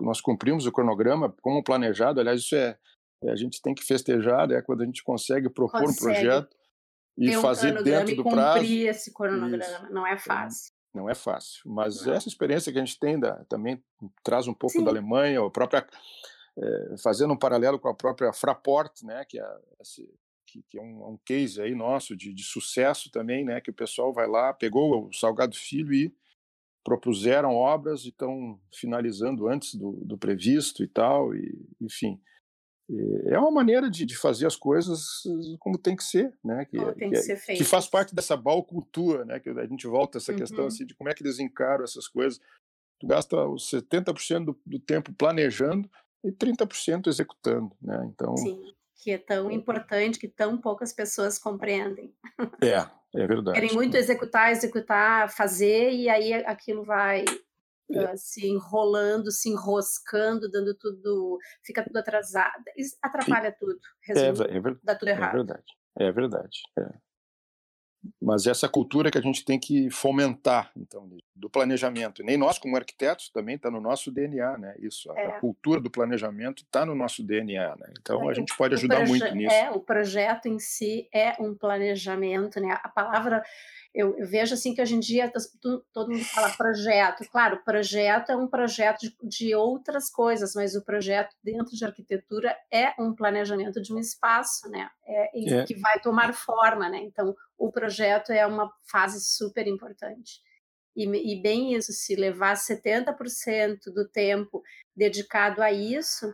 nós 0.00 0.20
cumprimos 0.20 0.66
o 0.66 0.72
cronograma 0.72 1.34
como 1.42 1.62
planejado, 1.62 2.20
aliás 2.20 2.40
isso 2.40 2.54
é, 2.54 2.78
é 3.24 3.30
a 3.30 3.36
gente 3.36 3.60
tem 3.60 3.74
que 3.74 3.84
festejar, 3.84 4.50
é 4.52 4.62
quando 4.62 4.82
a 4.82 4.86
gente 4.86 5.02
consegue 5.02 5.50
propor 5.50 5.82
consegue. 5.82 5.92
um 5.92 6.12
projeto 6.12 6.56
e 7.18 7.36
um 7.36 7.40
fazer 7.40 7.82
dentro 7.82 8.16
do 8.16 8.24
prazo. 8.24 8.60
cumprir 8.60 8.88
esse 8.88 9.12
cronograma, 9.12 9.84
isso. 9.84 9.92
não 9.92 10.06
é 10.06 10.18
fácil. 10.18 10.75
Não 10.96 11.10
é 11.10 11.14
fácil, 11.14 11.60
mas 11.66 12.06
essa 12.06 12.26
experiência 12.26 12.72
que 12.72 12.78
a 12.78 12.84
gente 12.84 12.98
tem 12.98 13.20
da, 13.20 13.44
também 13.44 13.84
traz 14.24 14.48
um 14.48 14.54
pouco 14.54 14.78
Sim. 14.78 14.84
da 14.84 14.90
Alemanha, 14.90 15.44
a 15.44 15.50
própria 15.50 15.86
é, 16.58 16.96
fazendo 17.02 17.34
um 17.34 17.38
paralelo 17.38 17.78
com 17.78 17.88
a 17.88 17.94
própria 17.94 18.32
Fraport, 18.32 19.02
né, 19.02 19.22
que 19.26 19.38
é, 19.38 19.56
que, 20.46 20.62
que 20.70 20.78
é 20.78 20.80
um, 20.80 21.10
um, 21.10 21.18
case 21.22 21.60
aí 21.60 21.74
nosso 21.74 22.16
de, 22.16 22.32
de, 22.32 22.42
sucesso 22.42 23.10
também, 23.10 23.44
né, 23.44 23.60
que 23.60 23.70
o 23.70 23.74
pessoal 23.74 24.10
vai 24.10 24.26
lá, 24.26 24.54
pegou 24.54 25.06
o 25.06 25.12
Salgado 25.12 25.54
Filho 25.54 25.92
e 25.92 26.14
propuseram 26.82 27.54
obras 27.54 28.06
e 28.06 28.08
estão 28.08 28.58
finalizando 28.72 29.48
antes 29.48 29.74
do, 29.74 29.92
do 30.02 30.16
previsto 30.16 30.82
e 30.82 30.88
tal, 30.88 31.34
e 31.34 31.62
enfim, 31.78 32.18
é 33.26 33.38
uma 33.38 33.50
maneira 33.50 33.90
de, 33.90 34.06
de, 34.06 34.16
fazer 34.16 34.46
as 34.46 34.54
coisas 34.54 35.24
como 35.58 35.76
tem 35.76 35.96
que 35.96 36.04
ser, 36.04 36.32
né? 36.44 36.64
Que, 36.64 36.78
é, 36.78 36.92
que, 36.92 37.10
que, 37.10 37.32
é, 37.32 37.56
que, 37.56 37.64
faz 37.64 37.88
parte 37.88 38.14
dessa 38.14 38.36
balcultura, 38.36 39.24
né? 39.24 39.40
Que 39.40 39.50
a 39.50 39.66
gente 39.66 39.88
volta 39.88 40.18
a 40.18 40.20
essa 40.20 40.30
uhum. 40.30 40.38
questão 40.38 40.66
assim, 40.66 40.86
de 40.86 40.94
como 40.94 41.10
é 41.10 41.14
que 41.14 41.22
eles 41.22 41.40
encaram 41.40 41.82
essas 41.82 42.06
coisas. 42.06 42.40
Tu 43.00 43.06
gasta 43.06 43.36
os 43.44 43.68
70% 43.70 44.44
do, 44.44 44.60
do 44.64 44.78
tempo 44.78 45.12
planejando 45.12 45.90
e 46.24 46.30
30% 46.30 47.08
executando, 47.08 47.76
né? 47.82 48.08
Então, 48.08 48.36
Sim, 48.36 48.62
que 48.94 49.10
é 49.10 49.18
tão 49.18 49.50
importante 49.50 50.18
que 50.18 50.28
tão 50.28 50.56
poucas 50.56 50.92
pessoas 50.92 51.38
compreendem. 51.38 52.14
É, 52.62 52.86
é 53.20 53.26
verdade. 53.26 53.58
Querem 53.58 53.74
muito 53.74 53.96
executar, 53.96 54.52
executar, 54.52 55.28
fazer 55.28 55.90
e 55.90 56.08
aí 56.08 56.32
aquilo 56.34 56.84
vai 56.84 57.24
é. 57.90 58.16
se 58.16 58.46
enrolando, 58.46 59.30
se 59.30 59.48
enroscando, 59.48 60.50
dando 60.50 60.74
tudo, 60.74 61.38
fica 61.64 61.84
tudo 61.84 61.96
atrasado, 61.96 62.64
atrapalha 63.02 63.48
e, 63.48 63.52
tudo, 63.52 63.78
resumo, 64.02 64.48
é, 64.48 64.58
é, 64.58 64.76
dá 64.82 64.94
tudo 64.94 65.08
errado. 65.08 65.34
É 65.34 65.36
verdade, 65.36 65.64
é 65.98 66.12
verdade. 66.12 66.62
É. 66.78 67.06
Mas 68.20 68.46
essa 68.46 68.68
cultura 68.68 69.10
que 69.10 69.18
a 69.18 69.20
gente 69.20 69.44
tem 69.44 69.58
que 69.58 69.90
fomentar, 69.90 70.70
então, 70.76 71.08
do 71.34 71.50
planejamento. 71.50 72.22
E 72.22 72.24
nem 72.24 72.36
nós, 72.36 72.58
como 72.58 72.76
arquitetos, 72.76 73.30
também 73.30 73.56
está 73.56 73.70
no 73.70 73.80
nosso 73.80 74.10
DNA, 74.10 74.58
né? 74.58 74.74
Isso, 74.78 75.10
a, 75.12 75.18
é. 75.18 75.40
cultura 75.40 75.80
do 75.80 75.90
planejamento 75.90 76.62
está 76.62 76.86
no 76.86 76.94
nosso 76.94 77.22
DNA, 77.22 77.76
né? 77.76 77.92
Então, 78.00 78.28
a 78.28 78.34
gente 78.34 78.56
pode 78.56 78.74
ajudar 78.74 79.06
muito 79.06 79.34
nisso. 79.34 79.54
É, 79.54 79.70
o 79.70 79.80
projeto 79.80 80.46
em 80.46 80.58
si 80.58 81.08
é 81.12 81.32
um 81.40 81.54
planejamento, 81.54 82.60
né? 82.60 82.78
A 82.82 82.88
palavra 82.88 83.42
eu, 83.96 84.14
eu, 84.18 84.26
vejo 84.26 84.52
assim 84.52 84.74
que 84.74 84.82
hoje 84.82 84.94
em 84.94 85.00
dia 85.00 85.32
todo 85.90 86.12
mundo 86.12 86.24
fala 86.26 86.54
projeto. 86.54 87.24
Claro, 87.30 87.62
projeto 87.64 88.30
é 88.30 88.36
um 88.36 88.46
projeto 88.46 89.00
de, 89.00 89.16
de, 89.22 89.54
outras 89.54 90.10
coisas, 90.10 90.54
mas 90.54 90.76
o 90.76 90.84
projeto 90.84 91.34
dentro 91.42 91.74
de 91.74 91.82
arquitetura 91.82 92.54
é 92.70 92.92
um 93.00 93.14
planejamento 93.14 93.80
de 93.80 93.94
um 93.94 93.98
espaço, 93.98 94.68
né? 94.68 94.90
É, 95.06 95.54
é. 95.54 95.64
Que 95.64 95.74
vai 95.80 95.98
tomar 96.00 96.34
forma, 96.34 96.90
né? 96.90 96.98
Então, 96.98 97.34
o 97.56 97.72
projeto 97.72 98.30
é 98.30 98.46
uma 98.46 98.70
fase 98.90 99.18
super 99.18 99.66
importante. 99.66 100.42
E, 100.94 101.04
e 101.04 101.40
bem 101.40 101.74
isso, 101.74 101.90
se 101.92 102.14
levar 102.14 102.54
70% 102.54 103.92
do 103.94 104.06
tempo 104.06 104.62
dedicado 104.94 105.62
a 105.62 105.72
isso, 105.72 106.30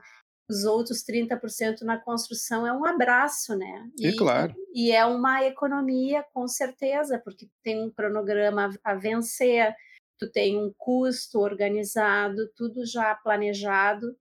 os 0.53 0.65
outros 0.65 1.03
30% 1.03 1.81
na 1.83 1.99
construção 1.99 2.67
é 2.67 2.73
um 2.73 2.85
abraço, 2.85 3.57
né? 3.57 3.91
E, 3.99 4.09
é 4.09 4.17
claro. 4.17 4.55
E 4.75 4.93
é 4.93 5.05
uma 5.07 5.43
economia, 5.45 6.25
com 6.35 6.47
certeza, 6.47 7.19
porque 7.19 7.49
tem 7.63 7.83
um 7.83 7.91
cronograma 7.91 8.71
a 8.85 8.95
vencer, 8.95 9.75
tu 10.19 10.31
tem 10.31 10.59
um 10.59 10.73
custo 10.77 11.41
organizado, 11.41 12.49
tudo 12.55 12.85
já 12.85 13.15
planejado. 13.15 14.15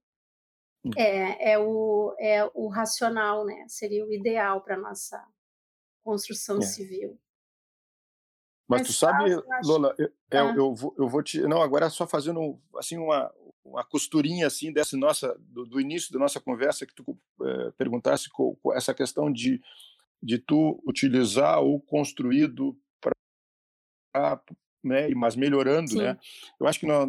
Hum. 0.84 0.90
É, 0.96 1.52
é, 1.52 1.58
o, 1.58 2.16
é 2.18 2.50
o 2.54 2.68
racional, 2.68 3.44
né? 3.44 3.66
Seria 3.68 4.04
o 4.04 4.12
ideal 4.12 4.62
para 4.62 4.76
nossa 4.76 5.22
construção 6.02 6.58
é. 6.58 6.62
civil. 6.62 7.20
Mas, 8.66 8.80
Mas 8.80 8.88
tu 8.88 8.92
sabe, 8.94 9.34
Lola, 9.64 9.94
eu, 9.98 10.08
ah. 10.30 10.54
eu, 10.56 10.74
vou, 10.74 10.94
eu 10.98 11.08
vou 11.08 11.22
te. 11.22 11.42
Não, 11.42 11.60
agora 11.60 11.90
só 11.90 12.06
fazendo 12.06 12.58
assim 12.76 12.96
uma, 12.96 13.32
uma 13.64 13.84
costurinha 13.84 14.46
assim 14.46 14.72
dessa 14.72 14.96
nossa 14.96 15.36
do, 15.38 15.64
do 15.64 15.80
início 15.80 16.12
da 16.12 16.18
nossa 16.18 16.40
conversa 16.40 16.86
que 16.86 16.94
tu 16.94 17.18
é, 17.42 17.70
perguntasse 17.72 18.28
com, 18.30 18.56
com, 18.56 18.72
essa 18.74 18.92
questão 18.92 19.32
de 19.32 19.60
de 20.22 20.38
tu 20.38 20.80
utilizar 20.86 21.60
o 21.62 21.80
construído 21.80 22.78
para 23.00 24.40
né, 24.84 25.08
mas 25.14 25.36
melhorando, 25.36 25.94
né? 25.94 26.00
Sim. 26.00 26.02
né? 26.02 26.18
Eu 26.60 26.66
acho 26.66 26.80
que 26.80 26.86
nós, 26.86 27.08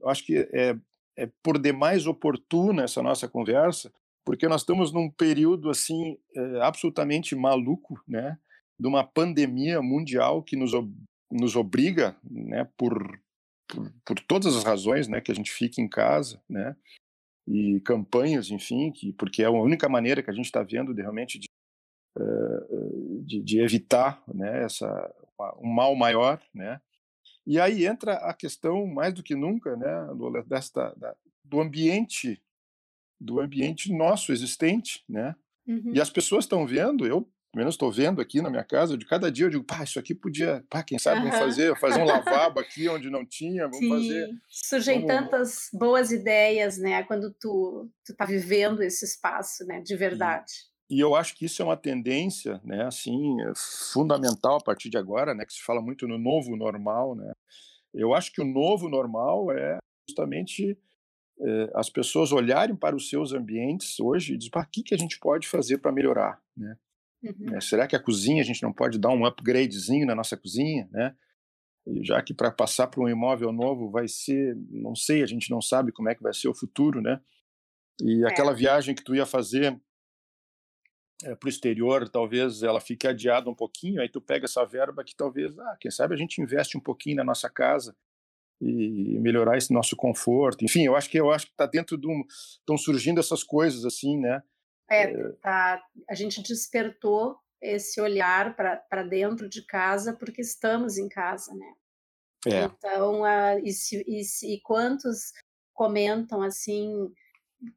eu 0.00 0.08
acho 0.08 0.24
que 0.24 0.36
é, 0.52 0.76
é 1.16 1.30
por 1.42 1.58
demais 1.58 2.06
oportuna 2.06 2.84
essa 2.84 3.02
nossa 3.02 3.28
conversa, 3.28 3.92
porque 4.24 4.48
nós 4.48 4.62
estamos 4.62 4.92
num 4.92 5.10
período 5.10 5.68
assim 5.68 6.18
é, 6.34 6.60
absolutamente 6.62 7.34
maluco, 7.34 8.02
né? 8.06 8.38
De 8.78 8.88
uma 8.88 9.04
pandemia 9.04 9.82
mundial 9.82 10.42
que 10.42 10.56
nos, 10.56 10.72
nos 11.30 11.54
obriga, 11.54 12.16
né? 12.24 12.68
Por 12.76 13.20
por, 13.72 13.92
por, 14.04 14.20
todas 14.20 14.54
as 14.54 14.64
razões, 14.64 15.08
né, 15.08 15.20
que 15.20 15.32
a 15.32 15.34
gente 15.34 15.50
fique 15.50 15.80
em 15.80 15.88
casa, 15.88 16.40
né, 16.48 16.76
e 17.48 17.80
campanhas, 17.80 18.50
enfim, 18.50 18.92
que, 18.92 19.12
porque 19.14 19.42
é 19.42 19.46
a 19.46 19.50
única 19.50 19.88
maneira 19.88 20.22
que 20.22 20.30
a 20.30 20.34
gente 20.34 20.46
está 20.46 20.62
vendo 20.62 20.94
de, 20.94 21.00
realmente 21.00 21.38
de, 21.38 21.48
uh, 22.18 23.22
de, 23.24 23.42
de, 23.42 23.60
evitar, 23.60 24.22
né, 24.32 24.64
essa, 24.64 25.14
um 25.58 25.72
mal 25.72 25.94
maior, 25.96 26.40
né, 26.54 26.80
e 27.46 27.58
aí 27.58 27.86
entra 27.86 28.14
a 28.14 28.34
questão 28.34 28.86
mais 28.86 29.12
do 29.14 29.22
que 29.22 29.34
nunca, 29.34 29.76
né, 29.76 30.06
do, 30.14 30.30
desta, 30.42 30.94
da, 30.96 31.16
do 31.44 31.60
ambiente, 31.60 32.40
do 33.18 33.40
ambiente 33.40 33.92
nosso 33.92 34.32
existente, 34.32 35.02
né, 35.08 35.34
uhum. 35.66 35.92
e 35.94 36.00
as 36.00 36.10
pessoas 36.10 36.44
estão 36.44 36.66
vendo, 36.66 37.06
eu 37.06 37.28
menos 37.58 37.74
estou 37.74 37.92
vendo 37.92 38.20
aqui 38.20 38.40
na 38.40 38.48
minha 38.48 38.64
casa, 38.64 38.96
de 38.96 39.04
cada 39.04 39.30
dia 39.30 39.46
eu 39.46 39.50
digo, 39.50 39.64
pá, 39.64 39.84
isso 39.84 39.98
aqui 39.98 40.14
podia, 40.14 40.64
pá, 40.70 40.82
quem 40.82 40.98
sabe 40.98 41.18
uhum. 41.18 41.24
vamos 41.24 41.38
fazer, 41.38 41.78
fazer 41.78 42.00
um 42.00 42.04
lavabo 42.06 42.60
aqui 42.60 42.88
onde 42.88 43.10
não 43.10 43.26
tinha, 43.26 43.64
vamos 43.64 43.78
Sim. 43.78 43.90
fazer. 43.90 44.28
Surgem 44.48 45.06
vamos... 45.06 45.14
tantas 45.14 45.68
boas 45.72 46.10
ideias, 46.10 46.78
né, 46.78 47.02
quando 47.02 47.32
tu, 47.32 47.90
tu 48.04 48.16
tá 48.16 48.24
vivendo 48.24 48.82
esse 48.82 49.04
espaço, 49.04 49.66
né, 49.66 49.80
de 49.80 49.94
verdade. 49.94 50.52
E, 50.88 50.96
e 50.96 51.00
eu 51.00 51.14
acho 51.14 51.36
que 51.36 51.44
isso 51.44 51.60
é 51.60 51.64
uma 51.64 51.76
tendência, 51.76 52.60
né, 52.64 52.84
assim, 52.84 53.40
é 53.42 53.52
fundamental 53.92 54.56
a 54.56 54.64
partir 54.64 54.88
de 54.88 54.96
agora, 54.96 55.34
né, 55.34 55.44
que 55.44 55.52
se 55.52 55.62
fala 55.62 55.82
muito 55.82 56.08
no 56.08 56.18
novo 56.18 56.56
normal, 56.56 57.14
né. 57.14 57.32
Eu 57.94 58.14
acho 58.14 58.32
que 58.32 58.40
o 58.40 58.46
novo 58.46 58.88
normal 58.88 59.52
é 59.52 59.76
justamente 60.08 60.78
é, 61.40 61.70
as 61.74 61.90
pessoas 61.90 62.32
olharem 62.32 62.74
para 62.74 62.96
os 62.96 63.10
seus 63.10 63.32
ambientes 63.32 64.00
hoje 64.00 64.34
e 64.34 64.38
dizer, 64.38 64.50
o 64.54 64.66
que, 64.66 64.82
que 64.82 64.94
a 64.94 64.98
gente 64.98 65.18
pode 65.18 65.46
fazer 65.46 65.78
para 65.78 65.92
melhorar, 65.92 66.40
né? 66.56 66.76
Uhum. 67.22 67.60
será 67.60 67.86
que 67.86 67.94
a 67.94 68.02
cozinha 68.02 68.42
a 68.42 68.44
gente 68.44 68.62
não 68.62 68.72
pode 68.72 68.98
dar 68.98 69.10
um 69.10 69.24
upgradezinho 69.24 70.06
na 70.06 70.14
nossa 70.14 70.36
cozinha, 70.36 70.88
né? 70.90 71.14
E 71.86 72.04
já 72.04 72.22
que 72.22 72.34
para 72.34 72.50
passar 72.50 72.86
para 72.86 73.00
um 73.00 73.08
imóvel 73.08 73.52
novo 73.52 73.90
vai 73.90 74.06
ser, 74.08 74.56
não 74.70 74.94
sei, 74.94 75.22
a 75.22 75.26
gente 75.26 75.50
não 75.50 75.60
sabe 75.60 75.92
como 75.92 76.08
é 76.08 76.14
que 76.14 76.22
vai 76.22 76.32
ser 76.32 76.48
o 76.48 76.54
futuro, 76.54 77.00
né? 77.00 77.20
E 78.00 78.24
é. 78.24 78.28
aquela 78.28 78.52
viagem 78.52 78.94
que 78.94 79.02
tu 79.02 79.14
ia 79.14 79.26
fazer 79.26 79.80
é, 81.24 81.34
para 81.34 81.46
o 81.46 81.50
exterior, 81.50 82.08
talvez 82.08 82.62
ela 82.62 82.80
fique 82.80 83.06
adiada 83.06 83.48
um 83.48 83.54
pouquinho, 83.54 84.00
aí 84.00 84.08
tu 84.08 84.20
pega 84.20 84.44
essa 84.44 84.64
verba 84.64 85.04
que 85.04 85.14
talvez, 85.14 85.56
ah, 85.58 85.76
quem 85.80 85.90
sabe 85.90 86.14
a 86.14 86.18
gente 86.18 86.40
investe 86.40 86.76
um 86.76 86.80
pouquinho 86.80 87.16
na 87.16 87.24
nossa 87.24 87.48
casa 87.48 87.96
e 88.60 89.18
melhorar 89.18 89.58
esse 89.58 89.72
nosso 89.72 89.96
conforto. 89.96 90.64
Enfim, 90.64 90.84
eu 90.84 90.94
acho 90.94 91.10
que 91.10 91.18
eu 91.18 91.32
acho 91.32 91.46
que 91.46 91.52
está 91.52 91.66
dentro 91.66 91.98
de 91.98 92.06
um, 92.06 92.22
estão 92.28 92.78
surgindo 92.78 93.18
essas 93.18 93.42
coisas 93.42 93.84
assim, 93.84 94.18
né? 94.18 94.40
É, 94.92 95.02
é, 95.04 95.32
tá, 95.40 95.82
a 96.08 96.14
gente 96.14 96.42
despertou 96.42 97.36
esse 97.60 98.00
olhar 98.00 98.56
para 98.56 99.02
dentro 99.02 99.48
de 99.48 99.64
casa 99.64 100.12
porque 100.12 100.40
estamos 100.40 100.98
em 100.98 101.08
casa, 101.08 101.54
né? 101.54 101.72
É. 102.46 102.64
Então, 102.64 103.22
uh, 103.22 103.58
e, 103.62 103.72
se, 103.72 104.04
e, 104.06 104.24
se, 104.24 104.54
e 104.54 104.60
quantos 104.60 105.32
comentam 105.72 106.42
assim, 106.42 107.12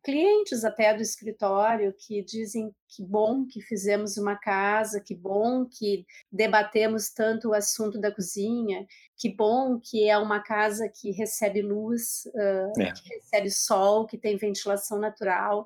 clientes 0.03 0.63
até 0.63 0.93
do 0.93 1.01
escritório 1.01 1.93
que 1.97 2.23
dizem 2.23 2.73
que 2.89 3.03
bom 3.03 3.45
que 3.45 3.61
fizemos 3.61 4.17
uma 4.17 4.35
casa, 4.35 4.99
que 4.99 5.13
bom 5.13 5.65
que 5.65 6.05
debatemos 6.31 7.09
tanto 7.11 7.49
o 7.49 7.53
assunto 7.53 7.99
da 7.99 8.11
cozinha, 8.11 8.85
que 9.17 9.29
bom 9.29 9.79
que 9.79 10.09
é 10.09 10.17
uma 10.17 10.41
casa 10.41 10.89
que 10.89 11.11
recebe 11.11 11.61
luz, 11.61 12.25
uh, 12.27 12.81
é. 12.81 12.91
que 12.91 13.07
recebe 13.07 13.51
sol, 13.51 14.07
que 14.07 14.17
tem 14.17 14.37
ventilação 14.37 14.97
natural. 14.97 15.63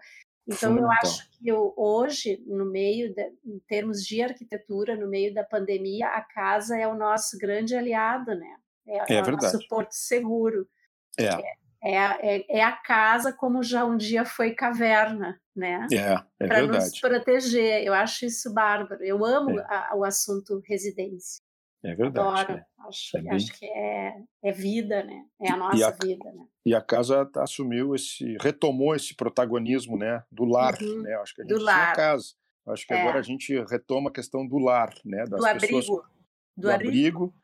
Então, 0.49 0.75
eu 0.75 0.89
acho 0.91 1.29
que 1.29 1.47
eu, 1.47 1.73
hoje, 1.77 2.43
no 2.47 2.65
meio, 2.65 3.13
de, 3.13 3.31
em 3.45 3.59
termos 3.67 4.03
de 4.03 4.19
arquitetura, 4.21 4.95
no 4.95 5.07
meio 5.07 5.31
da 5.31 5.43
pandemia, 5.43 6.07
a 6.07 6.21
casa 6.21 6.75
é 6.75 6.87
o 6.87 6.95
nosso 6.95 7.37
grande 7.37 7.75
aliado, 7.75 8.33
né? 8.33 8.55
É, 8.87 9.13
é, 9.13 9.17
é 9.17 9.21
o 9.21 9.31
nosso 9.31 9.59
porto 9.67 9.91
seguro. 9.91 10.67
É. 11.19 11.59
É, 11.81 12.35
é, 12.35 12.57
é, 12.57 12.63
a 12.63 12.73
casa 12.73 13.31
como 13.31 13.63
já 13.63 13.85
um 13.85 13.95
dia 13.95 14.25
foi 14.25 14.51
caverna, 14.51 15.39
né? 15.55 15.87
É, 15.93 16.43
é 16.43 16.47
Para 16.47 16.67
nos 16.67 16.99
proteger. 16.99 17.83
Eu 17.83 17.93
acho 17.93 18.25
isso 18.25 18.53
bárbaro. 18.53 19.03
Eu 19.03 19.23
amo 19.23 19.59
é. 19.59 19.65
a, 19.69 19.95
o 19.95 20.03
assunto 20.03 20.61
residência. 20.65 21.41
É 21.83 21.95
verdade. 21.95 22.41
Adoro. 22.41 22.59
É. 22.59 22.65
Acho, 22.87 23.17
é 23.17 23.21
bem... 23.21 23.31
acho 23.31 23.59
que 23.59 23.65
é, 23.65 24.13
é 24.43 24.51
vida, 24.51 25.03
né? 25.03 25.25
É 25.41 25.51
a 25.51 25.57
nossa 25.57 25.87
a, 25.87 25.91
vida, 25.91 26.31
né? 26.31 26.45
E 26.65 26.75
a 26.75 26.81
casa 26.81 27.29
assumiu 27.37 27.95
esse, 27.95 28.37
retomou 28.41 28.95
esse 28.95 29.15
protagonismo, 29.15 29.97
né? 29.97 30.23
Do 30.31 30.45
lar, 30.45 30.77
uhum. 30.81 31.01
né? 31.01 31.15
Acho 31.15 31.35
que 31.35 31.41
a 31.41 31.45
gente 31.45 31.53
do 31.53 31.63
lar. 31.63 31.95
casa. 31.95 32.33
Acho 32.67 32.85
que 32.85 32.93
agora 32.93 33.19
a 33.19 33.23
gente 33.23 33.53
retoma 33.63 34.09
a 34.09 34.13
questão 34.13 34.45
do 34.45 34.57
lar, 34.57 34.93
né? 35.03 35.23
Das 35.25 35.39
do 35.39 35.59
pessoas, 35.59 35.85
abrigo. 35.85 36.03
Do, 36.55 36.61
do 36.61 36.71
abrigo. 36.71 36.97
abrigo 36.97 37.38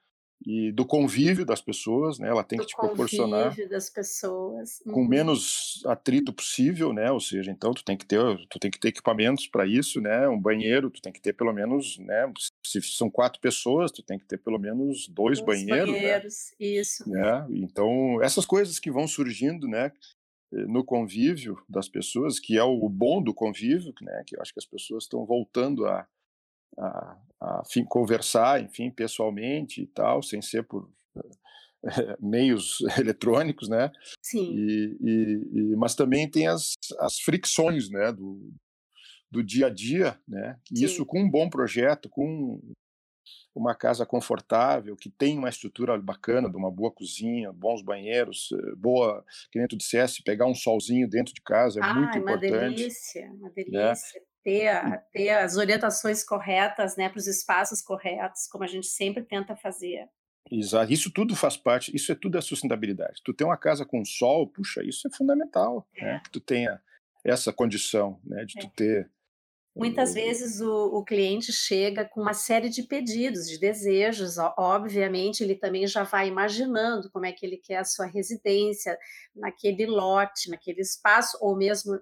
e 0.45 0.71
do 0.71 0.85
convívio 0.85 1.45
das 1.45 1.61
pessoas, 1.61 2.19
né? 2.19 2.29
Ela 2.29 2.43
tem 2.43 2.57
do 2.57 2.63
que 2.63 2.71
te 2.71 2.75
proporcionar 2.75 3.55
das 3.67 3.89
pessoas 3.89 4.81
uhum. 4.85 4.93
com 4.93 5.05
menos 5.05 5.81
atrito 5.85 6.33
possível, 6.33 6.93
né? 6.93 7.11
Ou 7.11 7.19
seja, 7.19 7.51
então 7.51 7.73
tu 7.73 7.83
tem 7.83 7.97
que 7.97 8.05
ter, 8.05 8.19
tu 8.49 8.59
tem 8.59 8.69
que 8.69 8.79
ter 8.79 8.89
equipamentos 8.89 9.47
para 9.47 9.65
isso, 9.65 10.01
né? 10.01 10.27
Um 10.27 10.39
banheiro, 10.39 10.89
tu 10.89 11.01
tem 11.01 11.11
que 11.11 11.21
ter 11.21 11.33
pelo 11.33 11.53
menos, 11.53 11.97
né? 11.99 12.31
Se 12.65 12.81
são 12.81 13.09
quatro 13.09 13.39
pessoas, 13.39 13.91
tu 13.91 14.03
tem 14.03 14.19
que 14.19 14.25
ter 14.25 14.37
pelo 14.37 14.59
menos 14.59 15.07
dois, 15.07 15.39
dois 15.39 15.41
banheiros, 15.41 15.93
né? 15.93 15.99
banheiros, 15.99 16.53
né? 16.59 16.67
isso. 16.67 17.09
Né? 17.09 17.47
Então 17.51 18.21
essas 18.21 18.45
coisas 18.45 18.79
que 18.79 18.91
vão 18.91 19.07
surgindo, 19.07 19.67
né? 19.67 19.91
No 20.51 20.85
convívio 20.85 21.57
das 21.67 21.89
pessoas, 21.89 22.39
que 22.39 22.57
é 22.57 22.63
o 22.63 22.87
bom 22.87 23.21
do 23.21 23.33
convívio, 23.33 23.93
né? 24.01 24.23
Que 24.25 24.37
eu 24.37 24.41
acho 24.41 24.53
que 24.53 24.59
as 24.59 24.65
pessoas 24.65 25.03
estão 25.03 25.25
voltando 25.25 25.85
a 25.85 26.07
a, 26.77 27.17
a 27.41 27.63
conversar, 27.87 28.61
enfim, 28.61 28.89
pessoalmente 28.89 29.81
e 29.81 29.87
tal, 29.87 30.21
sem 30.21 30.41
ser 30.41 30.63
por 30.63 30.89
é, 31.15 31.21
meios 32.19 32.79
eletrônicos, 32.99 33.69
né? 33.69 33.91
Sim. 34.21 34.53
E, 34.55 34.97
e, 35.01 35.49
e, 35.53 35.75
mas 35.75 35.95
também 35.95 36.29
tem 36.29 36.47
as, 36.47 36.73
as 36.99 37.19
fricções, 37.19 37.89
né, 37.89 38.11
do, 38.11 38.53
do 39.31 39.43
dia 39.43 39.67
a 39.67 39.69
dia, 39.69 40.19
né? 40.27 40.57
E 40.71 40.83
isso 40.83 41.05
com 41.05 41.21
um 41.21 41.29
bom 41.29 41.49
projeto, 41.49 42.09
com 42.09 42.59
uma 43.55 43.73
casa 43.73 44.05
confortável, 44.05 44.97
que 44.97 45.09
tem 45.09 45.37
uma 45.37 45.47
estrutura 45.47 45.97
bacana, 45.97 46.49
de 46.49 46.57
uma 46.57 46.69
boa 46.69 46.91
cozinha, 46.91 47.53
bons 47.53 47.81
banheiros, 47.81 48.49
eh, 48.51 48.75
boa, 48.75 49.23
que 49.49 49.57
nem 49.57 49.67
tu 49.67 49.77
dissesse, 49.77 50.21
pegar 50.23 50.45
um 50.45 50.53
solzinho 50.53 51.09
dentro 51.09 51.33
de 51.33 51.41
casa 51.41 51.79
é 51.79 51.83
ah, 51.83 51.93
muito 51.93 52.17
é 52.17 52.21
uma 52.21 52.33
importante. 52.33 52.75
Delícia, 52.75 53.31
uma 53.31 53.47
né? 53.47 53.53
delícia. 53.55 54.19
Né? 54.19 54.25
Ter, 54.45 55.03
ter 55.11 55.29
as 55.31 55.57
orientações 55.57 56.23
corretas 56.23 56.95
né, 56.95 57.09
para 57.09 57.17
os 57.17 57.25
espaços 57.25 57.81
corretos, 57.81 58.47
como 58.47 58.63
a 58.63 58.67
gente 58.67 58.85
sempre 58.85 59.23
tenta 59.23 59.55
fazer. 59.55 60.07
Exato, 60.49 60.93
isso 60.93 61.11
tudo 61.11 61.35
faz 61.35 61.57
parte, 61.57 61.93
isso 61.95 62.11
é 62.11 62.15
tudo 62.15 62.37
a 62.37 62.41
sustentabilidade. 62.41 63.21
Tu 63.25 63.33
tem 63.33 63.47
uma 63.47 63.57
casa 63.57 63.83
com 63.83 64.05
sol, 64.05 64.47
puxa, 64.47 64.83
isso 64.83 65.07
é 65.07 65.11
fundamental, 65.11 65.87
né, 65.95 65.99
é. 65.99 66.05
né? 66.05 66.21
Que 66.23 66.29
tu 66.29 66.39
tenha 66.39 66.79
essa 67.23 67.51
condição, 67.51 68.21
né, 68.23 68.45
de 68.45 68.59
é. 68.59 68.61
tu 68.61 68.69
ter 68.69 69.09
Muitas 69.75 70.13
vezes 70.13 70.61
o, 70.61 70.99
o, 70.99 71.03
cliente 71.03 71.51
chega 71.51 72.05
com 72.05 72.21
uma 72.21 72.33
série 72.33 72.69
de 72.69 72.81
pedidos, 72.83 73.45
de 73.45 73.59
desejos. 73.59 74.37
Obviamente, 74.57 75.43
ele 75.43 75.53
também 75.53 75.85
já 75.85 76.03
vai 76.03 76.29
imaginando 76.29 77.09
como 77.11 77.25
é 77.25 77.33
que 77.33 77.45
ele 77.45 77.57
quer 77.57 77.79
a 77.79 77.83
sua 77.83 78.05
residência, 78.05 78.97
naquele 79.35 79.85
lote, 79.85 80.49
naquele 80.49 80.79
espaço, 80.79 81.37
ou 81.41 81.57
mesmo 81.57 81.99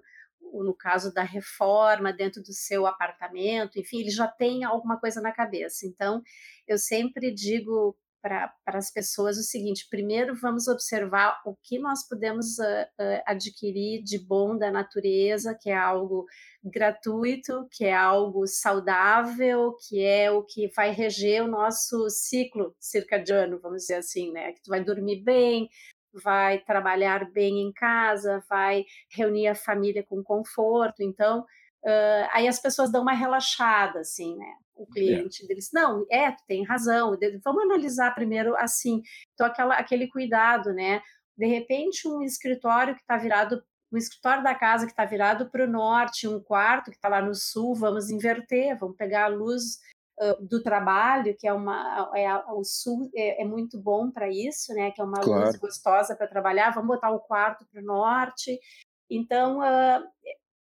no 0.52 0.74
caso 0.74 1.12
da 1.12 1.22
reforma 1.22 2.12
dentro 2.12 2.42
do 2.42 2.52
seu 2.52 2.86
apartamento, 2.86 3.78
enfim, 3.78 4.00
ele 4.00 4.10
já 4.10 4.28
tem 4.28 4.64
alguma 4.64 4.98
coisa 4.98 5.20
na 5.20 5.32
cabeça. 5.32 5.86
Então, 5.86 6.22
eu 6.66 6.78
sempre 6.78 7.32
digo 7.32 7.96
para 8.24 8.50
as 8.66 8.90
pessoas 8.90 9.36
o 9.36 9.42
seguinte: 9.42 9.86
primeiro 9.90 10.34
vamos 10.34 10.66
observar 10.66 11.42
o 11.44 11.54
que 11.62 11.78
nós 11.78 12.08
podemos 12.08 12.58
uh, 12.58 12.62
uh, 12.62 13.22
adquirir 13.26 14.02
de 14.02 14.18
bom 14.18 14.56
da 14.56 14.70
natureza, 14.70 15.56
que 15.60 15.68
é 15.68 15.76
algo 15.76 16.24
gratuito, 16.64 17.68
que 17.70 17.84
é 17.84 17.94
algo 17.94 18.46
saudável, 18.46 19.74
que 19.86 20.02
é 20.02 20.30
o 20.30 20.42
que 20.42 20.68
vai 20.74 20.90
reger 20.90 21.44
o 21.44 21.48
nosso 21.48 22.08
ciclo 22.08 22.74
circadiano, 22.80 23.60
vamos 23.60 23.82
dizer 23.82 23.96
assim, 23.96 24.32
né? 24.32 24.52
Que 24.52 24.62
tu 24.62 24.70
vai 24.70 24.82
dormir 24.82 25.22
bem, 25.22 25.68
vai 26.22 26.58
trabalhar 26.58 27.30
bem 27.30 27.60
em 27.60 27.72
casa, 27.72 28.44
vai 28.48 28.84
reunir 29.10 29.48
a 29.48 29.54
família 29.54 30.02
com 30.02 30.22
conforto. 30.22 31.02
Então, 31.02 31.40
uh, 31.40 32.28
aí 32.32 32.46
as 32.46 32.60
pessoas 32.60 32.90
dão 32.90 33.02
uma 33.02 33.12
relaxada, 33.12 34.00
assim, 34.00 34.36
né? 34.36 34.54
O 34.74 34.84
é. 34.84 34.86
cliente 34.92 35.44
é. 35.44 35.46
deles, 35.46 35.70
não, 35.72 36.04
é, 36.10 36.32
tu 36.32 36.42
tem 36.46 36.64
razão, 36.64 37.16
vamos 37.44 37.62
analisar 37.64 38.14
primeiro 38.14 38.56
assim. 38.56 39.02
Então, 39.32 39.46
aquela, 39.46 39.74
aquele 39.76 40.08
cuidado, 40.08 40.72
né? 40.72 41.00
De 41.36 41.46
repente, 41.46 42.06
um 42.08 42.22
escritório 42.22 42.94
que 42.94 43.00
está 43.00 43.16
virado 43.16 43.62
um 43.92 43.96
escritório 43.96 44.42
da 44.42 44.56
casa 44.56 44.86
que 44.86 44.92
está 44.92 45.04
virado 45.04 45.48
para 45.48 45.64
o 45.64 45.70
norte, 45.70 46.26
um 46.26 46.40
quarto 46.40 46.90
que 46.90 46.96
está 46.96 47.08
lá 47.08 47.22
no 47.22 47.32
sul, 47.32 47.76
vamos 47.76 48.10
inverter, 48.10 48.76
vamos 48.76 48.96
pegar 48.96 49.26
a 49.26 49.28
luz 49.28 49.78
do 50.40 50.62
trabalho, 50.62 51.36
que 51.36 51.46
é 51.46 51.52
uma 51.52 52.10
é, 52.14 52.32
o 52.52 52.62
sul 52.62 53.10
é, 53.14 53.42
é 53.42 53.44
muito 53.44 53.78
bom 53.78 54.10
para 54.10 54.28
isso, 54.28 54.72
né? 54.72 54.90
Que 54.90 55.00
é 55.00 55.04
uma 55.04 55.20
claro. 55.20 55.46
luz 55.46 55.56
gostosa 55.56 56.14
para 56.14 56.28
trabalhar. 56.28 56.70
Vamos 56.70 56.88
botar 56.88 57.10
o 57.10 57.20
quarto 57.20 57.66
para 57.66 57.80
o 57.80 57.84
norte. 57.84 58.58
Então 59.10 59.58
uh, 59.58 60.08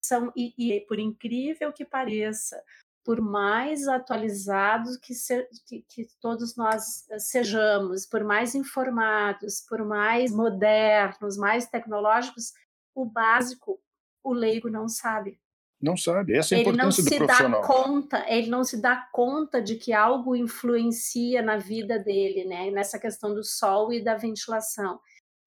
são 0.02 0.32
e, 0.36 0.54
e, 0.56 0.80
por 0.82 0.98
incrível 0.98 1.72
que 1.72 1.84
pareça, 1.84 2.62
por 3.04 3.20
mais 3.20 3.88
atualizados 3.88 4.96
que, 4.98 5.14
se, 5.14 5.48
que, 5.66 5.82
que 5.88 6.06
todos 6.20 6.54
nós 6.56 7.06
sejamos, 7.18 8.06
por 8.06 8.22
mais 8.22 8.54
informados, 8.54 9.62
por 9.66 9.84
mais 9.84 10.30
modernos, 10.30 11.38
mais 11.38 11.66
tecnológicos, 11.66 12.52
o 12.94 13.06
básico 13.06 13.80
o 14.22 14.32
leigo 14.32 14.68
não 14.68 14.88
sabe. 14.88 15.40
Não 15.80 15.96
sabe. 15.96 16.36
Essa 16.36 16.54
é 16.54 16.58
a 16.58 16.60
importância 16.62 17.04
do 17.04 17.16
profissional. 17.16 17.60
Ele 17.60 17.60
não 17.60 17.62
se 17.62 17.70
dá 17.70 17.76
conta, 17.76 18.24
ele 18.28 18.50
não 18.50 18.64
se 18.64 18.82
dá 18.82 19.08
conta 19.12 19.62
de 19.62 19.76
que 19.76 19.92
algo 19.92 20.34
influencia 20.34 21.40
na 21.40 21.56
vida 21.56 21.98
dele, 21.98 22.44
né? 22.44 22.70
Nessa 22.70 22.98
questão 22.98 23.32
do 23.32 23.44
sol 23.44 23.92
e 23.92 24.02
da 24.02 24.16
ventilação. 24.16 24.98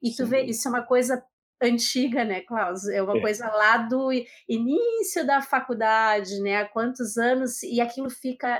E 0.02 0.10
Sim. 0.10 0.24
tu 0.24 0.30
vê, 0.30 0.44
isso 0.44 0.68
é 0.68 0.72
uma 0.72 0.84
coisa 0.84 1.22
antiga, 1.62 2.26
né, 2.26 2.42
Klaus? 2.42 2.88
É 2.88 3.02
uma 3.04 3.18
é. 3.18 3.22
coisa 3.22 3.48
lá 3.48 3.78
do 3.78 4.10
início 4.50 5.26
da 5.26 5.42
faculdade, 5.42 6.40
né? 6.42 6.58
Há 6.58 6.68
quantos 6.68 7.18
anos 7.18 7.62
e 7.62 7.80
aquilo 7.80 8.10
fica 8.10 8.60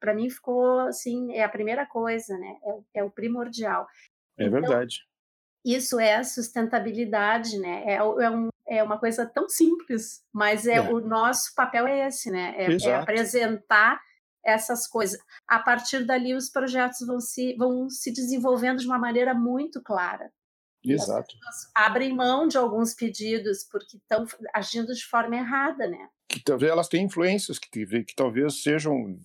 para 0.00 0.14
mim 0.14 0.28
ficou 0.28 0.80
assim 0.80 1.32
é 1.32 1.44
a 1.44 1.48
primeira 1.48 1.86
coisa, 1.86 2.36
né? 2.36 2.56
É, 2.94 3.00
é 3.00 3.04
o 3.04 3.10
primordial. 3.10 3.86
É 4.36 4.46
então, 4.46 4.60
verdade. 4.60 5.06
Isso 5.64 6.00
é 6.00 6.16
a 6.16 6.24
sustentabilidade, 6.24 7.58
né? 7.58 7.84
É, 7.86 7.94
é 7.96 8.30
um, 8.30 8.48
é 8.68 8.82
uma 8.82 8.98
coisa 8.98 9.24
tão 9.26 9.48
simples, 9.48 10.22
mas 10.32 10.66
é, 10.66 10.74
é. 10.74 10.80
o 10.80 11.00
nosso 11.00 11.54
papel 11.54 11.86
é 11.86 12.06
esse, 12.06 12.30
né? 12.30 12.54
É, 12.56 12.88
é, 12.88 12.94
apresentar 12.94 14.00
essas 14.44 14.86
coisas. 14.86 15.18
A 15.46 15.58
partir 15.58 16.04
dali, 16.04 16.34
os 16.34 16.50
projetos 16.50 17.06
vão 17.06 17.20
se, 17.20 17.54
vão 17.56 17.88
se 17.88 18.12
desenvolvendo 18.12 18.78
de 18.78 18.86
uma 18.86 18.98
maneira 18.98 19.34
muito 19.34 19.82
clara. 19.82 20.30
Exato. 20.84 21.34
abrem 21.74 22.14
mão 22.14 22.46
de 22.46 22.56
alguns 22.56 22.94
pedidos 22.94 23.64
porque 23.70 23.96
estão 23.96 24.24
agindo 24.54 24.94
de 24.94 25.04
forma 25.04 25.36
errada, 25.36 25.88
né? 25.88 26.08
Que 26.28 26.42
talvez 26.42 26.70
elas 26.70 26.88
têm 26.88 27.04
influências 27.04 27.58
que, 27.58 27.68
que 27.68 28.14
talvez 28.14 28.62
sejam, 28.62 29.18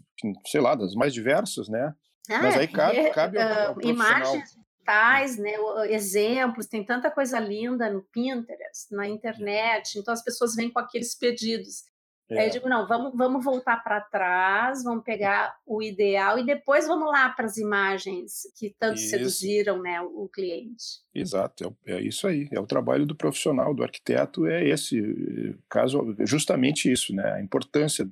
sei 0.47 0.59
lá, 0.59 0.73
das 0.73 0.95
mais 0.95 1.13
diversas, 1.13 1.69
né? 1.69 1.93
Ah, 2.29 2.41
Mas 2.41 2.57
aí 2.57 2.67
cabe, 2.67 3.09
cabe 3.11 3.39
ao, 3.39 3.73
ao 3.73 3.81
imagens 3.81 4.57
digitais, 4.83 5.37
né, 5.37 5.53
exemplos, 5.89 6.67
tem 6.67 6.83
tanta 6.83 7.09
coisa 7.09 7.39
linda 7.39 7.89
no 7.89 8.01
Pinterest, 8.01 8.91
na 8.91 9.07
internet, 9.07 9.97
então 9.97 10.13
as 10.13 10.23
pessoas 10.23 10.55
vêm 10.55 10.69
com 10.69 10.79
aqueles 10.79 11.15
pedidos. 11.15 11.85
É. 12.29 12.39
Aí 12.39 12.47
eu 12.47 12.51
digo, 12.51 12.69
não, 12.69 12.87
vamos, 12.87 13.11
vamos 13.15 13.43
voltar 13.43 13.83
para 13.83 13.99
trás, 13.99 14.83
vamos 14.83 15.03
pegar 15.03 15.57
o 15.65 15.83
ideal 15.83 16.39
e 16.39 16.45
depois 16.45 16.87
vamos 16.87 17.11
lá 17.11 17.29
para 17.29 17.45
as 17.45 17.57
imagens 17.57 18.43
que 18.57 18.73
tanto 18.79 18.97
isso. 18.97 19.09
seduziram 19.09 19.81
né, 19.81 20.01
o, 20.01 20.27
cliente. 20.29 21.01
Exato, 21.13 21.75
é, 21.85 21.93
é, 21.93 22.01
isso 22.01 22.25
aí, 22.25 22.47
é 22.51 22.59
o 22.59 22.67
trabalho 22.67 23.05
do 23.05 23.15
profissional, 23.15 23.73
do 23.73 23.83
arquiteto, 23.83 24.47
é 24.47 24.67
esse 24.67 24.99
eh, 24.99 25.55
caso, 25.69 26.15
justamente 26.21 26.91
isso, 26.91 27.13
né, 27.13 27.33
a 27.33 27.41
importância 27.41 28.09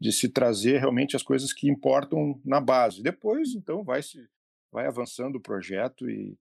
de 0.00 0.10
se 0.10 0.28
trazer 0.28 0.78
realmente 0.78 1.14
as 1.14 1.22
coisas 1.22 1.52
que 1.52 1.68
importam 1.68 2.40
na 2.44 2.60
base. 2.60 3.02
Depois, 3.02 3.54
então, 3.54 3.84
vai 3.84 4.02
se 4.02 4.26
vai 4.74 4.86
avançando 4.88 5.36
o 5.36 5.40
projeto 5.40 6.10
e, 6.10 6.36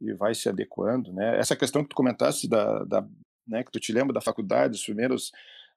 e 0.00 0.12
vai 0.12 0.34
se 0.34 0.48
adequando, 0.48 1.12
né? 1.12 1.38
Essa 1.38 1.54
questão 1.54 1.84
que 1.84 1.88
tu 1.88 1.96
comentaste 1.96 2.48
da, 2.48 2.82
da, 2.84 3.08
né, 3.46 3.62
que 3.62 3.70
tu 3.70 3.78
te 3.78 3.92
lembra 3.92 4.12
da 4.12 4.20
faculdade, 4.20 4.74
os 4.74 4.84
primeiros 4.84 5.30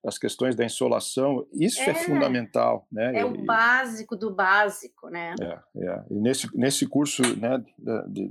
as 0.03 0.17
questões 0.17 0.55
da 0.55 0.65
insolação, 0.65 1.47
isso 1.53 1.79
é, 1.79 1.91
é 1.91 1.93
fundamental, 1.93 2.87
né? 2.91 3.19
É 3.19 3.23
o 3.23 3.45
básico 3.45 4.15
do 4.15 4.33
básico, 4.33 5.09
né? 5.09 5.35
É, 5.39 5.59
é. 5.77 6.05
E 6.09 6.19
nesse 6.19 6.57
nesse 6.57 6.87
curso, 6.87 7.21
né, 7.37 7.63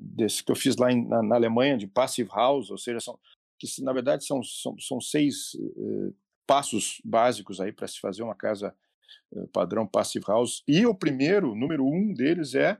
desse 0.00 0.42
que 0.42 0.50
eu 0.50 0.56
fiz 0.56 0.76
lá 0.76 0.90
em, 0.90 1.06
na, 1.06 1.22
na, 1.22 1.36
Alemanha 1.36 1.78
de 1.78 1.86
passive 1.86 2.28
house, 2.34 2.72
ou 2.72 2.78
seja, 2.78 2.98
são 2.98 3.16
que 3.56 3.68
na 3.84 3.92
verdade 3.92 4.24
são 4.26 4.42
são, 4.42 4.76
são 4.80 5.00
seis 5.00 5.54
uh, 5.54 6.12
passos 6.44 7.00
básicos 7.04 7.60
aí 7.60 7.70
para 7.70 7.86
se 7.86 8.00
fazer 8.00 8.24
uma 8.24 8.34
casa 8.34 8.74
uh, 9.30 9.46
padrão 9.48 9.86
passive 9.86 10.24
house. 10.26 10.64
E 10.66 10.84
o 10.84 10.94
primeiro, 10.94 11.54
número 11.54 11.86
um 11.86 12.12
deles 12.12 12.56
é, 12.56 12.76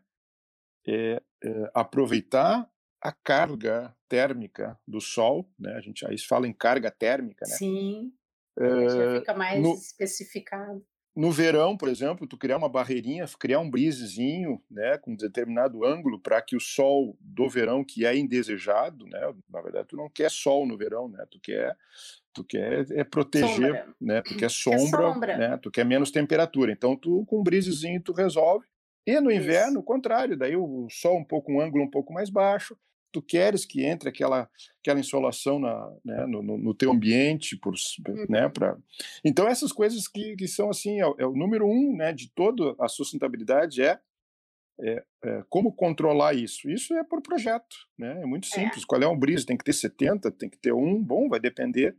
é, 0.87 1.22
é 1.43 1.70
aproveitar 1.74 2.70
a 3.01 3.12
carga 3.12 3.95
térmica 4.09 4.78
do 4.87 5.01
sol, 5.01 5.51
né? 5.59 5.74
A 5.74 5.81
gente 5.81 6.07
aí 6.07 6.18
fala 6.18 6.47
em 6.47 6.53
carga 6.53 6.91
térmica, 6.91 7.47
né? 7.49 7.55
Sim 7.55 8.12
já 8.59 9.18
fica 9.18 9.35
mais 9.35 9.62
no, 9.62 9.74
especificado. 9.74 10.85
No 11.14 11.33
verão, 11.33 11.76
por 11.76 11.89
exemplo, 11.89 12.26
tu 12.26 12.37
criar 12.37 12.57
uma 12.57 12.68
barreirinha, 12.68 13.24
criar 13.39 13.59
um 13.59 13.70
brisezinho, 13.70 14.62
né, 14.70 14.97
com 14.99 15.12
um 15.12 15.16
determinado 15.16 15.85
ângulo 15.85 16.20
para 16.20 16.41
que 16.41 16.55
o 16.57 16.61
sol 16.61 17.16
do 17.20 17.49
verão 17.49 17.85
que 17.85 18.07
é 18.07 18.16
indesejado, 18.16 19.07
né, 19.07 19.20
na 19.49 19.61
verdade 19.61 19.89
tu 19.89 19.97
não 19.97 20.09
quer 20.09 20.31
sol 20.31 20.66
no 20.66 20.76
verão, 20.76 21.09
né, 21.09 21.24
tu 21.31 21.41
quer 21.41 21.76
tu 22.33 22.45
quer 22.45 22.87
é 22.93 23.03
proteger, 23.03 23.49
sombra. 23.49 23.95
né, 24.01 24.22
tu 24.22 24.37
quer 24.37 24.51
sombra, 24.51 24.78
quer 24.78 24.89
sombra, 24.89 25.37
né, 25.37 25.57
tu 25.61 25.70
quer 25.70 25.85
menos 25.85 26.11
temperatura. 26.11 26.70
Então 26.70 26.97
tu 26.97 27.24
com 27.26 27.41
um 27.41 27.43
brisezinho 27.43 28.01
tu 28.01 28.12
resolve. 28.12 28.66
E 29.07 29.21
no 29.21 29.31
inverno, 29.31 29.81
o 29.81 29.85
contrário, 29.85 30.37
daí 30.37 30.57
o 30.57 30.87
sol 30.91 31.19
um 31.19 31.25
pouco 31.25 31.53
um 31.53 31.61
ângulo 31.61 31.85
um 31.85 31.91
pouco 31.91 32.13
mais 32.13 32.31
baixo, 32.31 32.77
tu 33.13 33.21
queres 33.21 33.65
que 33.65 33.85
entre 33.85 34.09
aquela 34.09 34.49
aquela 34.81 35.01
insolação 35.01 35.59
na, 35.59 35.93
né, 36.05 36.27
no, 36.27 36.43
no, 36.43 36.75
teu 36.75 36.93
ambiente 36.93 37.57
por 37.57 37.75
né 38.29 38.47
uhum. 38.47 38.51
para 38.51 38.77
então 39.25 39.49
essas 39.49 39.73
coisas 39.73 40.07
que, 40.09 40.37
que 40.37 40.49
são 40.49 40.71
assim 40.71 41.01
é, 41.01 41.05
é, 41.19 41.27
o 41.27 41.35
número 41.35 41.67
um 41.67 41.97
né 41.97 42.13
de 42.13 42.31
toda 42.33 42.75
a 42.79 42.89
sustentabilidade 42.89 43.83
é, 43.83 43.99
é, 44.81 45.05
é, 45.25 45.45
como 45.49 45.73
controlar 45.73 46.35
isso 46.35 46.71
isso 46.71 46.95
é 46.95 47.05
por 47.05 47.21
projeto 47.23 47.77
né 47.99 48.21
é 48.23 48.27
muito 48.27 48.47
é. 48.47 48.51
simples 48.51 48.85
qual 48.85 49.03
é 49.03 49.09
um 49.09 49.19
brise 49.19 49.47
tem 49.47 49.57
que 49.57 49.65
ter 49.65 49.73
70 49.73 50.31
tem 50.33 50.49
que 50.49 50.59
ter 50.59 50.73
um 50.73 51.03
bom 51.03 51.29
vai 51.29 51.41
depender 51.41 51.97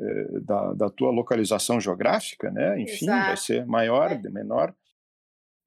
é, 0.00 0.40
da, 0.40 0.72
da 0.74 0.90
tua 0.90 1.10
localização 1.10 1.80
geográfica 1.80 2.50
né 2.50 2.80
enfim 2.80 3.06
Exato. 3.06 3.26
vai 3.26 3.36
ser 3.36 3.66
maior 3.66 4.12
é. 4.12 4.30
menor 4.30 4.74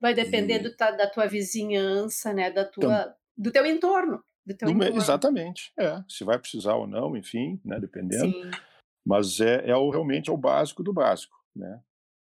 vai 0.03 0.13
depender 0.13 0.59
e... 0.59 0.59
do, 0.59 0.75
da 0.77 1.09
tua 1.09 1.25
vizinhança 1.25 2.31
né 2.31 2.51
da 2.51 2.63
tua 2.63 2.83
então, 2.83 3.13
do 3.35 3.51
teu 3.51 3.65
entorno 3.65 4.23
do 4.45 4.83
exatamente, 4.97 5.71
é. 5.79 6.03
Se 6.07 6.25
vai 6.25 6.37
precisar 6.37 6.75
ou 6.75 6.85
não, 6.85 7.15
enfim, 7.15 7.61
né, 7.63 7.79
dependendo. 7.79 8.25
Sim. 8.25 8.51
Mas 9.05 9.39
é, 9.39 9.69
é 9.69 9.75
o, 9.75 9.89
realmente 9.89 10.29
é 10.29 10.33
o 10.33 10.37
básico 10.37 10.83
do 10.83 10.93
básico, 10.93 11.35
né? 11.55 11.79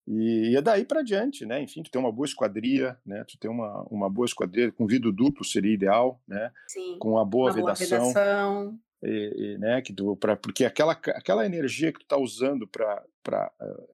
E, 0.07 0.53
e 0.53 0.57
é 0.57 0.63
daí 0.63 0.87
para 0.87 1.03
diante, 1.03 1.45
né? 1.45 1.63
Enfim, 1.63 1.83
tu 1.83 1.91
tem 1.91 2.01
uma 2.01 2.13
boa 2.13 2.25
esquadria, 2.25 2.99
né? 3.05 3.25
Tu 3.25 3.39
tem 3.39 3.51
uma, 3.51 3.83
uma 3.91 4.09
boa 4.09 4.25
esquadria 4.25 4.73
com 4.73 4.87
vidro 4.87 5.13
duplo 5.13 5.45
seria 5.45 5.73
ideal, 5.73 6.21
né? 6.27 6.51
Sim. 6.67 6.97
Com 6.99 7.11
uma 7.11 7.27
boa 7.27 7.51
uma 7.51 7.57
vedação. 7.75 7.99
Boa 7.99 8.09
vedação. 8.09 8.79
E, 9.03 9.35
e, 9.37 9.59
né, 9.59 9.81
que 9.83 9.93
tu, 9.93 10.17
pra, 10.17 10.35
porque 10.35 10.65
aquela, 10.65 10.93
aquela 10.93 11.47
energia 11.47 11.93
que 11.93 12.01
tu 12.01 12.05
está 12.05 12.17
usando 12.17 12.67
para 12.67 13.53
uh, 13.61 13.89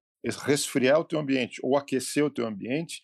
resfriar 0.47 0.99
o 0.99 1.05
teu 1.05 1.19
ambiente 1.19 1.61
ou 1.63 1.77
aquecer 1.77 2.25
o 2.25 2.31
teu 2.31 2.47
ambiente, 2.47 3.03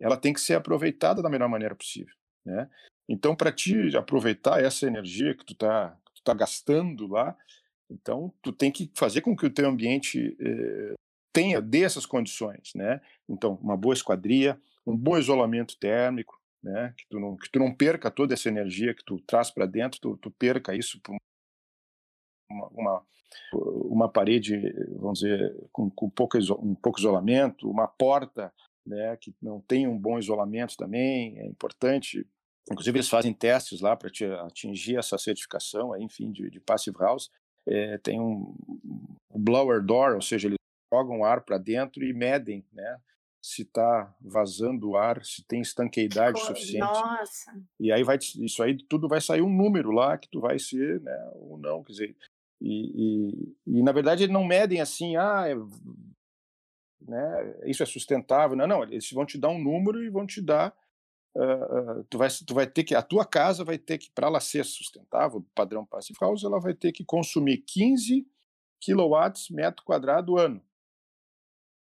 ela 0.00 0.16
tem 0.16 0.32
que 0.32 0.40
ser 0.40 0.54
aproveitada 0.54 1.22
da 1.22 1.28
melhor 1.28 1.48
maneira 1.48 1.74
possível. 1.74 2.14
Né? 2.44 2.68
Então, 3.08 3.36
para 3.36 3.52
te 3.52 3.96
aproveitar 3.96 4.62
essa 4.62 4.86
energia 4.86 5.34
que 5.34 5.44
tu 5.44 5.52
está 5.52 5.96
tá 6.24 6.34
gastando 6.34 7.06
lá, 7.06 7.36
então 7.90 8.32
tu 8.42 8.52
tem 8.52 8.70
que 8.70 8.90
fazer 8.94 9.20
com 9.20 9.36
que 9.36 9.46
o 9.46 9.50
teu 9.50 9.68
ambiente 9.68 10.36
eh, 10.40 10.94
tenha 11.32 11.60
dessas 11.60 12.06
condições, 12.06 12.72
né? 12.74 13.00
Então, 13.28 13.54
uma 13.62 13.76
boa 13.76 13.94
esquadria, 13.94 14.60
um 14.86 14.96
bom 14.96 15.18
isolamento 15.18 15.78
térmico, 15.78 16.40
né? 16.62 16.94
Que 16.96 17.06
tu 17.08 17.18
não, 17.18 17.36
que 17.36 17.50
tu 17.50 17.58
não 17.58 17.74
perca 17.74 18.10
toda 18.10 18.34
essa 18.34 18.48
energia 18.48 18.94
que 18.94 19.04
tu 19.04 19.18
traz 19.20 19.50
para 19.50 19.66
dentro, 19.66 20.00
tu, 20.00 20.16
tu 20.18 20.30
perca 20.30 20.74
isso 20.74 21.00
por 21.00 21.16
uma, 22.50 22.68
uma, 22.68 23.06
uma 23.52 24.08
parede, 24.08 24.72
vamos 24.96 25.20
dizer, 25.20 25.56
com, 25.72 25.90
com 25.90 26.10
pouco, 26.10 26.38
um 26.62 26.74
pouco 26.74 27.00
isolamento, 27.00 27.70
uma 27.70 27.88
porta 27.88 28.52
né, 28.86 29.16
que 29.16 29.34
não 29.40 29.60
tem 29.60 29.86
um 29.86 29.98
bom 29.98 30.18
isolamento 30.18 30.76
também, 30.76 31.38
é 31.38 31.46
importante 31.46 32.26
Inclusive, 32.70 32.98
eles 32.98 33.08
fazem 33.08 33.32
testes 33.32 33.80
lá 33.80 33.96
para 33.96 34.10
atingir 34.46 34.96
essa 34.96 35.18
certificação, 35.18 35.96
enfim, 35.96 36.30
de, 36.30 36.48
de 36.48 36.60
Passive 36.60 36.96
House. 36.98 37.30
É, 37.66 37.98
tem 37.98 38.20
um, 38.20 38.54
blower 39.34 39.84
door, 39.84 40.14
ou 40.14 40.22
seja, 40.22 40.46
eles 40.46 40.58
jogam 40.92 41.24
ar 41.24 41.42
para 41.42 41.58
dentro 41.58 42.04
e 42.04 42.12
medem, 42.12 42.64
né? 42.72 42.98
Se 43.42 43.62
está 43.62 44.14
vazando 44.20 44.90
o 44.90 44.96
ar, 44.96 45.24
se 45.24 45.42
tem 45.46 45.60
estanqueidade 45.60 46.38
suficiente. 46.40 46.80
Nossa! 46.80 47.52
E 47.78 47.90
aí 47.90 48.04
vai, 48.04 48.18
isso 48.18 48.62
aí 48.62 48.76
tudo 48.76 49.08
vai 49.08 49.20
sair 49.20 49.40
um 49.40 49.48
número 49.48 49.90
lá 49.90 50.18
que 50.18 50.28
tu 50.28 50.40
vai 50.40 50.58
ser, 50.58 51.00
né? 51.00 51.30
Ou 51.34 51.58
não, 51.58 51.82
quer 51.82 51.92
dizer. 51.92 52.16
E, 52.60 52.92
e, 52.94 53.78
e 53.78 53.82
na 53.82 53.92
verdade 53.92 54.24
eles 54.24 54.32
não 54.32 54.44
medem 54.44 54.80
assim, 54.80 55.16
ah, 55.16 55.44
é, 55.48 55.54
né, 57.00 57.54
isso 57.64 57.82
é 57.82 57.86
sustentável. 57.86 58.56
Não, 58.56 58.66
não, 58.66 58.82
eles 58.82 59.10
vão 59.12 59.26
te 59.26 59.38
dar 59.38 59.48
um 59.48 59.62
número 59.62 60.02
e 60.02 60.10
vão 60.10 60.26
te 60.26 60.40
dar 60.40 60.74
Uh, 61.32 62.02
tu, 62.10 62.18
vai, 62.18 62.28
tu 62.44 62.54
vai 62.54 62.66
ter 62.66 62.82
que, 62.82 62.92
a 62.92 63.02
tua 63.02 63.24
casa 63.24 63.62
vai 63.62 63.78
ter 63.78 63.98
que, 63.98 64.10
para 64.10 64.26
ela 64.26 64.40
ser 64.40 64.64
sustentável, 64.64 65.46
padrão 65.54 65.86
Passive 65.86 66.18
House, 66.20 66.42
ela 66.42 66.58
vai 66.58 66.74
ter 66.74 66.90
que 66.90 67.04
consumir 67.04 67.58
15 67.58 68.26
quilowatts 68.80 69.48
metro 69.48 69.84
quadrado 69.84 70.36
ano. 70.36 70.60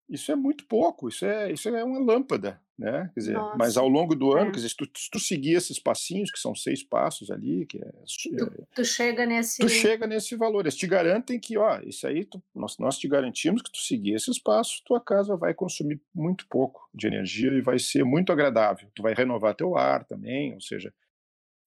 Isso 0.09 0.31
é 0.31 0.35
muito 0.35 0.65
pouco, 0.65 1.07
isso 1.07 1.23
é, 1.23 1.51
isso 1.51 1.69
é 1.69 1.83
uma 1.83 1.99
lâmpada, 1.99 2.59
né? 2.77 3.11
Quer 3.13 3.19
dizer, 3.19 3.33
Nossa, 3.33 3.57
mas 3.57 3.77
ao 3.77 3.87
longo 3.87 4.15
do 4.15 4.31
ano, 4.31 4.47
é. 4.47 4.51
quer 4.51 4.55
dizer, 4.55 4.69
se 4.69 4.75
tu, 4.75 4.89
se 4.95 5.09
tu, 5.11 5.19
seguir 5.19 5.53
esses 5.53 5.77
passinhos, 5.77 6.31
que 6.31 6.39
são 6.39 6.55
seis 6.55 6.81
passos 6.81 7.29
ali, 7.29 7.67
que 7.67 7.77
é, 7.77 7.91
tu, 8.35 8.45
é, 8.45 8.65
tu, 8.73 8.83
chega 8.83 9.25
nesse... 9.27 9.59
Tu 9.59 9.69
chega 9.69 10.07
nesse 10.07 10.35
valor, 10.35 10.61
eles 10.61 10.75
te 10.75 10.87
garantem 10.87 11.39
que, 11.39 11.59
ó, 11.59 11.79
isso 11.81 12.07
aí, 12.07 12.25
tu, 12.25 12.41
nós, 12.55 12.79
nós 12.79 12.97
te 12.97 13.07
garantimos 13.07 13.61
que 13.61 13.71
tu 13.71 13.77
seguir 13.77 14.15
esses 14.15 14.39
passos, 14.39 14.81
tua 14.81 14.99
casa 14.99 15.37
vai 15.37 15.53
consumir 15.53 16.01
muito 16.13 16.47
pouco 16.49 16.89
de 16.91 17.05
energia 17.05 17.51
e 17.51 17.61
vai 17.61 17.77
ser 17.77 18.03
muito 18.03 18.31
agradável. 18.31 18.89
Tu 18.95 19.03
vai 19.03 19.13
renovar 19.13 19.53
teu 19.53 19.77
ar 19.77 20.05
também, 20.05 20.55
ou 20.55 20.61
seja, 20.61 20.91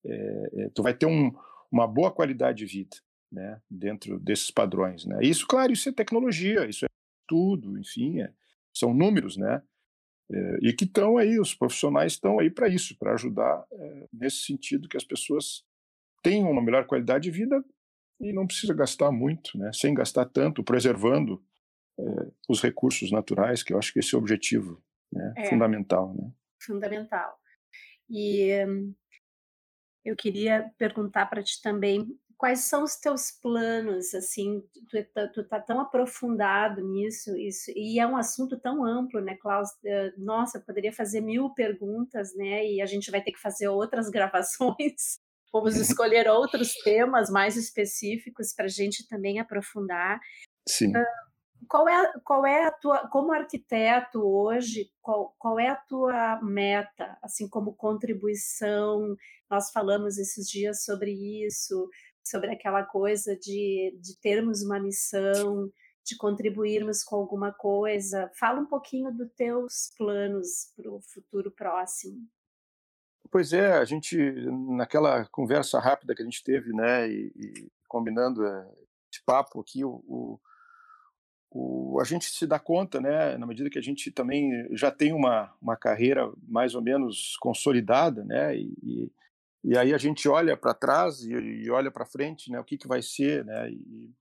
é, 0.05 0.51
é 0.65 0.69
tu 0.75 0.83
vai 0.83 0.95
ter 0.95 1.07
um, 1.07 1.33
uma 1.71 1.87
boa 1.87 2.11
qualidade 2.11 2.59
de 2.59 2.67
vida, 2.67 2.97
né, 3.31 3.61
dentro 3.71 4.19
desses 4.19 4.51
padrões, 4.51 5.07
né? 5.07 5.21
Isso, 5.23 5.47
claro, 5.47 5.73
isso 5.73 5.89
é 5.89 5.93
tecnologia, 5.93 6.67
isso 6.67 6.87
tudo, 7.27 7.79
enfim, 7.79 8.21
é, 8.21 8.33
são 8.73 8.93
números, 8.95 9.37
né? 9.37 9.63
É, 10.31 10.59
e 10.63 10.73
que 10.73 10.85
estão 10.85 11.19
aí, 11.19 11.39
os 11.39 11.55
profissionais 11.55 12.13
estão 12.13 12.39
aí 12.39 12.51
para 12.51 12.69
isso, 12.69 12.97
para 12.99 13.13
ajudar 13.13 13.67
é, 13.71 14.09
nesse 14.13 14.39
sentido 14.45 14.89
que 14.89 14.97
as 14.97 15.05
pessoas 15.05 15.65
tenham 16.23 16.51
uma 16.51 16.63
melhor 16.63 16.87
qualidade 16.87 17.25
de 17.25 17.31
vida 17.31 17.63
e 18.21 18.33
não 18.33 18.47
precisa 18.47 18.73
gastar 18.73 19.11
muito, 19.11 19.59
né? 19.59 19.71
Sem 19.73 19.93
gastar 19.95 20.27
tanto, 20.27 20.63
preservando 20.63 21.45
é, 21.99 22.03
os 22.49 22.63
recursos 22.63 23.11
naturais, 23.11 23.63
que 23.63 23.73
eu 23.73 23.79
acho 23.79 23.93
que 23.93 23.99
esse 23.99 24.15
é 24.15 24.19
o 24.19 24.21
objetivo 24.21 24.83
né? 25.13 25.35
É, 25.37 25.49
fundamental, 25.49 26.15
né? 26.15 26.33
Fundamental. 26.61 27.39
E 28.09 28.65
hum, 28.67 28.95
eu 30.05 30.17
queria 30.17 30.73
perguntar 30.79 31.27
para 31.27 31.43
ti 31.43 31.61
também 31.63 32.07
quais 32.43 32.63
são 32.63 32.83
os 32.83 32.97
teus 32.97 33.31
planos, 33.31 34.13
assim, 34.15 34.65
tu, 34.91 34.97
é 34.97 35.29
tu 35.29 35.47
tá 35.47 35.61
tão 35.61 35.79
aprofundado 35.79 36.83
nisso, 36.83 37.37
isso, 37.37 37.71
e 37.71 38.01
é 38.01 38.07
um 38.07 38.17
assunto 38.17 38.59
tão 38.59 38.85
amplo, 38.85 39.21
né, 39.21 39.37
Klaus? 39.37 39.69
Eh, 39.87 40.13
nossa, 40.19 40.59
eu 40.59 40.63
poderia 40.63 40.93
fazer 40.93 41.21
mil 41.21 41.51
perguntas, 41.51 42.35
né, 42.35 42.67
e 42.67 42.83
a 42.83 42.87
gente 42.87 43.13
vai 43.13 43.23
ter 43.23 43.31
que 43.31 43.39
fazer 43.39 43.69
outras 43.69 44.11
gravações, 44.11 45.21
vamos 45.53 45.77
escolher 45.77 46.27
outros 46.27 46.75
temas 46.83 47.31
mais 47.31 47.57
específicos 47.57 48.53
para 48.53 48.65
a 48.65 48.69
gente 48.69 49.07
também 49.07 49.39
aprofundar. 49.39 50.19
Sim. 50.69 50.89
Uh, 50.89 51.33
qual 51.69 51.89
é, 51.89 52.13
qual 52.25 52.45
é 52.45 52.65
a 52.65 52.73
tua, 52.73 53.09
como 53.09 53.33
arquiteto 53.33 54.21
hoje, 54.21 54.91
qual, 55.01 55.33
qual 55.39 55.61
é 55.61 55.69
a 55.69 55.77
tua 55.77 56.41
meta, 56.43 57.17
assim, 57.23 57.49
como 57.49 57.77
contribuição? 57.77 59.15
Nós 59.49 59.71
falamos 59.71 60.19
esses 60.19 60.49
dias 60.49 60.83
sobre 60.85 61.13
isso, 61.47 61.89
sobre 62.25 62.51
aquela 62.51 62.85
coisa 62.85 63.37
de, 63.37 63.97
de 64.01 64.19
termos 64.21 64.63
uma 64.63 64.81
missão, 64.81 65.71
de 66.05 66.17
contribuirmos 66.17 67.03
com 67.03 67.17
alguma 67.17 67.53
coisa. 67.53 68.31
Fala 68.39 68.61
um 68.61 68.67
pouquinho 68.67 69.13
dos 69.13 69.31
teus 69.37 69.93
planos 69.97 70.73
para 70.77 70.91
o 70.91 71.01
futuro 71.01 71.51
próximo. 71.51 72.27
Pois 73.31 73.53
é, 73.53 73.73
a 73.73 73.85
gente, 73.85 74.17
naquela 74.77 75.25
conversa 75.27 75.79
rápida 75.79 76.15
que 76.15 76.21
a 76.21 76.25
gente 76.25 76.45
teve, 76.45 76.73
né, 76.73 77.09
e, 77.09 77.33
e 77.35 77.73
combinando 77.89 78.45
eh, 78.45 78.71
esse 79.11 79.25
papo 79.25 79.59
aqui, 79.59 79.83
o, 79.85 80.05
o, 80.07 80.41
o, 81.51 81.99
a 82.01 82.05
gente 82.05 82.27
se 82.27 82.47
dá 82.47 82.59
conta, 82.59 83.01
né, 83.01 83.39
na 83.39 83.47
medida 83.47 83.71
que 83.71 83.79
a 83.79 83.83
gente 83.83 84.11
também 84.11 84.69
já 84.73 84.91
tem 84.91 85.15
uma, 85.15 85.55
uma 85.63 85.77
carreira 85.77 86.31
mais 86.47 86.75
ou 86.75 86.83
menos 86.83 87.37
consolidada, 87.41 88.23
né, 88.23 88.55
e, 88.55 89.11
e 89.65 89.79
aí 89.79 89.95
a 89.95 89.99
gente 89.99 90.29
olha 90.29 90.57
para 90.57 90.75
trás 90.75 91.23
e, 91.23 91.33
e, 91.33 91.71
olha 91.71 91.91
para 91.91 92.07
frente, 92.07 92.51
né? 92.51 92.59
O 92.59 92.65
que, 92.65 92.77
que 92.77 92.89
vai 92.89 93.01
ser, 93.01 93.45
né? 93.45 93.71
E, 93.71 94.13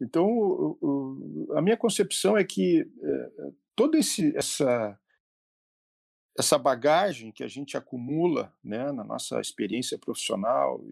Então, 0.00 0.26
o, 0.26 0.78
o, 0.80 1.52
a 1.56 1.62
minha 1.62 1.76
concepção 1.76 2.36
é 2.36 2.44
que 2.44 2.80
é, 2.80 3.30
toda 3.76 3.98
esse, 3.98 4.34
essa, 4.36 4.98
essa 6.38 6.56
bagagem 6.56 7.32
que 7.32 7.44
a 7.44 7.48
gente 7.48 7.76
acumula 7.76 8.54
né, 8.62 8.90
na 8.92 9.04
nossa 9.04 9.40
experiência 9.40 9.98
profissional 9.98 10.82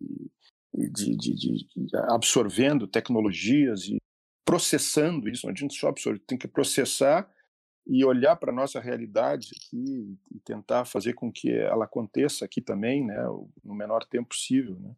e, 0.00 0.30
e 0.74 0.90
de, 0.90 1.16
de, 1.16 1.34
de, 1.34 1.66
absorvendo 2.10 2.86
tecnologias 2.86 3.84
e 3.88 3.96
processando 4.44 5.28
isso, 5.28 5.48
a 5.48 5.54
gente 5.54 5.74
só 5.74 5.88
absorve, 5.88 6.20
tem 6.20 6.38
que 6.38 6.46
processar 6.46 7.28
e 7.86 8.04
olhar 8.04 8.34
para 8.36 8.50
a 8.50 8.54
nossa 8.54 8.80
realidade 8.80 9.50
aqui 9.54 10.18
e 10.34 10.40
tentar 10.40 10.84
fazer 10.84 11.12
com 11.12 11.30
que 11.30 11.52
ela 11.52 11.84
aconteça 11.84 12.44
aqui 12.44 12.60
também, 12.60 13.04
né, 13.04 13.16
no 13.64 13.74
menor 13.74 14.04
tempo 14.04 14.30
possível. 14.30 14.76
Né. 14.80 14.96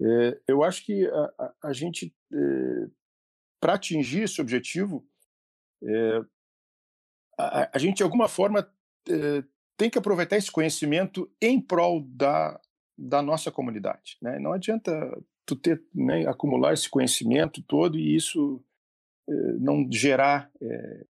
É, 0.00 0.40
eu 0.46 0.62
acho 0.62 0.84
que 0.84 1.06
a, 1.06 1.52
a, 1.64 1.72
gente, 1.72 2.14
é, 2.32 2.86
para 3.60 3.74
atingir 3.74 4.22
esse 4.22 4.40
objetivo, 4.40 5.04
é, 5.82 6.20
a, 7.38 7.76
a, 7.76 7.78
gente 7.78 7.96
de 7.96 8.02
alguma 8.04 8.28
forma 8.28 8.60
é, 9.08 9.44
tem 9.76 9.90
que 9.90 9.98
aproveitar 9.98 10.36
esse 10.36 10.52
conhecimento 10.52 11.28
em 11.42 11.60
prol 11.60 12.00
da, 12.06 12.60
da 12.96 13.20
nossa 13.20 13.50
comunidade. 13.50 14.18
Né. 14.22 14.38
Não 14.38 14.52
adianta 14.52 14.92
tu 15.44 15.56
ter, 15.56 15.82
né, 15.92 16.26
acumular 16.28 16.72
esse 16.72 16.88
conhecimento 16.88 17.60
todo 17.62 17.98
e 17.98 18.14
isso 18.14 18.64
é, 19.28 19.32
não 19.58 19.88
gerar 19.90 20.48
é, 20.60 21.06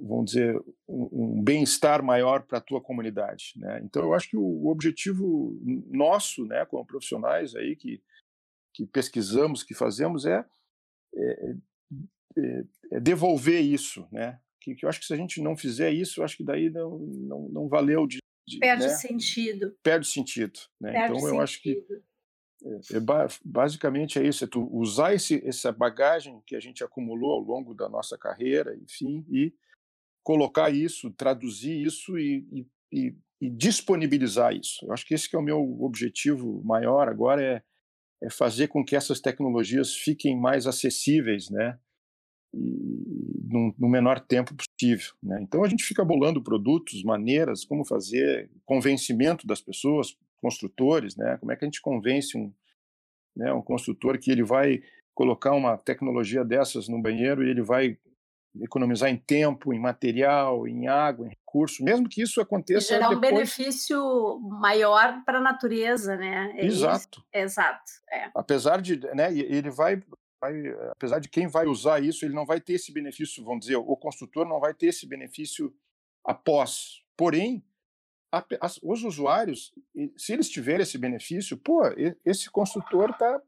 vamos 0.00 0.26
dizer, 0.26 0.56
um, 0.88 1.08
um 1.12 1.42
bem-estar 1.42 2.02
maior 2.02 2.42
para 2.42 2.58
a 2.58 2.60
tua 2.60 2.80
comunidade, 2.80 3.54
né? 3.56 3.80
Então 3.84 4.02
eu 4.02 4.14
acho 4.14 4.28
que 4.28 4.36
o, 4.36 4.66
objetivo 4.66 5.58
nosso, 5.90 6.44
né, 6.44 6.64
como 6.66 6.84
profissionais 6.86 7.54
aí 7.54 7.76
que 7.76 8.02
que 8.76 8.84
pesquisamos, 8.84 9.62
que 9.62 9.72
fazemos 9.72 10.26
é, 10.26 10.44
é, 11.14 11.54
é, 12.36 12.64
é 12.90 13.00
devolver 13.00 13.60
isso, 13.62 14.04
né? 14.10 14.40
Que, 14.60 14.74
que, 14.74 14.84
eu 14.84 14.88
acho 14.88 14.98
que 14.98 15.06
se 15.06 15.14
a 15.14 15.16
gente 15.16 15.40
não 15.40 15.56
fizer 15.56 15.92
isso, 15.92 16.18
eu 16.20 16.24
acho 16.24 16.36
que 16.36 16.42
daí 16.42 16.68
não 16.70 16.98
não, 16.98 17.48
não 17.48 17.68
valeu 17.68 18.06
de, 18.06 18.18
de 18.48 18.58
perde 18.58 18.84
né? 18.84 18.88
sentido. 18.90 19.76
Perde 19.82 20.08
sentido, 20.08 20.58
né? 20.80 20.92
Perde 20.92 21.04
então 21.04 21.16
eu 21.16 21.20
sentido. 21.20 21.42
acho 21.42 21.62
que 21.62 21.86
é, 22.64 22.96
é, 22.96 23.00
basicamente 23.44 24.18
é 24.18 24.26
isso, 24.26 24.44
é 24.44 24.46
tu 24.46 24.68
usar 24.72 25.14
esse, 25.14 25.46
essa 25.46 25.70
bagagem 25.70 26.42
que 26.46 26.56
a 26.56 26.60
gente 26.60 26.82
acumulou 26.82 27.32
ao 27.32 27.40
longo 27.40 27.74
da 27.74 27.88
nossa 27.88 28.16
carreira, 28.16 28.74
enfim, 28.76 29.24
e 29.30 29.52
colocar 30.22 30.70
isso, 30.70 31.10
traduzir 31.10 31.84
isso 31.84 32.18
e, 32.18 32.66
e, 32.90 33.14
e 33.40 33.50
disponibilizar 33.50 34.54
isso. 34.54 34.84
Eu 34.86 34.92
acho 34.92 35.06
que 35.06 35.12
esse 35.12 35.28
que 35.28 35.36
é 35.36 35.38
o 35.38 35.42
meu 35.42 35.60
objetivo 35.82 36.62
maior 36.64 37.08
agora 37.08 37.42
é, 37.42 37.62
é 38.22 38.30
fazer 38.30 38.68
com 38.68 38.82
que 38.82 38.96
essas 38.96 39.20
tecnologias 39.20 39.94
fiquem 39.94 40.38
mais 40.40 40.66
acessíveis, 40.66 41.50
né? 41.50 41.78
no, 42.54 43.74
no, 43.78 43.88
menor 43.88 44.20
tempo 44.20 44.54
possível. 44.54 45.12
Né? 45.22 45.40
Então 45.42 45.64
a 45.64 45.68
gente 45.68 45.84
fica 45.84 46.04
bolando 46.04 46.42
produtos, 46.42 47.02
maneiras, 47.02 47.64
como 47.64 47.84
fazer, 47.84 48.50
convencimento 48.64 49.46
das 49.46 49.60
pessoas, 49.60 50.16
construtores, 50.44 51.16
né? 51.16 51.38
Como 51.38 51.50
é 51.50 51.56
que 51.56 51.64
a 51.64 51.66
gente 51.66 51.80
convence 51.80 52.36
um, 52.36 52.52
né, 53.34 53.50
um 53.50 53.62
construtor 53.62 54.18
que 54.18 54.30
ele 54.30 54.44
vai 54.44 54.82
colocar 55.14 55.52
uma 55.54 55.78
tecnologia 55.78 56.44
dessas 56.44 56.86
no 56.86 57.00
banheiro 57.00 57.42
e 57.42 57.48
ele 57.48 57.62
vai 57.62 57.96
economizar 58.60 59.08
em 59.08 59.16
tempo, 59.16 59.72
em 59.72 59.80
material, 59.80 60.68
em 60.68 60.86
água, 60.86 61.26
em 61.26 61.30
recurso, 61.30 61.82
mesmo 61.82 62.06
que 62.06 62.20
isso 62.20 62.42
aconteça. 62.42 62.92
E 62.92 62.96
gerar 62.96 63.08
depois... 63.08 63.32
um 63.32 63.34
benefício 63.36 64.38
maior 64.60 65.24
para 65.24 65.38
a 65.38 65.40
natureza, 65.40 66.14
né? 66.14 66.52
É 66.58 66.66
Exato. 66.66 67.24
Exato. 67.32 67.90
É. 68.12 68.30
Apesar 68.34 68.82
de, 68.82 69.00
né, 69.14 69.32
ele 69.32 69.70
vai, 69.70 70.02
vai, 70.40 70.52
apesar 70.90 71.20
de 71.20 71.30
quem 71.30 71.46
vai 71.46 71.66
usar 71.66 72.04
isso, 72.04 72.22
ele 72.22 72.34
não 72.34 72.44
vai 72.44 72.60
ter 72.60 72.74
esse 72.74 72.92
benefício, 72.92 73.42
vamos 73.42 73.60
dizer, 73.60 73.76
o 73.76 73.96
construtor 73.96 74.46
não 74.46 74.60
vai 74.60 74.74
ter 74.74 74.88
esse 74.88 75.08
benefício 75.08 75.74
após. 76.22 77.02
Porém, 77.16 77.64
os 78.82 79.02
usuários, 79.04 79.72
se 80.16 80.32
eles 80.32 80.48
tiverem 80.48 80.82
esse 80.82 80.98
benefício, 80.98 81.56
pô, 81.56 81.82
esse 82.24 82.50
construtor 82.50 83.10
está 83.10 83.40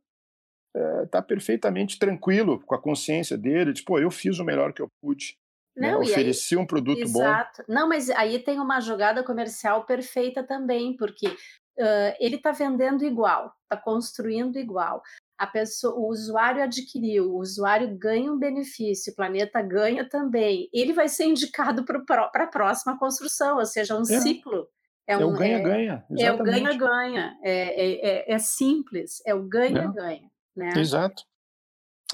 é, 0.77 1.07
tá 1.07 1.23
perfeitamente 1.23 1.99
tranquilo 1.99 2.61
com 2.67 2.75
a 2.75 2.81
consciência 2.81 3.39
dele, 3.39 3.73
tipo, 3.73 3.99
eu 3.99 4.11
fiz 4.11 4.39
o 4.39 4.45
melhor 4.45 4.75
que 4.75 4.83
eu 4.83 4.91
pude. 5.01 5.39
Né, 5.75 5.93
não, 5.93 6.01
né? 6.01 6.07
Ofereci 6.07 6.55
aí, 6.55 6.61
um 6.61 6.67
produto 6.67 7.01
exato. 7.01 7.65
bom. 7.67 7.75
Não, 7.75 7.89
mas 7.89 8.11
aí 8.11 8.39
tem 8.39 8.61
uma 8.61 8.81
jogada 8.81 9.23
comercial 9.23 9.85
perfeita 9.85 10.43
também, 10.43 10.95
porque 10.97 11.29
uh, 11.29 12.17
ele 12.21 12.37
está 12.37 12.53
vendendo 12.53 13.05
igual, 13.05 13.55
está 13.63 13.83
construindo 13.83 14.59
igual. 14.59 15.03
A 15.39 15.47
pessoa, 15.47 15.95
o 15.95 16.09
usuário 16.09 16.63
adquiriu, 16.63 17.31
o 17.31 17.39
usuário 17.41 17.97
ganha 17.99 18.33
um 18.33 18.39
benefício, 18.39 19.13
o 19.13 19.17
planeta 19.17 19.61
ganha 19.61 20.09
também. 20.09 20.69
Ele 20.73 20.95
vai 20.95 21.09
ser 21.09 21.25
indicado 21.25 21.85
para 21.85 22.31
a 22.35 22.47
próxima 22.47 22.99
construção, 22.99 23.59
ou 23.59 23.67
seja, 23.67 23.97
um 23.97 24.03
é. 24.03 24.21
ciclo 24.21 24.67
é, 25.07 25.13
é, 25.13 25.19
um, 25.19 25.21
é 25.21 25.25
o 25.27 25.33
ganha-ganha. 25.33 26.05
É, 26.11 26.23
é, 26.23 26.33
o 26.33 26.43
ganha-ganha. 26.43 27.39
É, 27.43 28.31
é, 28.31 28.35
é, 28.35 28.39
simples, 28.39 29.23
é 29.25 29.35
o 29.35 29.43
ganha-ganha. 29.43 30.31
Né? 30.55 30.71
Exato. 30.77 31.23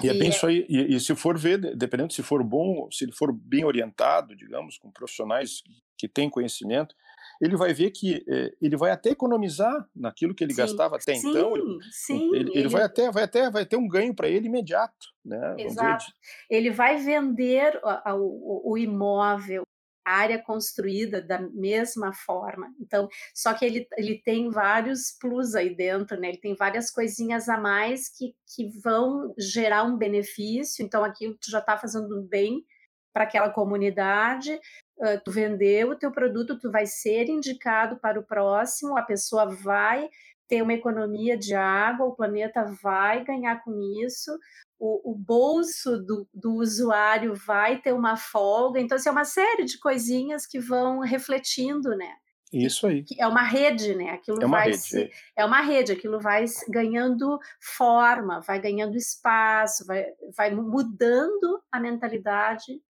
E, 0.01 0.09
é 0.09 0.13
bem 0.13 0.29
isso 0.29 0.45
aí. 0.45 0.65
E, 0.69 0.95
e, 0.95 0.99
se 0.99 1.15
for 1.15 1.37
ver, 1.37 1.75
dependendo 1.75 2.13
se 2.13 2.23
for 2.23 2.43
bom, 2.43 2.89
se 2.91 3.05
ele 3.05 3.11
for 3.11 3.31
bem 3.31 3.63
orientado, 3.63 4.35
digamos, 4.35 4.77
com 4.77 4.91
profissionais 4.91 5.63
que 5.97 6.07
têm 6.07 6.29
conhecimento, 6.29 6.95
ele 7.39 7.55
vai 7.55 7.73
ver 7.73 7.91
que 7.91 8.23
eh, 8.27 8.53
ele 8.61 8.77
vai 8.77 8.91
até 8.91 9.09
economizar 9.09 9.87
naquilo 9.95 10.33
que 10.33 10.43
ele 10.43 10.53
sim, 10.53 10.61
gastava 10.61 10.95
até 10.95 11.15
sim, 11.15 11.29
então. 11.29 11.55
Ele, 11.55 11.79
sim, 11.91 12.29
ele, 12.35 12.37
ele, 12.37 12.59
ele, 12.59 12.67
vai 12.69 12.83
até 12.83 13.11
vai 13.11 13.23
até 13.23 13.49
vai 13.49 13.65
ter 13.65 13.75
um 13.75 13.87
ganho 13.87 14.13
para 14.13 14.27
ele 14.27 14.47
imediato, 14.47 15.07
né? 15.23 15.55
Exato. 15.57 16.05
Ele 16.49 16.71
vai 16.71 16.97
vender 16.97 17.79
o, 17.83 18.71
o, 18.71 18.71
o 18.71 18.77
imóvel 18.77 19.63
área 20.05 20.41
construída 20.41 21.21
da 21.21 21.39
mesma 21.39 22.13
forma. 22.13 22.73
Então, 22.79 23.07
só 23.33 23.53
que 23.53 23.65
ele, 23.65 23.87
ele 23.97 24.21
tem 24.23 24.49
vários 24.49 25.11
plus 25.19 25.55
aí 25.55 25.75
dentro, 25.75 26.19
né? 26.19 26.29
Ele 26.29 26.39
tem 26.39 26.55
várias 26.55 26.91
coisinhas 26.91 27.49
a 27.49 27.57
mais 27.57 28.09
que, 28.09 28.35
que 28.55 28.67
vão 28.81 29.33
gerar 29.37 29.83
um 29.83 29.97
benefício. 29.97 30.85
Então, 30.85 31.03
aquilo 31.03 31.35
tu 31.35 31.49
já 31.49 31.59
está 31.59 31.77
fazendo 31.77 32.21
bem 32.23 32.65
para 33.13 33.23
aquela 33.23 33.49
comunidade. 33.49 34.59
Uh, 34.97 35.19
tu 35.23 35.31
vendeu 35.31 35.91
o 35.91 35.95
teu 35.97 36.11
produto, 36.11 36.59
tu 36.59 36.71
vai 36.71 36.85
ser 36.85 37.29
indicado 37.29 37.97
para 37.99 38.19
o 38.19 38.23
próximo, 38.23 38.97
a 38.97 39.01
pessoa 39.01 39.45
vai 39.45 40.09
ter 40.47 40.61
uma 40.61 40.73
economia 40.73 41.37
de 41.37 41.55
água, 41.55 42.05
o 42.05 42.15
planeta 42.15 42.63
vai 42.81 43.23
ganhar 43.23 43.63
com 43.63 43.79
isso, 44.03 44.37
o, 44.83 45.13
o 45.13 45.15
bolso 45.15 45.97
do, 45.97 46.27
do, 46.33 46.55
usuário 46.55 47.33
vai 47.33 47.79
ter 47.79 47.93
uma 47.93 48.17
folga. 48.17 48.81
Então, 48.81 48.97
assim, 48.97 49.07
é 49.07 49.11
uma 49.13 49.23
série 49.23 49.63
de 49.63 49.79
coisinhas 49.79 50.45
que 50.45 50.59
vão 50.59 50.99
refletindo, 50.99 51.95
né? 51.95 52.17
Isso 52.51 52.85
aí. 52.85 53.05
É 53.17 53.25
uma 53.25 53.43
rede, 53.43 53.95
né? 53.95 54.09
Aquilo 54.09 54.43
é 54.43 54.45
uma 54.45 54.57
vai 54.57 54.71
rede, 54.71 54.77
se, 54.79 55.03
é. 55.03 55.11
é 55.37 55.45
uma 55.45 55.61
rede, 55.61 55.93
aquilo 55.93 56.19
vai 56.19 56.43
ganhando 56.67 57.39
forma, 57.61 58.41
vai 58.41 58.59
ganhando 58.59 58.97
espaço, 58.97 59.85
vai, 59.87 60.05
vai 60.35 60.53
mudando 60.53 61.63
a 61.71 61.79
mentalidade 61.79 62.81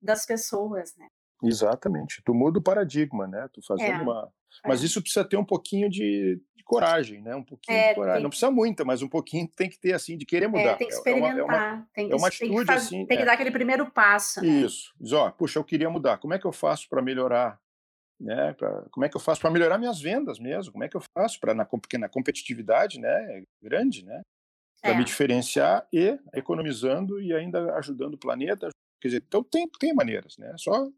das 0.00 0.24
pessoas, 0.24 0.94
né? 0.96 1.08
Exatamente. 1.42 2.22
Tu 2.24 2.32
muda 2.32 2.60
o 2.60 2.62
paradigma, 2.62 3.26
né? 3.26 3.48
Tu 3.52 3.60
fazendo 3.66 3.90
é, 3.90 4.02
uma. 4.02 4.32
Mas 4.66 4.82
é. 4.82 4.86
isso 4.86 5.00
precisa 5.00 5.24
ter 5.24 5.36
um 5.36 5.44
pouquinho 5.44 5.88
de, 5.88 6.40
de 6.54 6.64
coragem, 6.64 7.22
né? 7.22 7.34
Um 7.34 7.42
pouquinho 7.42 7.76
é, 7.76 7.88
de 7.90 7.94
coragem. 7.94 8.16
Tem... 8.16 8.22
Não 8.22 8.30
precisa 8.30 8.50
muita, 8.50 8.84
mas 8.84 9.02
um 9.02 9.08
pouquinho 9.08 9.48
tem 9.48 9.68
que 9.68 9.78
ter 9.78 9.92
assim 9.92 10.16
de 10.16 10.26
querer 10.26 10.48
mudar. 10.48 10.62
É, 10.62 10.74
tem 10.74 10.88
que 10.88 10.94
experimentar. 10.94 11.38
É 11.38 11.42
uma, 11.42 11.54
é 11.54 11.58
uma, 11.58 11.88
tem 11.92 12.08
que, 12.08 12.12
é 12.12 12.16
uma 12.16 12.28
atitude 12.28 12.54
tem 12.54 12.64
que 12.64 12.72
assim. 12.72 13.06
Tem 13.06 13.18
que 13.18 13.24
dar 13.24 13.32
aquele 13.32 13.50
primeiro 13.50 13.90
passo. 13.90 14.40
Né? 14.42 14.48
Isso. 14.48 14.92
Diz, 15.00 15.12
ó, 15.12 15.30
puxa, 15.30 15.58
eu 15.58 15.64
queria 15.64 15.90
mudar. 15.90 16.18
Como 16.18 16.34
é 16.34 16.38
que 16.38 16.46
eu 16.46 16.52
faço 16.52 16.88
para 16.88 17.02
melhorar? 17.02 17.58
Né? 18.20 18.52
Pra, 18.52 18.84
como 18.90 19.06
é 19.06 19.08
que 19.08 19.16
eu 19.16 19.20
faço 19.20 19.40
para 19.40 19.50
melhorar 19.50 19.78
minhas 19.78 20.00
vendas 20.00 20.38
mesmo? 20.38 20.72
Como 20.72 20.84
é 20.84 20.88
que 20.88 20.96
eu 20.96 21.02
faço 21.16 21.40
para 21.40 21.54
na 21.54 21.64
porque 21.64 21.96
na 21.96 22.08
competitividade, 22.08 23.00
né? 23.00 23.44
Grande, 23.62 24.04
né? 24.04 24.20
Para 24.82 24.94
me 24.94 25.04
diferenciar 25.04 25.86
e 25.92 26.18
economizando 26.34 27.20
e 27.20 27.34
ainda 27.34 27.74
ajudando 27.76 28.14
o 28.14 28.18
planeta. 28.18 28.68
Quer 29.00 29.08
dizer, 29.08 29.24
então 29.26 29.42
tem, 29.42 29.68
tem 29.78 29.94
maneiras, 29.94 30.36
né? 30.38 30.54
Só 30.58 30.90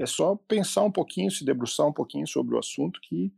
é 0.00 0.06
só 0.06 0.34
pensar 0.48 0.82
um 0.82 0.90
pouquinho, 0.90 1.30
se 1.30 1.44
debruçar 1.44 1.86
um 1.86 1.92
pouquinho 1.92 2.26
sobre 2.26 2.54
o 2.54 2.58
assunto, 2.58 3.00
que 3.02 3.32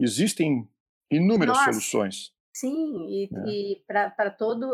existem 0.00 0.68
inúmeras 1.10 1.56
Nossa. 1.56 1.72
soluções. 1.72 2.32
Sim, 2.52 3.06
e, 3.08 3.30
é. 3.32 3.48
e 3.48 3.84
para 3.86 4.30
toda 4.30 4.66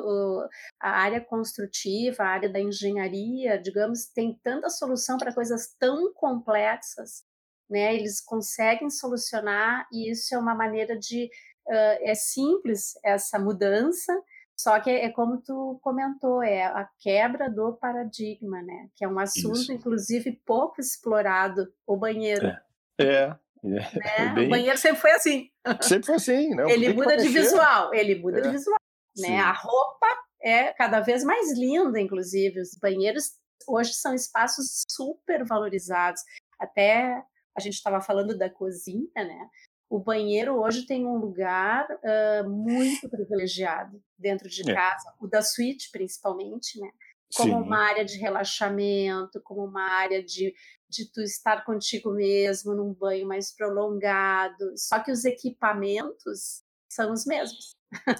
a 0.80 0.90
área 0.90 1.20
construtiva, 1.20 2.22
a 2.22 2.28
área 2.28 2.48
da 2.48 2.58
engenharia, 2.58 3.58
digamos, 3.58 4.06
tem 4.06 4.40
tanta 4.42 4.70
solução 4.70 5.18
para 5.18 5.34
coisas 5.34 5.74
tão 5.78 6.14
complexas, 6.14 7.24
né? 7.68 7.94
Eles 7.94 8.22
conseguem 8.22 8.88
solucionar 8.88 9.86
e 9.92 10.10
isso 10.10 10.34
é 10.34 10.38
uma 10.38 10.54
maneira 10.54 10.98
de 10.98 11.26
uh, 11.68 11.98
é 12.00 12.14
simples 12.14 12.94
essa 13.04 13.38
mudança, 13.38 14.18
só 14.56 14.78
que 14.80 14.90
é 14.90 15.10
como 15.10 15.42
tu 15.42 15.78
comentou, 15.82 16.42
é 16.42 16.64
a 16.64 16.88
quebra 17.00 17.50
do 17.50 17.74
paradigma, 17.74 18.62
né? 18.62 18.88
Que 18.94 19.04
é 19.04 19.08
um 19.08 19.18
assunto, 19.18 19.58
Isso. 19.58 19.72
inclusive, 19.72 20.40
pouco 20.46 20.80
explorado, 20.80 21.66
o 21.86 21.96
banheiro. 21.96 22.46
É, 22.46 22.62
é. 22.98 23.04
é. 23.04 23.38
Né? 23.64 23.90
é 24.16 24.28
bem... 24.28 24.46
O 24.46 24.50
banheiro 24.50 24.78
sempre 24.78 25.00
foi 25.00 25.10
assim. 25.12 25.50
Sempre 25.80 26.06
foi 26.06 26.14
assim, 26.16 26.54
né? 26.54 26.70
Ele 26.70 26.92
muda 26.92 27.16
de 27.16 27.28
visual, 27.28 27.92
ele 27.92 28.14
muda 28.16 28.38
é. 28.38 28.42
de 28.42 28.50
visual. 28.50 28.78
Né? 29.16 29.38
A 29.38 29.52
roupa 29.52 30.06
é 30.42 30.72
cada 30.72 31.00
vez 31.00 31.24
mais 31.24 31.56
linda, 31.58 32.00
inclusive. 32.00 32.60
Os 32.60 32.76
banheiros 32.80 33.32
hoje 33.66 33.94
são 33.94 34.14
espaços 34.14 34.82
super 34.88 35.44
valorizados. 35.44 36.20
Até 36.60 37.22
a 37.56 37.60
gente 37.60 37.74
estava 37.74 38.00
falando 38.00 38.36
da 38.36 38.50
cozinha, 38.50 39.08
né? 39.14 39.48
O 39.94 40.00
banheiro 40.00 40.60
hoje 40.60 40.86
tem 40.86 41.06
um 41.06 41.18
lugar 41.18 41.86
uh, 41.88 42.50
muito 42.50 43.08
privilegiado 43.08 44.02
dentro 44.18 44.48
de 44.48 44.68
é. 44.68 44.74
casa, 44.74 45.14
o 45.20 45.28
da 45.28 45.40
suíte 45.40 45.88
principalmente, 45.92 46.80
né? 46.80 46.90
Como 47.36 47.52
Sim. 47.52 47.60
uma 47.60 47.78
área 47.78 48.04
de 48.04 48.18
relaxamento, 48.18 49.40
como 49.44 49.64
uma 49.64 49.88
área 49.88 50.20
de, 50.20 50.52
de 50.90 51.12
tu 51.12 51.20
estar 51.20 51.64
contigo 51.64 52.10
mesmo 52.10 52.74
num 52.74 52.92
banho 52.92 53.24
mais 53.24 53.54
prolongado. 53.54 54.72
Só 54.76 54.98
que 54.98 55.12
os 55.12 55.24
equipamentos 55.24 56.64
são 56.90 57.12
os 57.12 57.24
mesmos. 57.24 57.70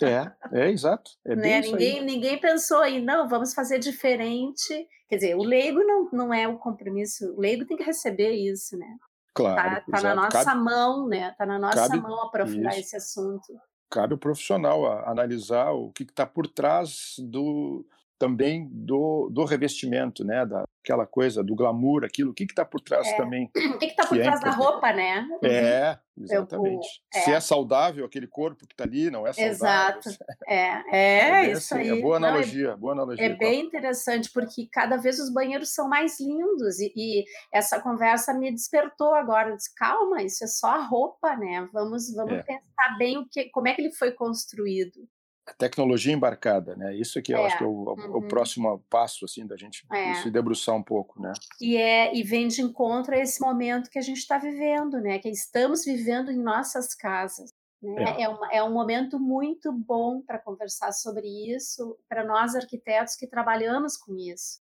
É, 0.01 0.61
é 0.61 0.71
exato. 0.71 1.11
É 1.27 1.35
né? 1.35 1.61
ninguém, 1.61 2.05
ninguém 2.05 2.41
pensou 2.41 2.79
aí, 2.79 3.03
não, 3.03 3.29
vamos 3.29 3.53
fazer 3.53 3.81
diferente. 3.81 4.89
Quer 5.09 5.17
dizer, 5.17 5.35
o 5.35 5.43
leigo 5.43 5.81
não, 5.81 6.09
não 6.13 6.33
é 6.33 6.47
o 6.47 6.57
compromisso, 6.57 7.35
o 7.35 7.41
leigo 7.41 7.67
tem 7.67 7.77
que 7.77 7.83
receber 7.83 8.31
isso, 8.31 8.77
né? 8.79 8.97
Claro. 9.35 9.57
Tá, 9.57 9.81
tá 9.91 10.03
na 10.03 10.15
nossa 10.15 10.45
cabe, 10.45 10.61
mão, 10.61 11.09
né? 11.09 11.33
Tá 11.33 11.45
na 11.45 11.59
nossa 11.59 11.89
cabe, 11.89 12.01
mão 12.01 12.23
aprofundar 12.23 12.73
isso. 12.73 12.81
esse 12.81 12.97
assunto. 12.97 13.61
Cabe 13.91 14.15
o 14.15 14.19
profissional 14.19 14.87
a, 14.87 15.11
analisar 15.11 15.73
o 15.73 15.91
que 15.91 16.05
está 16.05 16.25
por 16.25 16.47
trás 16.47 17.17
do, 17.19 17.85
também 18.19 18.69
do, 18.71 19.29
do 19.31 19.45
revestimento, 19.45 20.25
né? 20.25 20.47
Daquela 20.47 21.07
coisa, 21.07 21.43
do 21.43 21.55
glamour, 21.55 22.05
aquilo, 22.05 22.31
o 22.31 22.35
que 22.35 22.45
está 22.45 22.65
por 22.65 22.81
trás 22.81 23.07
é. 23.09 23.17
também. 23.17 23.51
O 23.75 23.79
que 23.79 23.87
está 23.87 24.07
por 24.07 24.15
que 24.15 24.21
é 24.21 24.25
trás 24.25 24.41
é 24.41 24.45
da 24.45 24.51
roupa, 24.51 24.93
né? 24.93 25.27
É, 25.43 25.99
uhum. 26.17 26.25
exatamente. 26.25 26.87
Eu, 27.13 27.21
é. 27.21 27.25
Se 27.25 27.33
é 27.33 27.41
saudável 27.41 28.05
aquele 28.05 28.27
corpo 28.27 28.67
que 28.67 28.73
está 28.73 28.85
ali, 28.85 29.11
não 29.11 29.27
é 29.27 29.33
saudável. 29.33 29.99
Exato. 29.99 30.11
É, 30.47 30.97
é, 30.97 31.51
isso 31.53 31.75
assim, 31.75 31.91
aí. 31.91 31.99
É 31.99 32.01
boa 32.01 32.17
analogia, 32.17 32.71
não, 32.71 32.79
boa 32.79 32.93
analogia. 32.93 33.27
É 33.27 33.35
bem 33.35 33.63
interessante, 33.63 34.31
porque 34.33 34.69
cada 34.71 34.97
vez 34.97 35.19
os 35.19 35.33
banheiros 35.33 35.75
são 35.75 35.89
mais 35.89 36.21
lindos, 36.21 36.79
e, 36.79 36.93
e 36.95 37.25
essa 37.53 37.81
conversa 37.81 38.33
me 38.33 38.51
despertou 38.53 39.15
agora. 39.15 39.51
Eu 39.51 39.57
disse, 39.57 39.75
calma, 39.75 40.23
isso 40.23 40.45
é 40.45 40.47
só 40.47 40.69
a 40.69 40.85
roupa, 40.85 41.37
né? 41.37 41.69
Vamos, 41.73 42.15
vamos 42.15 42.43
pensar 42.45 42.97
bem 42.99 43.19
o 43.19 43.27
que, 43.29 43.51
como 43.51 43.69
é 43.69 43.75
que 43.75 43.83
ele 43.83 43.93
foi 43.93 44.13
construído 44.13 45.09
tecnologia 45.53 46.13
embarcada, 46.13 46.75
né? 46.75 46.95
Isso 46.97 47.19
aqui 47.19 47.35
é, 47.35 47.37
eu 47.37 47.45
acho 47.45 47.59
que 47.59 47.65
é 47.65 47.67
o, 47.67 47.71
uhum. 47.71 48.17
o, 48.17 48.29
próximo 48.29 48.83
passo 48.89 49.25
assim 49.25 49.47
da 49.47 49.57
gente 49.57 49.85
é. 49.93 50.15
se 50.15 50.31
debruçar 50.31 50.75
um 50.75 50.83
pouco, 50.83 51.21
né? 51.21 51.33
E 51.61 51.77
é 51.77 52.15
e 52.15 52.23
vem 52.23 52.49
de 52.49 52.63
encontro 52.63 53.15
a 53.15 53.19
esse 53.19 53.41
momento 53.41 53.91
que 53.91 53.99
a 53.99 54.03
gente 54.03 54.19
está 54.19 54.39
vivendo, 54.39 55.01
né? 55.01 55.19
Que 55.19 55.29
estamos 55.29 55.85
vivendo 55.85 56.31
em 56.31 56.43
nossas 56.43 56.95
casas. 56.95 57.51
Né? 57.83 58.03
É. 58.03 58.23
É, 58.23 58.29
uma, 58.29 58.53
é 58.53 58.65
um 58.65 58.73
momento 58.73 59.21
muito 59.21 59.71
bom 59.71 60.23
para 60.23 60.39
conversar 60.39 60.93
sobre 60.93 61.27
isso 61.55 61.99
para 62.09 62.25
nós 62.25 62.55
arquitetos 62.55 63.15
que 63.15 63.27
trabalhamos 63.27 63.97
com 63.97 64.17
isso. 64.17 64.61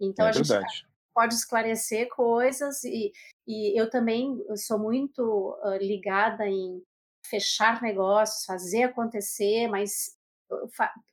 Então 0.00 0.26
é 0.26 0.30
a 0.30 0.32
verdade. 0.32 0.62
gente 0.62 0.86
pode 1.14 1.34
esclarecer 1.34 2.08
coisas 2.08 2.82
e, 2.84 3.12
e 3.46 3.78
eu 3.78 3.90
também 3.90 4.34
sou 4.56 4.78
muito 4.78 5.22
uh, 5.62 5.76
ligada 5.76 6.46
em 6.48 6.82
fechar 7.28 7.82
negócios, 7.82 8.44
fazer 8.46 8.84
acontecer, 8.84 9.68
mas 9.68 10.16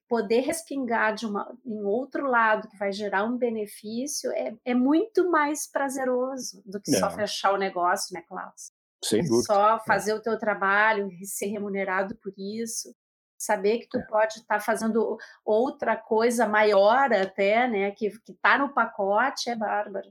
poder 0.08 0.42
respingar 0.42 1.14
de 1.14 1.26
uma, 1.26 1.56
em 1.66 1.84
outro 1.84 2.26
lado 2.26 2.68
que 2.68 2.78
vai 2.78 2.92
gerar 2.92 3.24
um 3.24 3.38
benefício 3.38 4.32
é, 4.32 4.56
é 4.66 4.74
muito 4.74 5.30
mais 5.30 5.70
prazeroso 5.70 6.62
do 6.66 6.82
que 6.82 6.96
é. 6.96 7.00
só 7.00 7.12
fechar 7.12 7.54
o 7.54 7.58
negócio, 7.58 8.14
né, 8.14 8.24
Klaus? 8.28 8.72
Sem 9.04 9.22
dúvida. 9.24 9.44
Só 9.44 9.76
é. 9.76 9.80
fazer 9.86 10.12
é. 10.12 10.16
o 10.16 10.22
teu 10.22 10.38
trabalho, 10.38 11.10
ser 11.24 11.48
remunerado 11.48 12.18
por 12.18 12.34
isso, 12.38 12.94
saber 13.38 13.80
que 13.80 13.88
tu 13.88 14.00
é. 14.00 14.06
pode 14.08 14.34
estar 14.40 14.56
tá 14.56 14.60
fazendo 14.60 15.18
outra 15.46 15.96
coisa 15.96 16.48
maior 16.48 17.14
até, 17.14 17.68
né, 17.68 17.92
que 17.92 18.08
está 18.08 18.58
no 18.58 18.74
pacote, 18.74 19.50
é 19.50 19.56
bárbaro. 19.56 20.10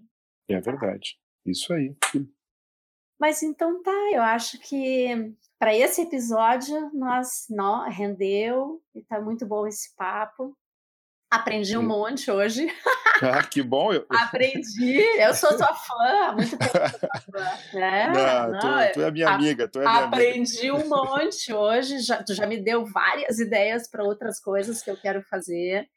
É 0.49 0.61
verdade. 0.61 1.19
Isso 1.45 1.73
aí. 1.73 1.95
Mas 3.19 3.43
então 3.43 3.83
tá, 3.83 4.11
eu 4.13 4.23
acho 4.23 4.59
que 4.61 5.35
para 5.59 5.75
esse 5.75 6.03
episódio 6.03 6.91
nós 6.95 7.47
não 7.51 7.89
rendeu 7.89 8.81
e 8.95 9.03
tá 9.03 9.21
muito 9.21 9.45
bom 9.45 9.67
esse 9.67 9.95
papo. 9.97 10.57
Aprendi 11.31 11.77
um 11.77 11.83
monte 11.83 12.31
hoje. 12.31 12.67
Ah, 13.21 13.43
que 13.43 13.65
bom! 13.65 13.93
Eu... 13.93 14.07
Aprendi. 14.15 15.01
Eu 15.19 15.35
sou 15.35 15.51
sua 15.59 15.75
fã, 15.75 16.33
muito 16.37 16.57
fã. 16.57 17.77
Né? 17.77 18.13
Não, 18.15 18.53
não, 18.53 18.61
tu, 18.61 18.93
tu, 18.95 19.03
é 19.03 19.11
minha 19.11 19.29
amiga, 19.31 19.67
tu 19.67 19.81
é 19.81 19.83
minha 19.83 20.05
Aprendi 20.05 20.71
amiga. 20.71 20.85
um 20.85 20.89
monte 20.89 21.53
hoje. 21.53 21.99
Já, 21.99 22.23
tu 22.23 22.33
já 22.33 22.47
me 22.47 22.63
deu 22.63 22.87
várias 22.87 23.41
ideias 23.41 23.91
para 23.91 24.05
outras 24.05 24.39
coisas 24.39 24.83
que 24.83 24.89
eu 24.89 24.97
quero 24.97 25.21
fazer. 25.25 25.89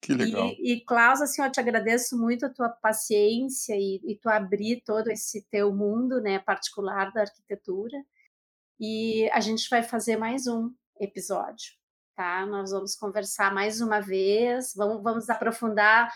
Que 0.00 0.14
legal. 0.14 0.48
E, 0.58 0.74
e 0.74 0.84
Klaus, 0.84 1.20
assim, 1.20 1.42
eu 1.42 1.50
te 1.50 1.60
agradeço 1.60 2.16
muito 2.16 2.46
a 2.46 2.52
tua 2.52 2.68
paciência 2.68 3.74
e, 3.74 4.00
e 4.04 4.16
tu 4.16 4.28
abrir 4.28 4.82
todo 4.84 5.08
esse 5.08 5.44
teu 5.50 5.74
mundo, 5.74 6.20
né, 6.20 6.38
particular 6.38 7.12
da 7.12 7.22
arquitetura. 7.22 7.98
E 8.80 9.28
a 9.30 9.40
gente 9.40 9.68
vai 9.68 9.82
fazer 9.82 10.16
mais 10.16 10.46
um 10.46 10.72
episódio, 11.00 11.72
tá? 12.16 12.46
Nós 12.46 12.70
vamos 12.70 12.94
conversar 12.94 13.52
mais 13.52 13.80
uma 13.80 14.00
vez, 14.00 14.72
vamos, 14.74 15.02
vamos 15.02 15.28
aprofundar. 15.28 16.12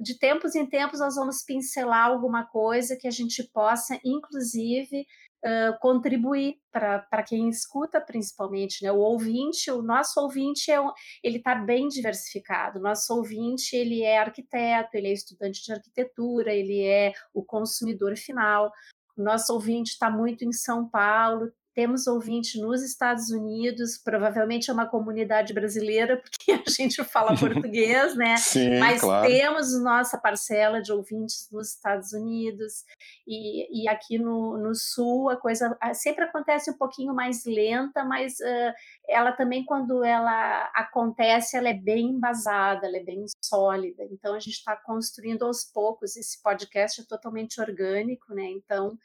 De 0.00 0.18
tempos 0.18 0.54
em 0.54 0.66
tempos, 0.66 1.00
nós 1.00 1.16
vamos 1.16 1.42
pincelar 1.42 2.06
alguma 2.06 2.46
coisa 2.46 2.96
que 2.96 3.06
a 3.06 3.10
gente 3.10 3.42
possa, 3.52 4.00
inclusive, 4.02 5.06
uh, 5.44 5.78
contribuir 5.80 6.56
para 6.72 7.22
quem 7.22 7.48
escuta, 7.48 8.00
principalmente, 8.00 8.82
né? 8.82 8.92
O 8.92 8.98
ouvinte, 8.98 9.70
o 9.70 9.82
nosso 9.82 10.20
ouvinte, 10.20 10.70
é 10.70 10.80
um, 10.80 10.90
ele 11.22 11.38
está 11.38 11.54
bem 11.54 11.88
diversificado. 11.88 12.78
O 12.78 12.82
nosso 12.82 13.14
ouvinte, 13.14 13.74
ele 13.74 14.02
é 14.02 14.18
arquiteto, 14.18 14.96
ele 14.96 15.08
é 15.08 15.12
estudante 15.12 15.64
de 15.64 15.72
arquitetura, 15.72 16.52
ele 16.52 16.82
é 16.84 17.12
o 17.34 17.44
consumidor 17.44 18.16
final. 18.16 18.70
Nosso 19.16 19.52
ouvinte 19.52 19.92
está 19.92 20.10
muito 20.10 20.44
em 20.44 20.52
São 20.52 20.88
Paulo, 20.88 21.52
temos 21.74 22.06
ouvinte 22.06 22.60
nos 22.60 22.82
Estados 22.82 23.30
Unidos, 23.30 23.98
provavelmente 23.98 24.70
é 24.70 24.72
uma 24.72 24.88
comunidade 24.88 25.52
brasileira, 25.52 26.16
porque 26.16 26.52
a 26.52 26.70
gente 26.70 27.02
fala 27.04 27.34
português, 27.38 28.16
né? 28.16 28.36
Sim, 28.36 28.78
Mas 28.78 29.00
claro. 29.00 29.26
temos 29.26 29.80
nossa 29.82 30.18
parcela 30.18 30.82
de 30.82 30.92
ouvintes 30.92 31.48
nos 31.50 31.74
Estados 31.74 32.12
Unidos, 32.12 32.84
e, 33.26 33.82
e 33.84 33.88
aqui 33.88 34.18
no, 34.18 34.58
no 34.58 34.74
Sul 34.74 35.30
a 35.30 35.36
coisa 35.36 35.76
sempre 35.94 36.24
acontece 36.24 36.70
um 36.70 36.76
pouquinho 36.76 37.14
mais 37.14 37.44
lenta, 37.44 38.04
mas 38.04 38.34
uh, 38.40 38.72
ela 39.08 39.32
também, 39.32 39.64
quando 39.64 40.02
ela 40.04 40.70
acontece, 40.74 41.56
ela 41.56 41.68
é 41.68 41.74
bem 41.74 42.10
embasada, 42.10 42.86
ela 42.86 42.96
é 42.96 43.04
bem 43.04 43.24
sólida. 43.44 44.04
Então 44.10 44.34
a 44.34 44.40
gente 44.40 44.54
está 44.54 44.76
construindo 44.76 45.44
aos 45.44 45.64
poucos, 45.64 46.16
esse 46.16 46.42
podcast 46.42 47.00
é 47.00 47.04
totalmente 47.04 47.60
orgânico, 47.60 48.34
né? 48.34 48.44
Então 48.50 48.98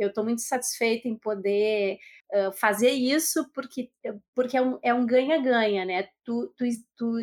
eu 0.00 0.08
estou 0.08 0.24
muito 0.24 0.42
satisfeita 0.42 1.08
em 1.08 1.16
poder 1.16 1.98
uh, 2.32 2.52
fazer 2.52 2.90
isso 2.90 3.50
porque, 3.52 3.90
porque 4.34 4.56
é 4.56 4.94
um 4.94 5.06
ganha-ganha, 5.06 5.82
é 5.82 5.84
um 5.84 5.86
né? 5.86 6.08
Tu, 6.24 6.54
tu, 6.56 6.64
tu, 6.96 7.14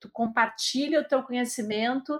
tu, 0.00 0.10
compartilha 0.12 1.00
o 1.00 1.08
teu 1.08 1.22
conhecimento, 1.22 2.18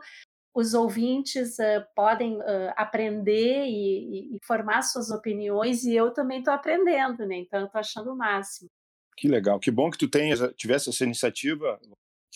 os 0.54 0.74
ouvintes 0.74 1.58
uh, 1.58 1.84
podem 1.94 2.36
uh, 2.38 2.72
aprender 2.76 3.66
e, 3.66 4.32
e, 4.32 4.36
e, 4.36 4.38
formar 4.44 4.82
suas 4.82 5.10
opiniões 5.10 5.84
e 5.84 5.94
eu 5.94 6.12
também 6.12 6.38
estou 6.38 6.54
aprendendo, 6.54 7.26
né? 7.26 7.36
Então 7.36 7.66
estou 7.66 7.78
achando 7.78 8.12
o 8.12 8.16
máximo. 8.16 8.70
Que 9.16 9.28
legal, 9.28 9.58
que 9.58 9.70
bom 9.70 9.90
que 9.90 9.98
tu 9.98 10.08
tenhas, 10.08 10.40
tivesse 10.56 10.90
essa 10.90 11.04
iniciativa, 11.04 11.80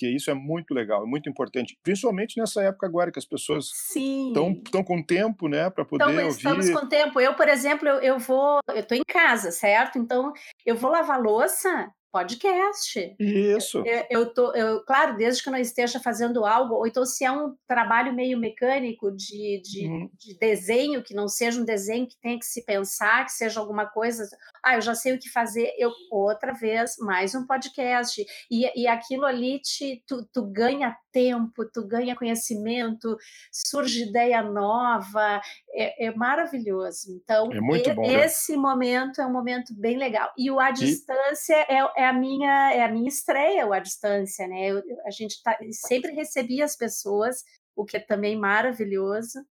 que 0.00 0.08
isso 0.08 0.30
é 0.30 0.34
muito 0.34 0.72
legal, 0.72 1.02
é 1.02 1.06
muito 1.06 1.28
importante, 1.28 1.78
principalmente 1.82 2.40
nessa 2.40 2.62
época 2.62 2.86
agora 2.86 3.12
que 3.12 3.18
as 3.18 3.26
pessoas 3.26 3.70
estão 3.94 4.82
com 4.82 5.02
tempo, 5.02 5.46
né, 5.46 5.68
para 5.68 5.84
poder 5.84 6.04
então, 6.04 6.24
ouvir. 6.24 6.36
Estamos 6.38 6.70
com 6.70 6.88
tempo. 6.88 7.20
Eu, 7.20 7.34
por 7.34 7.46
exemplo, 7.46 7.86
eu, 7.86 7.96
eu 8.00 8.18
vou, 8.18 8.60
eu 8.70 8.80
estou 8.80 8.96
em 8.96 9.04
casa, 9.06 9.50
certo? 9.50 9.98
Então 9.98 10.32
eu 10.64 10.74
vou 10.74 10.90
lavar 10.90 11.20
louça, 11.20 11.92
podcast. 12.12 13.14
Isso. 13.18 13.82
Eu, 13.86 14.04
eu, 14.10 14.34
tô, 14.34 14.52
eu, 14.54 14.84
claro, 14.84 15.16
desde 15.16 15.42
que 15.42 15.48
eu 15.48 15.52
não 15.52 15.60
esteja 15.60 16.00
fazendo 16.00 16.44
algo, 16.44 16.74
ou 16.74 16.86
então 16.86 17.04
se 17.04 17.24
é 17.24 17.30
um 17.30 17.54
trabalho 17.66 18.12
meio 18.12 18.38
mecânico 18.38 19.10
de, 19.12 19.60
de, 19.62 19.88
hum. 19.88 20.10
de, 20.18 20.38
desenho, 20.38 21.02
que 21.02 21.14
não 21.14 21.28
seja 21.28 21.60
um 21.60 21.64
desenho 21.64 22.08
que 22.08 22.18
tenha 22.20 22.38
que 22.38 22.46
se 22.46 22.64
pensar, 22.64 23.24
que 23.24 23.32
seja 23.32 23.60
alguma 23.60 23.86
coisa, 23.86 24.28
ah, 24.64 24.74
eu 24.74 24.80
já 24.80 24.94
sei 24.94 25.14
o 25.14 25.18
que 25.18 25.30
fazer, 25.30 25.72
eu 25.78 25.90
outra 26.10 26.52
vez, 26.52 26.96
mais 26.98 27.34
um 27.34 27.46
podcast. 27.46 28.24
E, 28.50 28.82
e 28.82 28.86
aquilo 28.86 29.24
ali 29.24 29.60
te, 29.60 30.02
tu, 30.06 30.26
tu 30.32 30.44
ganha 30.46 30.96
tempo, 31.12 31.64
tu 31.72 31.86
ganha 31.86 32.16
conhecimento, 32.16 33.16
surge 33.52 34.08
ideia 34.08 34.42
nova, 34.42 35.40
é, 35.72 36.06
é 36.06 36.14
maravilhoso. 36.14 37.12
Então, 37.12 37.50
é 37.52 37.60
muito 37.60 37.94
bom, 37.94 38.02
né? 38.02 38.24
esse 38.24 38.52
né? 38.52 38.58
momento 38.58 39.20
é 39.20 39.26
um 39.26 39.32
momento 39.32 39.74
bem 39.74 39.96
legal. 39.96 40.30
E 40.36 40.50
o 40.50 40.58
à 40.58 40.70
distância 40.70 41.54
é, 41.68 41.99
é, 42.00 42.06
a 42.06 42.12
minha 42.12 42.72
é 42.72 42.82
a 42.82 42.90
minha 42.90 43.08
estreia, 43.08 43.66
o 43.66 43.72
à 43.72 43.78
distância, 43.78 44.46
né? 44.48 44.70
Eu, 44.70 44.82
a 45.04 45.10
gente 45.10 45.42
tá, 45.42 45.56
sempre 45.72 46.12
recebia 46.12 46.64
as 46.64 46.76
pessoas, 46.76 47.44
o 47.76 47.84
que 47.84 47.96
é 47.96 48.00
também 48.00 48.38
maravilhoso 48.38 49.44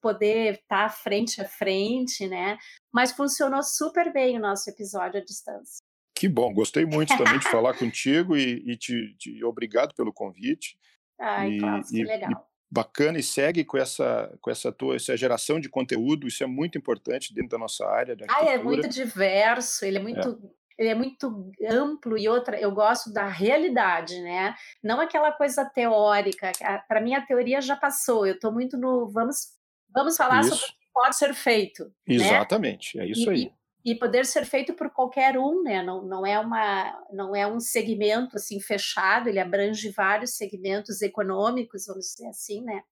poder 0.00 0.54
estar 0.54 0.84
tá 0.84 0.88
frente 0.88 1.40
a 1.42 1.44
frente, 1.44 2.26
né? 2.26 2.56
Mas 2.92 3.12
funcionou 3.12 3.62
super 3.62 4.12
bem 4.12 4.38
o 4.38 4.40
nosso 4.40 4.70
episódio 4.70 5.20
à 5.20 5.24
distância. 5.24 5.84
Que 6.14 6.26
bom, 6.26 6.52
gostei 6.52 6.86
muito 6.86 7.16
também 7.16 7.38
de 7.38 7.48
falar 7.50 7.76
contigo 7.78 8.36
e, 8.36 8.62
e 8.66 8.76
te, 8.76 9.14
te, 9.18 9.44
obrigado 9.44 9.94
pelo 9.94 10.12
convite. 10.12 10.78
Ai, 11.20 11.50
e, 11.50 11.82
que 11.84 12.04
legal. 12.04 12.30
E, 12.30 12.34
bacana 12.70 13.18
e 13.18 13.22
segue 13.22 13.64
com 13.64 13.78
essa 13.78 14.36
com 14.40 14.50
essa 14.50 14.70
tua 14.70 14.96
essa 14.96 15.16
geração 15.16 15.58
de 15.58 15.70
conteúdo 15.70 16.28
isso 16.28 16.44
é 16.44 16.46
muito 16.46 16.76
importante 16.76 17.32
dentro 17.32 17.48
da 17.48 17.58
nossa 17.58 17.86
área 17.86 18.14
da 18.14 18.26
ah, 18.28 18.44
é 18.44 18.58
muito 18.58 18.86
diverso 18.86 19.86
ele 19.86 19.96
é 19.96 20.02
muito 20.02 20.28
é. 20.28 20.57
Ele 20.78 20.90
é 20.90 20.94
muito 20.94 21.50
amplo 21.68 22.16
e 22.16 22.28
outra, 22.28 22.58
eu 22.58 22.70
gosto 22.70 23.12
da 23.12 23.26
realidade, 23.26 24.20
né? 24.20 24.54
Não 24.82 25.00
aquela 25.00 25.32
coisa 25.32 25.64
teórica. 25.64 26.52
Para 26.86 27.00
mim 27.00 27.14
a 27.14 27.26
teoria 27.26 27.60
já 27.60 27.76
passou. 27.76 28.26
Eu 28.26 28.34
estou 28.34 28.52
muito 28.52 28.76
no 28.78 29.10
vamos 29.10 29.58
vamos 29.92 30.16
falar 30.16 30.40
isso. 30.40 30.54
sobre 30.54 30.64
o 30.66 30.68
que 30.68 30.86
pode 30.92 31.16
ser 31.16 31.34
feito. 31.34 31.84
Né? 32.06 32.14
Exatamente, 32.14 32.96
né? 32.96 33.04
é 33.04 33.08
isso 33.08 33.30
e, 33.32 33.34
aí 33.34 33.52
e 33.84 33.94
poder 33.94 34.26
ser 34.26 34.44
feito 34.44 34.74
por 34.74 34.90
qualquer 34.90 35.38
um, 35.38 35.62
né? 35.62 35.82
Não, 35.82 36.02
não 36.02 36.26
é 36.26 36.38
uma 36.38 37.06
não 37.10 37.34
é 37.34 37.46
um 37.46 37.58
segmento 37.58 38.36
assim 38.36 38.60
fechado, 38.60 39.28
ele 39.28 39.40
abrange 39.40 39.90
vários 39.90 40.36
segmentos 40.36 41.00
econômicos, 41.00 41.86
vamos 41.86 42.06
dizer 42.06 42.28
assim, 42.28 42.62
né? 42.62 42.82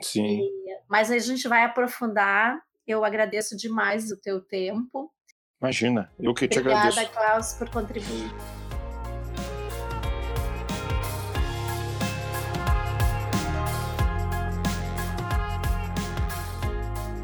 Sim. 0.00 0.40
E, 0.40 0.80
mas 0.88 1.10
a 1.10 1.18
gente 1.18 1.48
vai 1.48 1.64
aprofundar. 1.64 2.60
Eu 2.86 3.04
agradeço 3.04 3.56
demais 3.56 4.10
o 4.10 4.20
teu 4.20 4.40
tempo. 4.40 5.12
Imagina, 5.60 6.10
eu 6.18 6.32
que 6.34 6.46
te 6.46 6.58
Obrigada, 6.58 6.88
agradeço. 6.88 7.00
Obrigada, 7.00 7.30
Klaus, 7.30 7.52
por 7.54 7.68
contribuir. 7.70 8.30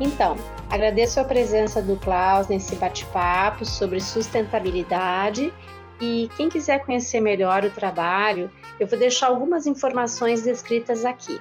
Então, 0.01 0.37
Agradeço 0.75 1.21
a 1.21 1.25
presença 1.25 1.81
do 1.81 1.95
Klaus 1.95 2.49
nesse 2.49 2.75
bate-papo 2.75 3.65
sobre 3.65 4.01
sustentabilidade 4.01 5.55
e 6.01 6.29
quem 6.37 6.49
quiser 6.49 6.85
conhecer 6.85 7.21
melhor 7.21 7.65
o 7.65 7.71
trabalho, 7.71 8.51
eu 8.81 8.87
vou 8.89 8.99
deixar 8.99 9.29
algumas 9.29 9.69
informações 9.69 10.43
descritas 10.43 11.05
aqui. 11.05 11.41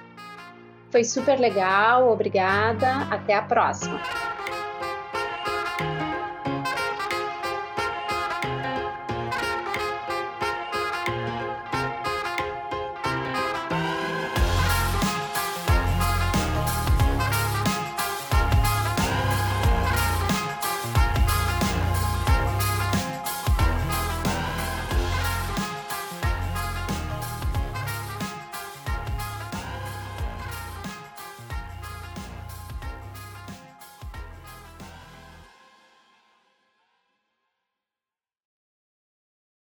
Foi 0.88 1.02
super 1.02 1.40
legal, 1.40 2.12
obrigada, 2.12 3.08
até 3.10 3.34
a 3.34 3.42
próxima! 3.42 4.00